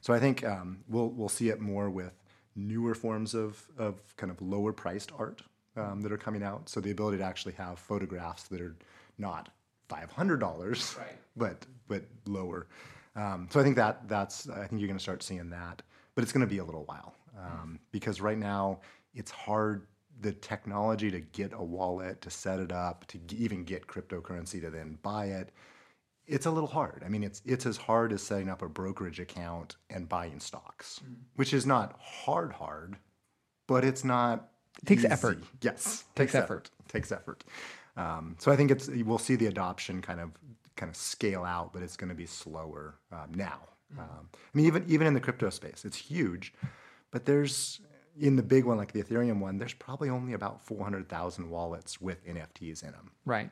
So 0.00 0.12
I 0.12 0.18
think 0.20 0.44
um, 0.44 0.78
we'll 0.88 1.08
we'll 1.10 1.28
see 1.28 1.48
it 1.48 1.60
more 1.60 1.90
with 1.90 2.12
newer 2.56 2.94
forms 2.94 3.34
of 3.34 3.66
of 3.78 3.94
kind 4.16 4.30
of 4.30 4.40
lower 4.42 4.72
priced 4.72 5.12
art 5.18 5.42
um, 5.76 6.00
that 6.02 6.12
are 6.12 6.18
coming 6.18 6.42
out. 6.42 6.68
So 6.68 6.80
the 6.80 6.90
ability 6.90 7.18
to 7.18 7.24
actually 7.24 7.54
have 7.54 7.78
photographs 7.78 8.44
that 8.44 8.60
are 8.60 8.74
not 9.18 9.48
five 9.88 10.10
hundred 10.12 10.40
dollars, 10.40 10.96
Right. 10.98 11.16
but 11.36 11.66
but 11.88 12.02
lower. 12.26 12.66
Um, 13.16 13.48
so 13.50 13.58
I 13.60 13.62
think 13.64 13.76
that 13.76 14.08
that's 14.08 14.48
I 14.48 14.66
think 14.66 14.80
you're 14.80 14.88
going 14.88 14.98
to 14.98 15.02
start 15.02 15.22
seeing 15.22 15.50
that, 15.50 15.82
but 16.14 16.22
it's 16.22 16.32
going 16.32 16.46
to 16.46 16.52
be 16.52 16.58
a 16.58 16.64
little 16.64 16.84
while 16.84 17.14
um, 17.38 17.78
because 17.90 18.20
right 18.20 18.38
now 18.38 18.80
it's 19.14 19.30
hard 19.30 19.86
the 20.20 20.32
technology 20.32 21.10
to 21.12 21.20
get 21.20 21.52
a 21.52 21.62
wallet 21.62 22.20
to 22.22 22.30
set 22.30 22.58
it 22.58 22.72
up 22.72 23.04
to 23.06 23.18
even 23.36 23.62
get 23.64 23.86
cryptocurrency 23.86 24.60
to 24.60 24.68
then 24.70 24.98
buy 25.02 25.26
it. 25.26 25.50
It's 26.28 26.46
a 26.46 26.50
little 26.50 26.68
hard. 26.68 27.02
I 27.04 27.08
mean, 27.08 27.24
it's 27.24 27.40
it's 27.46 27.66
as 27.66 27.76
hard 27.76 28.12
as 28.12 28.22
setting 28.22 28.48
up 28.48 28.62
a 28.62 28.68
brokerage 28.68 29.18
account 29.18 29.76
and 29.90 30.08
buying 30.08 30.40
stocks, 30.40 31.00
which 31.36 31.52
is 31.54 31.64
not 31.66 31.98
hard 32.00 32.52
hard, 32.52 32.96
but 33.66 33.84
it's 33.84 34.04
not. 34.04 34.50
It 34.82 34.86
takes 34.86 35.02
easy. 35.04 35.10
effort. 35.10 35.42
Yes, 35.62 36.04
Takes 36.14 36.34
effort. 36.34 36.70
Takes 36.88 37.10
effort. 37.10 37.42
Um, 37.96 38.36
so 38.38 38.52
I 38.52 38.56
think 38.56 38.70
it's 38.70 38.88
we'll 38.88 39.18
see 39.18 39.34
the 39.34 39.46
adoption 39.46 40.00
kind 40.02 40.20
of 40.20 40.30
kind 40.76 40.88
of 40.90 40.96
scale 40.96 41.42
out, 41.44 41.72
but 41.72 41.82
it's 41.82 41.96
going 41.96 42.10
to 42.10 42.14
be 42.14 42.26
slower 42.26 42.94
um, 43.10 43.32
now. 43.34 43.58
Um, 43.98 44.28
I 44.32 44.36
mean, 44.54 44.66
even 44.66 44.84
even 44.86 45.06
in 45.06 45.14
the 45.14 45.20
crypto 45.20 45.50
space, 45.50 45.84
it's 45.84 45.96
huge, 45.96 46.52
but 47.10 47.24
there's 47.24 47.80
in 48.20 48.36
the 48.36 48.42
big 48.42 48.64
one 48.66 48.76
like 48.76 48.92
the 48.92 49.02
Ethereum 49.02 49.40
one, 49.40 49.58
there's 49.58 49.72
probably 49.72 50.10
only 50.10 50.34
about 50.34 50.64
four 50.64 50.84
hundred 50.84 51.08
thousand 51.08 51.48
wallets 51.50 52.00
with 52.00 52.24
NFTs 52.26 52.82
in 52.84 52.92
them, 52.92 53.10
Right. 53.24 53.50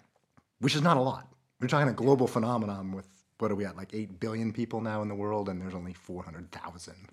which 0.61 0.75
is 0.77 0.83
not 0.83 0.97
a 0.97 1.01
lot. 1.01 1.29
We're 1.61 1.69
talking 1.69 1.89
a 1.89 1.93
global 1.93 2.27
phenomenon 2.27 2.93
with 2.93 3.07
what 3.39 3.51
are 3.51 3.55
we 3.55 3.65
at 3.65 3.77
like 3.77 3.95
eight 3.95 4.21
billion 4.21 4.53
people 4.53 4.81
now 4.81 5.03
in 5.03 5.09
the 5.09 5.15
world, 5.15 5.49
and 5.49 5.61
there's 5.61 5.75
only 5.75 5.93
four 5.93 6.23
hundred 6.23 6.51
thousand 6.53 7.09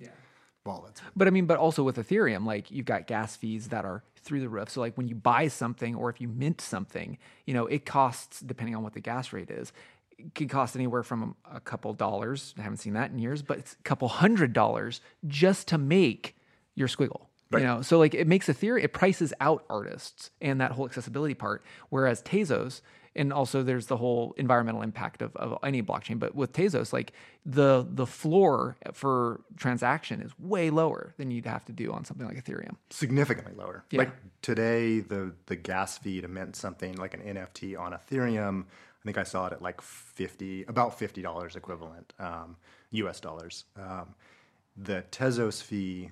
wallets. 0.65 1.01
But 1.15 1.27
I 1.27 1.31
mean, 1.31 1.45
but 1.45 1.57
also 1.57 1.83
with 1.83 1.97
Ethereum, 1.97 2.45
like 2.45 2.71
you've 2.71 2.85
got 2.85 3.07
gas 3.07 3.35
fees 3.35 3.69
that 3.69 3.85
are 3.85 4.03
through 4.17 4.41
the 4.41 4.49
roof. 4.49 4.69
So 4.69 4.81
like 4.81 4.97
when 4.97 5.07
you 5.07 5.15
buy 5.15 5.47
something 5.47 5.95
or 5.95 6.09
if 6.09 6.21
you 6.21 6.27
mint 6.27 6.61
something, 6.61 7.17
you 7.45 7.53
know, 7.53 7.67
it 7.67 7.85
costs 7.85 8.39
depending 8.39 8.75
on 8.75 8.83
what 8.83 8.93
the 8.93 9.01
gas 9.01 9.33
rate 9.33 9.51
is. 9.51 9.71
It 10.17 10.35
could 10.35 10.49
cost 10.49 10.75
anywhere 10.75 11.03
from 11.03 11.35
a 11.51 11.59
couple 11.59 11.93
dollars. 11.93 12.53
I 12.57 12.61
haven't 12.61 12.77
seen 12.77 12.93
that 12.93 13.11
in 13.11 13.19
years, 13.19 13.41
but 13.41 13.57
it's 13.57 13.73
a 13.73 13.83
couple 13.83 14.07
hundred 14.07 14.53
dollars 14.53 15.01
just 15.27 15.67
to 15.69 15.77
make 15.77 16.35
your 16.75 16.87
squiggle. 16.87 17.27
You 17.51 17.59
know, 17.59 17.81
so 17.83 17.99
like 17.99 18.15
it 18.15 18.27
makes 18.27 18.47
Ethereum, 18.47 18.83
it 18.83 18.93
prices 18.93 19.31
out 19.39 19.63
artists 19.69 20.31
and 20.41 20.59
that 20.59 20.71
whole 20.71 20.85
accessibility 20.85 21.35
part. 21.35 21.63
Whereas 21.89 22.23
Tezos, 22.23 22.81
and 23.15 23.31
also 23.31 23.63
there's 23.63 23.87
the 23.87 23.97
whole 23.97 24.33
environmental 24.37 24.81
impact 24.81 25.21
of, 25.21 25.35
of 25.35 25.57
any 25.63 25.81
blockchain. 25.81 26.19
But 26.19 26.35
with 26.35 26.53
Tezos, 26.53 26.93
like 26.93 27.13
the 27.45 27.85
the 27.89 28.05
floor 28.05 28.75
for 28.93 29.41
transaction 29.57 30.21
is 30.21 30.31
way 30.39 30.69
lower 30.69 31.13
than 31.17 31.31
you'd 31.31 31.45
have 31.45 31.65
to 31.65 31.71
do 31.71 31.91
on 31.91 32.05
something 32.05 32.27
like 32.27 32.43
Ethereum. 32.43 32.75
significantly 32.89 33.53
lower. 33.55 33.83
Yeah. 33.91 33.99
Like 33.99 34.11
today, 34.41 34.99
the 34.99 35.33
the 35.45 35.55
gas 35.55 35.97
fee 35.97 36.21
to 36.21 36.27
mint 36.27 36.55
something 36.55 36.95
like 36.95 37.13
an 37.13 37.21
NFT 37.21 37.79
on 37.79 37.93
Ethereum, 37.93 38.63
I 38.63 39.03
think 39.05 39.17
I 39.17 39.23
saw 39.23 39.47
it 39.47 39.53
at 39.53 39.61
like 39.61 39.81
fifty, 39.81 40.63
about 40.65 40.97
fifty 40.97 41.21
dollars 41.21 41.55
equivalent, 41.55 42.13
um, 42.19 42.57
U.S. 42.91 43.19
dollars. 43.19 43.65
Um, 43.77 44.15
the 44.75 45.03
Tezos 45.11 45.61
fee 45.61 46.11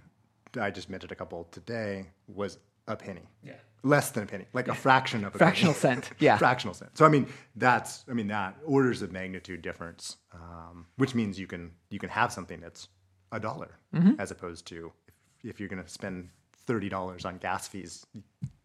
I 0.59 0.71
just 0.71 0.89
minted 0.89 1.11
a 1.11 1.15
couple 1.15 1.47
today 1.51 2.07
was 2.27 2.57
a 2.91 2.95
penny. 2.95 3.27
Yeah. 3.43 3.53
Less 3.83 4.11
than 4.11 4.23
a 4.23 4.27
penny, 4.27 4.45
like 4.53 4.67
a 4.67 4.75
fraction 4.75 5.25
of 5.25 5.33
a 5.33 5.37
Fractional 5.39 5.73
penny. 5.73 5.95
cent. 6.01 6.11
Yeah. 6.19 6.37
fractional 6.45 6.75
cent. 6.75 6.95
So 6.97 7.05
I 7.05 7.09
mean, 7.09 7.25
that's 7.55 8.05
I 8.09 8.13
mean 8.13 8.27
that 8.27 8.55
orders 8.65 9.01
of 9.01 9.11
magnitude 9.11 9.61
difference, 9.63 10.17
um, 10.33 10.85
which 10.97 11.15
means 11.15 11.39
you 11.39 11.47
can 11.47 11.71
you 11.89 11.97
can 11.97 12.09
have 12.09 12.31
something 12.31 12.59
that's 12.61 12.87
a 13.31 13.39
dollar 13.39 13.77
Mm-hmm. 13.95 14.19
as 14.21 14.29
opposed 14.31 14.65
to 14.67 14.91
if, 15.07 15.49
if 15.51 15.59
you're 15.59 15.67
going 15.69 15.83
to 15.83 15.89
spend 15.89 16.29
thirty 16.67 16.89
dollars 16.89 17.25
on 17.25 17.37
gas 17.39 17.67
fees, 17.67 18.05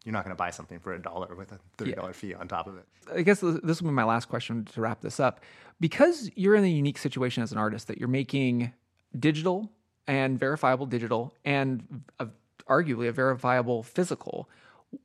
you're 0.04 0.12
not 0.12 0.22
going 0.24 0.36
to 0.36 0.38
buy 0.38 0.50
something 0.50 0.78
for 0.78 0.92
a 0.94 1.00
dollar 1.00 1.34
with 1.34 1.50
a 1.50 1.58
thirty 1.78 1.92
dollar 1.92 2.12
fee 2.12 2.34
on 2.34 2.46
top 2.46 2.66
of 2.66 2.76
it. 2.76 2.84
I 3.14 3.22
guess 3.22 3.40
this 3.40 3.58
this 3.62 3.80
will 3.80 3.88
be 3.88 3.94
my 3.94 4.04
last 4.04 4.28
question 4.28 4.66
to 4.66 4.80
wrap 4.82 5.00
this 5.00 5.18
up. 5.18 5.40
Because 5.80 6.30
you're 6.36 6.54
in 6.56 6.64
a 6.64 6.68
unique 6.68 6.98
situation 6.98 7.42
as 7.42 7.52
an 7.52 7.58
artist 7.58 7.88
that 7.88 7.98
you're 7.98 8.08
making 8.08 8.72
digital 9.18 9.70
and 10.06 10.38
verifiable 10.38 10.86
digital 10.86 11.34
and 11.44 12.02
a, 12.20 12.28
arguably 12.68 13.08
a 13.08 13.12
verifiable 13.12 13.82
physical. 13.82 14.48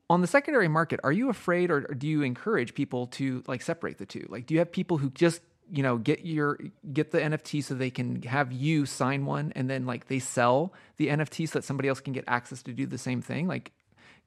On 0.09 0.21
the 0.21 0.27
secondary 0.27 0.67
market, 0.67 0.99
are 1.03 1.11
you 1.11 1.29
afraid 1.29 1.71
or, 1.71 1.85
or 1.89 1.95
do 1.95 2.07
you 2.07 2.21
encourage 2.21 2.73
people 2.73 3.07
to 3.07 3.43
like 3.47 3.61
separate 3.61 3.97
the 3.97 4.05
two? 4.05 4.25
Like 4.29 4.45
do 4.45 4.53
you 4.53 4.59
have 4.59 4.71
people 4.71 4.97
who 4.97 5.09
just, 5.09 5.41
you 5.71 5.83
know, 5.83 5.97
get 5.97 6.25
your 6.25 6.59
get 6.93 7.11
the 7.11 7.19
NFT 7.19 7.63
so 7.63 7.73
they 7.73 7.89
can 7.89 8.21
have 8.23 8.51
you 8.51 8.85
sign 8.85 9.25
one 9.25 9.51
and 9.55 9.69
then 9.69 9.85
like 9.85 10.07
they 10.07 10.19
sell 10.19 10.73
the 10.97 11.07
NFT 11.07 11.49
so 11.49 11.59
that 11.59 11.63
somebody 11.65 11.89
else 11.89 11.99
can 11.99 12.13
get 12.13 12.23
access 12.27 12.61
to 12.63 12.73
do 12.73 12.85
the 12.85 12.97
same 12.97 13.21
thing? 13.21 13.47
Like 13.47 13.71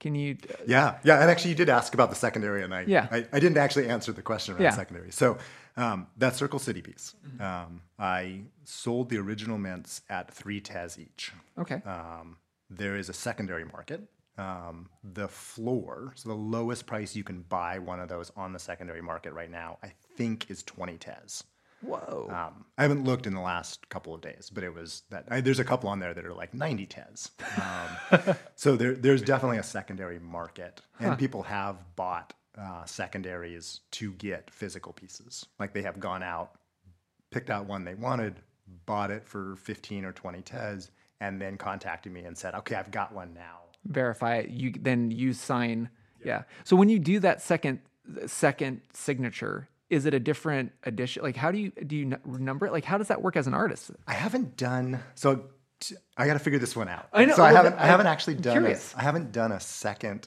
can 0.00 0.14
you 0.16 0.36
Yeah, 0.66 0.98
yeah, 1.04 1.20
and 1.20 1.30
actually, 1.30 1.50
you 1.50 1.56
did 1.56 1.68
ask 1.68 1.94
about 1.94 2.10
the 2.10 2.16
secondary, 2.16 2.64
and 2.64 2.74
I, 2.74 2.82
Yeah. 2.82 3.06
I, 3.12 3.26
I 3.32 3.38
didn't 3.38 3.56
actually 3.58 3.88
answer 3.88 4.12
the 4.12 4.22
question 4.22 4.54
around 4.54 4.64
Yeah. 4.64 4.70
secondary. 4.70 5.12
So 5.12 5.38
um, 5.76 6.08
that 6.18 6.34
Circle 6.34 6.58
City 6.58 6.82
piece, 6.82 7.14
um, 7.38 7.80
I 7.98 8.42
sold 8.64 9.08
the 9.08 9.18
original 9.18 9.56
mints 9.56 10.02
at 10.10 10.32
three 10.34 10.60
Tez 10.60 10.98
each. 10.98 11.32
Okay. 11.58 11.80
Um, 11.86 12.38
there 12.76 12.96
is 12.96 13.08
a 13.08 13.12
secondary 13.12 13.64
market. 13.64 14.02
Um, 14.36 14.88
the 15.04 15.28
floor, 15.28 16.12
so 16.16 16.28
the 16.28 16.34
lowest 16.34 16.86
price 16.86 17.14
you 17.14 17.22
can 17.22 17.42
buy 17.42 17.78
one 17.78 18.00
of 18.00 18.08
those 18.08 18.32
on 18.36 18.52
the 18.52 18.58
secondary 18.58 19.00
market 19.00 19.32
right 19.32 19.50
now, 19.50 19.78
I 19.82 19.92
think 20.16 20.50
is 20.50 20.62
twenty 20.64 20.96
Tez. 20.98 21.44
Whoa. 21.84 22.28
Um, 22.30 22.64
I 22.78 22.82
haven't 22.82 23.04
looked 23.04 23.26
in 23.26 23.34
the 23.34 23.40
last 23.40 23.88
couple 23.88 24.14
of 24.14 24.20
days, 24.20 24.50
but 24.52 24.64
it 24.64 24.74
was 24.74 25.02
that 25.10 25.24
I, 25.30 25.40
there's 25.40 25.58
a 25.58 25.64
couple 25.64 25.90
on 25.90 25.98
there 25.98 26.14
that 26.14 26.24
are 26.24 26.32
like 26.32 26.54
90 26.54 26.86
Tez. 26.86 27.30
Um, 27.60 28.36
so 28.54 28.76
there, 28.76 28.94
there's 28.94 29.22
definitely 29.22 29.58
a 29.58 29.62
secondary 29.62 30.18
market, 30.18 30.80
and 30.98 31.18
people 31.18 31.42
have 31.42 31.76
bought 31.94 32.32
uh, 32.56 32.84
secondaries 32.84 33.80
to 33.92 34.12
get 34.12 34.50
physical 34.50 34.92
pieces. 34.92 35.46
Like 35.58 35.74
they 35.74 35.82
have 35.82 36.00
gone 36.00 36.22
out, 36.22 36.52
picked 37.30 37.50
out 37.50 37.66
one 37.66 37.84
they 37.84 37.94
wanted, 37.94 38.40
bought 38.86 39.10
it 39.10 39.26
for 39.26 39.56
15 39.56 40.04
or 40.04 40.12
20 40.12 40.40
Tez, 40.42 40.90
and 41.24 41.40
then 41.40 41.56
contacted 41.56 42.12
me 42.12 42.22
and 42.24 42.36
said, 42.36 42.54
"Okay, 42.54 42.74
I've 42.76 42.90
got 42.90 43.12
one 43.12 43.34
now." 43.34 43.60
verify 43.86 44.36
it 44.36 44.48
you 44.48 44.72
then 44.80 45.10
you 45.10 45.34
sign 45.34 45.90
yeah 46.24 46.44
so 46.64 46.74
when 46.74 46.88
you 46.88 46.98
do 46.98 47.20
that 47.20 47.42
second 47.42 47.78
second 48.24 48.80
signature 48.94 49.68
is 49.90 50.06
it 50.06 50.14
a 50.14 50.18
different 50.18 50.72
edition 50.84 51.22
like 51.22 51.36
how 51.36 51.50
do 51.52 51.58
you 51.58 51.70
do 51.86 51.94
you 51.94 52.16
number 52.26 52.64
it 52.64 52.72
like 52.72 52.86
how 52.86 52.96
does 52.96 53.08
that 53.08 53.20
work 53.20 53.36
as 53.36 53.46
an 53.46 53.52
artist 53.52 53.90
I 54.06 54.14
haven't 54.14 54.56
done 54.56 55.00
so. 55.14 55.50
t- 55.80 55.96
I 56.16 56.26
got 56.26 56.32
to 56.32 56.38
figure 56.38 56.58
this 56.58 56.74
one 56.74 56.88
out. 56.88 57.08
I 57.12 57.26
know, 57.26 57.34
So 57.36 57.42
I 57.44 57.52
oh, 57.52 57.56
haven't. 57.56 57.74
I 57.74 57.86
haven't 57.86 58.06
actually 58.06 58.36
done. 58.36 58.64
A. 58.64 58.78
I 58.96 59.02
haven't 59.02 59.32
done 59.32 59.52
a 59.52 59.60
second 59.60 60.26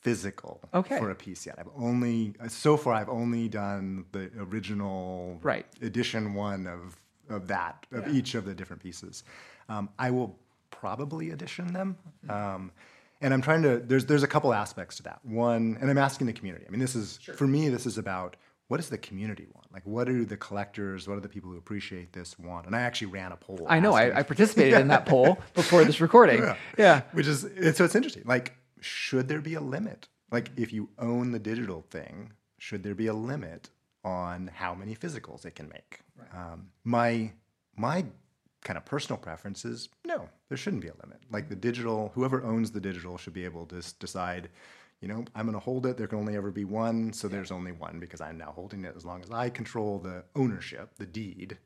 physical 0.00 0.60
Okay. 0.72 0.98
for 0.98 1.10
a 1.10 1.14
piece 1.16 1.46
yet. 1.46 1.56
I've 1.58 1.68
only 1.76 2.34
so 2.48 2.76
far. 2.76 2.94
I've 2.94 3.08
only 3.08 3.48
done 3.48 4.04
the 4.12 4.30
original 4.38 5.40
Right. 5.42 5.66
edition 5.82 6.34
one 6.34 6.66
of 6.68 6.96
of 7.28 7.48
that 7.48 7.86
of 7.92 8.08
each 8.08 8.34
of 8.34 8.44
the 8.44 8.54
different 8.54 8.82
pieces. 8.82 9.24
Um, 9.68 9.88
I 9.98 10.10
will 10.10 10.38
probably 10.70 11.30
edition 11.30 11.72
them. 11.72 11.96
Um, 12.28 12.72
and 13.20 13.34
I'm 13.34 13.42
trying 13.42 13.62
to. 13.62 13.78
There's 13.78 14.06
there's 14.06 14.22
a 14.22 14.28
couple 14.28 14.54
aspects 14.54 14.96
to 14.96 15.02
that. 15.04 15.20
One, 15.24 15.76
and 15.80 15.90
I'm 15.90 15.98
asking 15.98 16.28
the 16.28 16.32
community. 16.32 16.64
I 16.66 16.70
mean, 16.70 16.80
this 16.80 16.94
is 16.94 17.18
for 17.34 17.46
me. 17.46 17.68
This 17.68 17.84
is 17.84 17.98
about 17.98 18.36
what 18.68 18.76
does 18.76 18.90
the 18.90 18.98
community 18.98 19.46
want? 19.54 19.72
Like, 19.72 19.82
what 19.84 20.06
do 20.06 20.24
the 20.24 20.36
collectors, 20.36 21.08
what 21.08 21.14
do 21.14 21.20
the 21.20 21.28
people 21.28 21.50
who 21.50 21.56
appreciate 21.56 22.12
this 22.12 22.38
want? 22.38 22.66
And 22.66 22.76
I 22.76 22.82
actually 22.82 23.08
ran 23.08 23.32
a 23.32 23.36
poll. 23.36 23.66
i 23.68 23.80
know 23.80 23.94
I, 23.94 24.18
I 24.18 24.22
participated 24.22 24.78
in 24.78 24.88
that 24.88 25.06
poll 25.06 25.38
before 25.54 25.84
this 25.84 26.00
recording 26.00 26.44
yeah, 26.76 27.02
which 27.12 27.26
is 27.26 27.40
so 27.40 27.84
it's 27.84 27.94
interesting. 27.94 28.22
Like, 28.26 28.54
should 28.80 29.26
there 29.28 29.40
be 29.40 29.54
a 29.54 29.60
limit? 29.60 30.08
Like, 30.30 30.50
if 30.56 30.72
you 30.72 30.90
own 30.98 31.32
the 31.32 31.38
digital 31.38 31.82
thing, 31.90 32.32
should 32.58 32.82
there 32.82 32.94
be 32.94 33.06
a 33.06 33.14
limit 33.14 33.70
on 34.04 34.50
how 34.54 34.74
many 34.74 34.94
physicals 34.94 35.44
it 35.44 35.54
can 35.54 35.68
make? 35.68 36.00
Um, 36.32 36.68
my 36.84 37.32
my 37.76 38.04
kind 38.64 38.76
of 38.76 38.84
personal 38.84 39.18
preference 39.18 39.64
is 39.64 39.88
no, 40.04 40.28
there 40.48 40.58
shouldn't 40.58 40.82
be 40.82 40.88
a 40.88 40.94
limit. 41.02 41.20
Like 41.30 41.48
the 41.48 41.56
digital, 41.56 42.10
whoever 42.14 42.42
owns 42.42 42.70
the 42.70 42.80
digital 42.80 43.16
should 43.18 43.32
be 43.34 43.44
able 43.44 43.66
to 43.66 43.76
s- 43.78 43.92
decide. 43.92 44.48
You 45.00 45.06
know, 45.06 45.24
I'm 45.36 45.46
going 45.46 45.54
to 45.54 45.60
hold 45.60 45.86
it. 45.86 45.96
There 45.96 46.08
can 46.08 46.18
only 46.18 46.34
ever 46.34 46.50
be 46.50 46.64
one, 46.64 47.12
so 47.12 47.28
there's 47.28 47.52
only 47.52 47.70
one 47.70 48.00
because 48.00 48.20
I'm 48.20 48.36
now 48.36 48.50
holding 48.50 48.84
it. 48.84 48.94
As 48.96 49.04
long 49.04 49.22
as 49.22 49.30
I 49.30 49.48
control 49.48 50.00
the 50.00 50.24
ownership, 50.34 50.90
the 50.98 51.06
deed, 51.06 51.56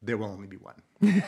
there 0.00 0.16
will 0.16 0.28
only 0.30 0.46
be 0.46 0.58
one. 0.58 0.80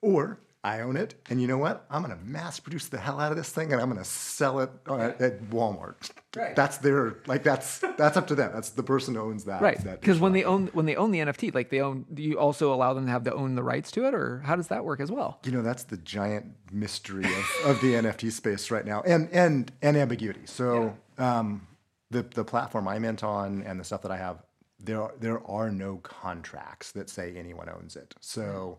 Or 0.00 0.38
I 0.68 0.80
own 0.82 0.96
it, 0.96 1.14
and 1.30 1.40
you 1.40 1.46
know 1.48 1.58
what? 1.58 1.86
I'm 1.90 2.02
going 2.02 2.16
to 2.16 2.24
mass 2.24 2.60
produce 2.60 2.88
the 2.88 2.98
hell 2.98 3.18
out 3.18 3.30
of 3.32 3.38
this 3.38 3.50
thing, 3.50 3.72
and 3.72 3.80
I'm 3.80 3.88
going 3.88 4.02
to 4.02 4.04
sell 4.08 4.60
it 4.60 4.70
uh, 4.86 5.12
at 5.18 5.40
Walmart. 5.50 6.10
Right. 6.36 6.54
That's 6.54 6.76
their 6.78 7.16
like 7.26 7.42
that's 7.42 7.78
that's 7.96 8.16
up 8.16 8.26
to 8.28 8.34
them. 8.34 8.50
That's 8.52 8.70
the 8.70 8.82
person 8.82 9.14
who 9.14 9.22
owns 9.22 9.44
that. 9.44 9.62
right 9.62 9.82
because 9.82 10.20
when 10.20 10.32
they 10.32 10.44
own 10.44 10.68
when 10.74 10.84
they 10.86 10.94
own 10.94 11.10
the 11.10 11.20
nft 11.20 11.54
like 11.54 11.70
they 11.70 11.80
own 11.80 12.04
do 12.12 12.22
you 12.22 12.38
also 12.38 12.72
allow 12.72 12.92
them 12.94 13.06
to 13.06 13.10
have 13.10 13.24
to 13.24 13.32
own 13.34 13.54
the 13.54 13.62
rights 13.62 13.90
to 13.92 14.06
it 14.06 14.14
or 14.14 14.40
how 14.40 14.54
does 14.54 14.68
that 14.68 14.84
work 14.84 15.00
as 15.00 15.10
well 15.10 15.40
You 15.44 15.52
know, 15.52 15.62
that's 15.62 15.84
the 15.84 15.96
giant 15.96 16.46
mystery 16.70 17.24
of, 17.24 17.70
of 17.70 17.80
the 17.80 17.94
NFT 18.02 18.30
space 18.30 18.70
right 18.70 18.84
now, 18.84 19.00
and 19.06 19.28
and 19.32 19.72
and 19.82 19.96
ambiguity. 19.96 20.42
So, 20.44 20.96
um, 21.16 21.66
the 22.10 22.22
the 22.22 22.44
platform 22.44 22.86
I 22.86 22.98
mint 22.98 23.24
on 23.24 23.62
and 23.62 23.80
the 23.80 23.84
stuff 23.84 24.02
that 24.02 24.12
I 24.12 24.18
have, 24.18 24.36
there 24.78 25.02
are, 25.02 25.14
there 25.18 25.40
are 25.48 25.70
no 25.70 25.96
contracts 25.98 26.92
that 26.92 27.08
say 27.10 27.34
anyone 27.36 27.68
owns 27.68 27.96
it. 27.96 28.14
So, 28.20 28.78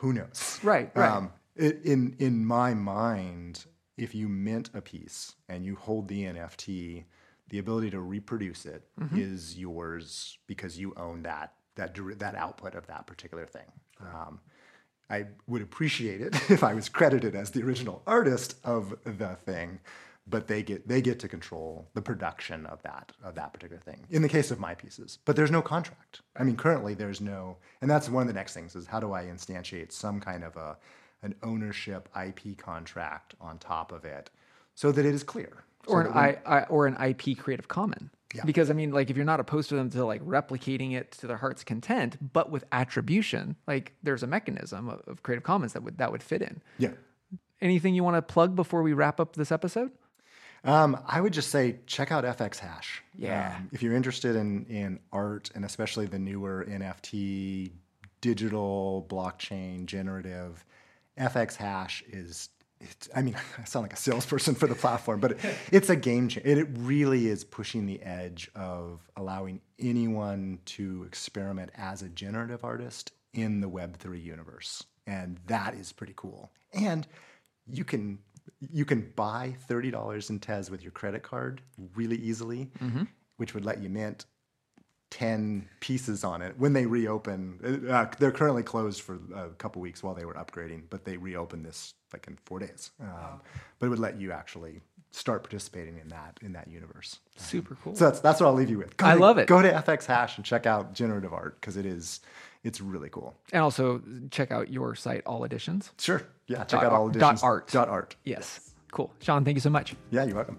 who 0.00 0.14
knows? 0.14 0.58
Right, 0.62 0.90
right. 0.94 1.10
Um, 1.10 1.32
it, 1.56 1.82
in 1.84 2.16
in 2.18 2.44
my 2.44 2.72
mind, 2.72 3.66
if 3.98 4.14
you 4.14 4.28
mint 4.28 4.70
a 4.72 4.80
piece 4.80 5.34
and 5.48 5.62
you 5.64 5.76
hold 5.76 6.08
the 6.08 6.24
NFT, 6.24 7.04
the 7.50 7.58
ability 7.58 7.90
to 7.90 8.00
reproduce 8.00 8.64
it 8.64 8.84
is 9.14 9.58
yours 9.58 10.38
because 10.46 10.78
you 10.78 10.94
own 10.96 11.22
that 11.24 11.52
that 11.74 11.94
that 12.18 12.34
output 12.34 12.74
of 12.74 12.86
that 12.86 13.06
particular 13.06 13.44
thing. 13.44 13.70
Um, 14.00 14.40
I 15.10 15.26
would 15.46 15.60
appreciate 15.60 16.22
it 16.22 16.34
if 16.50 16.64
I 16.64 16.72
was 16.72 16.88
credited 16.88 17.34
as 17.34 17.50
the 17.50 17.62
original 17.62 18.02
artist 18.06 18.56
of 18.64 18.94
the 19.04 19.36
thing, 19.44 19.80
but 20.30 20.46
they 20.46 20.62
get 20.62 20.86
they 20.88 21.00
get 21.02 21.18
to 21.20 21.28
control 21.28 21.88
the 21.94 22.02
production 22.02 22.64
of 22.66 22.82
that 22.82 23.12
of 23.22 23.34
that 23.34 23.52
particular 23.52 23.80
thing. 23.82 24.06
In 24.10 24.22
the 24.22 24.28
case 24.28 24.50
of 24.50 24.58
my 24.60 24.74
pieces, 24.74 25.18
but 25.24 25.36
there's 25.36 25.50
no 25.50 25.60
contract. 25.62 26.20
I 26.36 26.44
mean, 26.44 26.56
currently 26.56 26.94
there's 26.94 27.20
no, 27.20 27.56
and 27.82 27.90
that's 27.90 28.08
one 28.08 28.22
of 28.22 28.28
the 28.28 28.34
next 28.34 28.54
things 28.54 28.74
is 28.76 28.86
how 28.86 29.00
do 29.00 29.12
I 29.12 29.24
instantiate 29.24 29.92
some 29.92 30.20
kind 30.20 30.44
of 30.44 30.56
a 30.56 30.76
an 31.22 31.34
ownership 31.42 32.08
IP 32.18 32.56
contract 32.56 33.34
on 33.40 33.58
top 33.58 33.92
of 33.92 34.04
it, 34.06 34.30
so 34.74 34.90
that 34.92 35.04
it 35.04 35.14
is 35.14 35.22
clear. 35.22 35.64
Or 35.86 36.02
an 36.02 36.12
I, 36.12 36.38
I 36.46 36.62
or 36.64 36.86
an 36.86 36.96
ip 37.02 37.38
creative 37.38 37.66
common 37.68 38.10
Yeah. 38.34 38.44
because 38.44 38.68
i 38.70 38.74
mean 38.74 38.92
like 38.92 39.08
if 39.08 39.16
you're 39.16 39.24
not 39.24 39.40
opposed 39.40 39.70
to 39.70 39.76
them 39.76 39.88
to 39.90 40.04
like 40.04 40.22
replicating 40.22 40.92
it 40.94 41.10
to 41.12 41.26
their 41.26 41.38
heart's 41.38 41.64
content 41.64 42.18
but 42.34 42.50
with 42.50 42.64
attribution 42.70 43.56
like 43.66 43.94
there's 44.02 44.22
a 44.22 44.26
mechanism 44.26 44.90
of, 44.90 45.00
of 45.06 45.22
creative 45.22 45.42
commons 45.42 45.72
that 45.72 45.82
would 45.82 45.96
that 45.96 46.12
would 46.12 46.22
fit 46.22 46.42
in 46.42 46.60
yeah. 46.76 46.90
anything 47.62 47.94
you 47.94 48.04
want 48.04 48.16
to 48.16 48.22
plug 48.22 48.54
before 48.54 48.82
we 48.82 48.92
wrap 48.92 49.18
up 49.20 49.36
this 49.36 49.50
episode 49.50 49.90
Um, 50.64 50.98
I 51.06 51.20
would 51.20 51.32
just 51.32 51.50
say 51.50 51.78
check 51.86 52.12
out 52.12 52.24
FX 52.24 52.58
Hash. 52.58 53.02
Yeah. 53.16 53.56
Um, 53.56 53.68
if 53.72 53.82
you're 53.82 53.94
interested 53.94 54.36
in 54.36 54.66
in 54.66 55.00
art 55.12 55.50
and 55.54 55.64
especially 55.64 56.06
the 56.06 56.18
newer 56.18 56.66
NFT, 56.68 57.72
digital, 58.20 59.06
blockchain, 59.08 59.86
generative, 59.86 60.64
FX 61.18 61.56
Hash 61.56 62.02
is. 62.08 62.50
It's, 62.82 63.10
I 63.14 63.20
mean, 63.20 63.36
I 63.58 63.64
sound 63.64 63.84
like 63.84 63.92
a 63.92 63.96
salesperson 63.96 64.54
for 64.54 64.66
the 64.66 64.74
platform, 64.74 65.20
but 65.20 65.32
it, 65.32 65.38
it's 65.72 65.90
a 65.90 65.96
game 65.96 66.28
changer. 66.28 66.48
It, 66.48 66.58
it 66.58 66.68
really 66.78 67.28
is 67.28 67.44
pushing 67.44 67.86
the 67.86 68.00
edge 68.02 68.50
of 68.54 69.00
allowing 69.16 69.60
anyone 69.78 70.60
to 70.66 71.04
experiment 71.04 71.70
as 71.74 72.00
a 72.02 72.08
generative 72.08 72.64
artist 72.64 73.12
in 73.34 73.60
the 73.60 73.68
Web3 73.68 74.22
universe. 74.22 74.84
And 75.06 75.38
that 75.46 75.74
is 75.74 75.92
pretty 75.92 76.14
cool. 76.16 76.50
And 76.72 77.06
you 77.70 77.84
can 77.84 78.18
you 78.72 78.84
can 78.84 79.12
buy 79.16 79.54
thirty 79.68 79.90
dollars 79.90 80.30
in 80.30 80.38
Tez 80.38 80.70
with 80.70 80.82
your 80.82 80.92
credit 80.92 81.22
card 81.22 81.60
really 81.94 82.16
easily, 82.16 82.70
which 83.36 83.54
would 83.54 83.64
let 83.64 83.80
you 83.80 83.88
mint 83.88 84.26
ten 85.10 85.68
pieces 85.80 86.22
on 86.22 86.40
it 86.42 86.54
when 86.58 86.72
they 86.72 86.86
reopen. 86.86 87.84
Uh, 87.90 88.06
they're 88.18 88.30
currently 88.30 88.62
closed 88.62 89.00
for 89.00 89.18
a 89.34 89.48
couple 89.58 89.82
weeks 89.82 90.02
while 90.02 90.14
they 90.14 90.24
were 90.24 90.34
upgrading, 90.34 90.82
but 90.88 91.04
they 91.04 91.16
reopened 91.16 91.64
this 91.64 91.94
like 92.12 92.26
in 92.28 92.38
four 92.44 92.58
days. 92.60 92.90
Um, 93.00 93.40
But 93.78 93.86
it 93.86 93.88
would 93.88 93.98
let 93.98 94.20
you 94.20 94.30
actually 94.32 94.82
start 95.12 95.42
participating 95.42 95.98
in 95.98 96.08
that 96.08 96.38
in 96.42 96.52
that 96.52 96.68
universe. 96.68 97.18
super 97.36 97.76
cool 97.82 97.96
So 97.96 98.04
that's 98.04 98.20
that's 98.20 98.40
what 98.40 98.46
I'll 98.46 98.54
leave 98.54 98.70
you 98.70 98.78
with. 98.78 98.96
Go 98.96 99.06
I 99.06 99.14
to- 99.14 99.20
love 99.20 99.38
it. 99.38 99.48
Go 99.48 99.60
to 99.62 99.68
FX 99.72 100.06
Hash 100.06 100.36
and 100.36 100.44
check 100.44 100.66
out 100.66 100.92
generative 100.94 101.32
art 101.32 101.60
because 101.60 101.76
it 101.76 101.86
is 101.86 102.20
it's 102.64 102.80
really 102.80 103.08
cool. 103.08 103.36
And 103.52 103.62
also 103.62 104.02
check 104.30 104.50
out 104.50 104.70
your 104.70 104.94
site, 104.94 105.22
All 105.26 105.44
Editions. 105.44 105.92
Sure. 105.98 106.22
Yeah. 106.46 106.64
Check 106.64 106.82
out 106.82 106.92
all 106.92 107.08
dot 107.08 107.42
art. 107.42 107.68
Dot 107.68 107.88
art. 107.88 108.16
Yes. 108.24 108.72
Cool. 108.92 109.12
Shawn, 109.20 109.44
thank 109.44 109.54
you 109.54 109.60
so 109.60 109.70
much. 109.70 109.94
Yeah, 110.10 110.24
you're 110.24 110.36
welcome. 110.36 110.58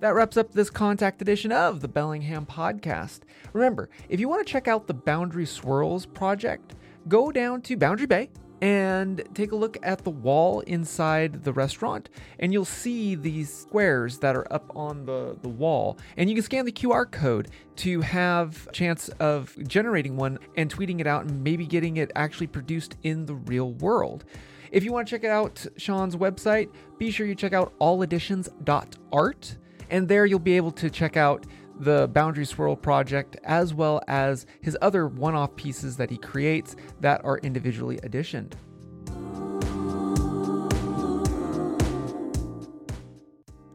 That 0.00 0.14
wraps 0.14 0.36
up 0.36 0.52
this 0.52 0.70
contact 0.70 1.20
edition 1.22 1.50
of 1.50 1.80
the 1.80 1.88
Bellingham 1.88 2.46
Podcast. 2.46 3.20
Remember, 3.52 3.90
if 4.08 4.20
you 4.20 4.28
want 4.28 4.46
to 4.46 4.52
check 4.52 4.68
out 4.68 4.86
the 4.86 4.94
Boundary 4.94 5.46
Swirls 5.46 6.06
project, 6.06 6.76
go 7.08 7.32
down 7.32 7.62
to 7.62 7.76
Boundary 7.76 8.06
Bay 8.06 8.30
and 8.60 9.22
take 9.34 9.52
a 9.52 9.56
look 9.56 9.78
at 9.82 10.04
the 10.04 10.10
wall 10.10 10.60
inside 10.60 11.44
the 11.44 11.52
restaurant, 11.52 12.08
and 12.38 12.52
you'll 12.52 12.64
see 12.64 13.14
these 13.14 13.52
squares 13.52 14.18
that 14.18 14.36
are 14.36 14.50
up 14.52 14.74
on 14.74 15.06
the, 15.06 15.36
the 15.42 15.48
wall. 15.48 15.98
And 16.16 16.28
you 16.28 16.34
can 16.34 16.42
scan 16.42 16.64
the 16.64 16.72
QR 16.72 17.10
code 17.10 17.48
to 17.76 18.00
have 18.00 18.66
a 18.68 18.72
chance 18.72 19.08
of 19.20 19.56
generating 19.66 20.16
one 20.16 20.38
and 20.56 20.74
tweeting 20.74 21.00
it 21.00 21.06
out 21.06 21.26
and 21.26 21.42
maybe 21.44 21.66
getting 21.66 21.98
it 21.98 22.10
actually 22.16 22.48
produced 22.48 22.96
in 23.02 23.26
the 23.26 23.34
real 23.34 23.72
world. 23.74 24.24
If 24.70 24.84
you 24.84 24.92
want 24.92 25.08
to 25.08 25.18
check 25.18 25.24
out 25.24 25.64
Shawn's 25.76 26.16
website, 26.16 26.70
be 26.98 27.10
sure 27.10 27.26
you 27.26 27.34
check 27.34 27.52
out 27.52 27.72
alleditions.art. 27.80 29.56
And 29.90 30.06
there 30.06 30.26
you'll 30.26 30.38
be 30.38 30.56
able 30.56 30.72
to 30.72 30.90
check 30.90 31.16
out 31.16 31.46
the 31.80 32.08
Boundary 32.08 32.44
Swirl 32.44 32.76
project 32.76 33.36
as 33.44 33.72
well 33.74 34.00
as 34.08 34.46
his 34.60 34.76
other 34.82 35.06
one 35.06 35.34
off 35.34 35.54
pieces 35.56 35.96
that 35.96 36.10
he 36.10 36.18
creates 36.18 36.76
that 37.00 37.24
are 37.24 37.38
individually 37.38 37.98
editioned. 38.02 38.56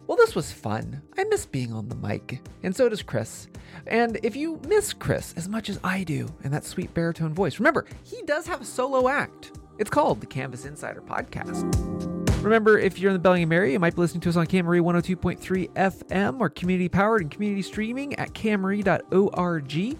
Well, 0.05 0.17
this 0.17 0.35
was 0.35 0.51
fun. 0.51 1.01
I 1.17 1.23
miss 1.23 1.45
being 1.45 1.73
on 1.73 1.89
the 1.89 1.95
mic, 1.95 2.39
and 2.61 2.75
so 2.75 2.87
does 2.87 3.01
Chris. 3.01 3.47
And 3.87 4.19
if 4.21 4.35
you 4.35 4.59
miss 4.67 4.93
Chris 4.93 5.33
as 5.35 5.49
much 5.49 5.69
as 5.69 5.79
I 5.83 6.03
do 6.03 6.29
and 6.43 6.53
that 6.53 6.65
sweet 6.65 6.93
baritone 6.93 7.33
voice, 7.33 7.59
remember, 7.59 7.85
he 8.03 8.21
does 8.23 8.45
have 8.45 8.61
a 8.61 8.65
solo 8.65 9.07
act. 9.09 9.53
It's 9.79 9.89
called 9.89 10.21
the 10.21 10.27
Canvas 10.27 10.65
Insider 10.65 11.01
Podcast. 11.01 12.12
Remember, 12.43 12.77
if 12.77 12.99
you're 12.99 13.11
in 13.11 13.13
the 13.13 13.19
Bellingham 13.19 13.53
area, 13.53 13.71
you 13.71 13.79
might 13.79 13.95
be 13.95 14.01
listening 14.01 14.19
to 14.21 14.29
us 14.29 14.35
on 14.35 14.45
KMRE 14.47 14.81
102.3 14.81 15.71
FM 15.71 16.39
or 16.41 16.49
community 16.49 16.89
powered 16.89 17.21
and 17.21 17.31
community 17.31 17.61
streaming 17.61 18.15
at 18.15 18.33
kmre.org. 18.33 19.97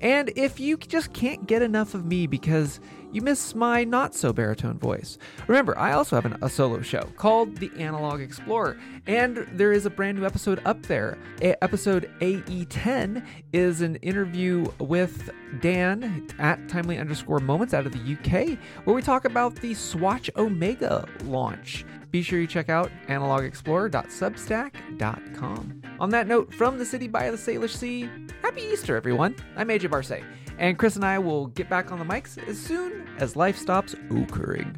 And 0.00 0.32
if 0.36 0.60
you 0.60 0.76
just 0.76 1.12
can't 1.12 1.46
get 1.46 1.62
enough 1.62 1.94
of 1.94 2.04
me 2.04 2.28
because 2.28 2.78
you 3.12 3.22
miss 3.22 3.54
my 3.54 3.84
not 3.84 4.14
so 4.14 4.32
baritone 4.32 4.78
voice, 4.78 5.18
remember, 5.46 5.78
I 5.78 5.92
also 5.92 6.16
have 6.16 6.26
an, 6.26 6.36
a 6.42 6.50
solo 6.50 6.82
show 6.82 7.08
called 7.16 7.56
The 7.56 7.70
Analog 7.78 8.20
Explorer, 8.20 8.76
and 9.06 9.46
there 9.52 9.72
is 9.72 9.86
a 9.86 9.90
brand 9.90 10.18
new 10.18 10.26
episode 10.26 10.60
up 10.64 10.82
there. 10.82 11.18
A- 11.42 11.62
episode 11.62 12.10
AE10 12.20 13.24
is 13.52 13.80
an 13.80 13.96
interview 13.96 14.66
with 14.78 15.30
Dan 15.60 16.26
at 16.38 16.68
timely 16.68 16.98
underscore 16.98 17.40
moments 17.40 17.74
out 17.74 17.86
of 17.86 17.92
the 17.92 18.12
UK, 18.14 18.58
where 18.84 18.94
we 18.94 19.02
talk 19.02 19.24
about 19.24 19.56
the 19.56 19.74
Swatch 19.74 20.30
Omega 20.36 21.06
launch. 21.24 21.84
Be 22.10 22.22
sure 22.22 22.40
you 22.40 22.46
check 22.46 22.68
out 22.68 22.90
analogexplorer.substack.com. 23.08 25.82
On 26.00 26.10
that 26.10 26.26
note, 26.26 26.52
from 26.52 26.76
the 26.78 26.84
city 26.84 27.06
by 27.06 27.30
the 27.30 27.36
Salish 27.36 27.76
Sea, 27.76 28.08
happy 28.42 28.62
Easter, 28.62 28.96
everyone. 28.96 29.36
I'm 29.56 29.68
AJ 29.68 29.90
Barse, 29.90 30.20
and 30.60 30.78
Chris 30.78 30.94
and 30.94 31.04
I 31.04 31.18
will 31.18 31.48
get 31.48 31.68
back 31.68 31.90
on 31.90 31.98
the 31.98 32.04
mics 32.04 32.38
as 32.46 32.58
soon 32.58 33.08
as 33.18 33.34
life 33.34 33.56
stops 33.56 33.94
occurring. 34.10 34.76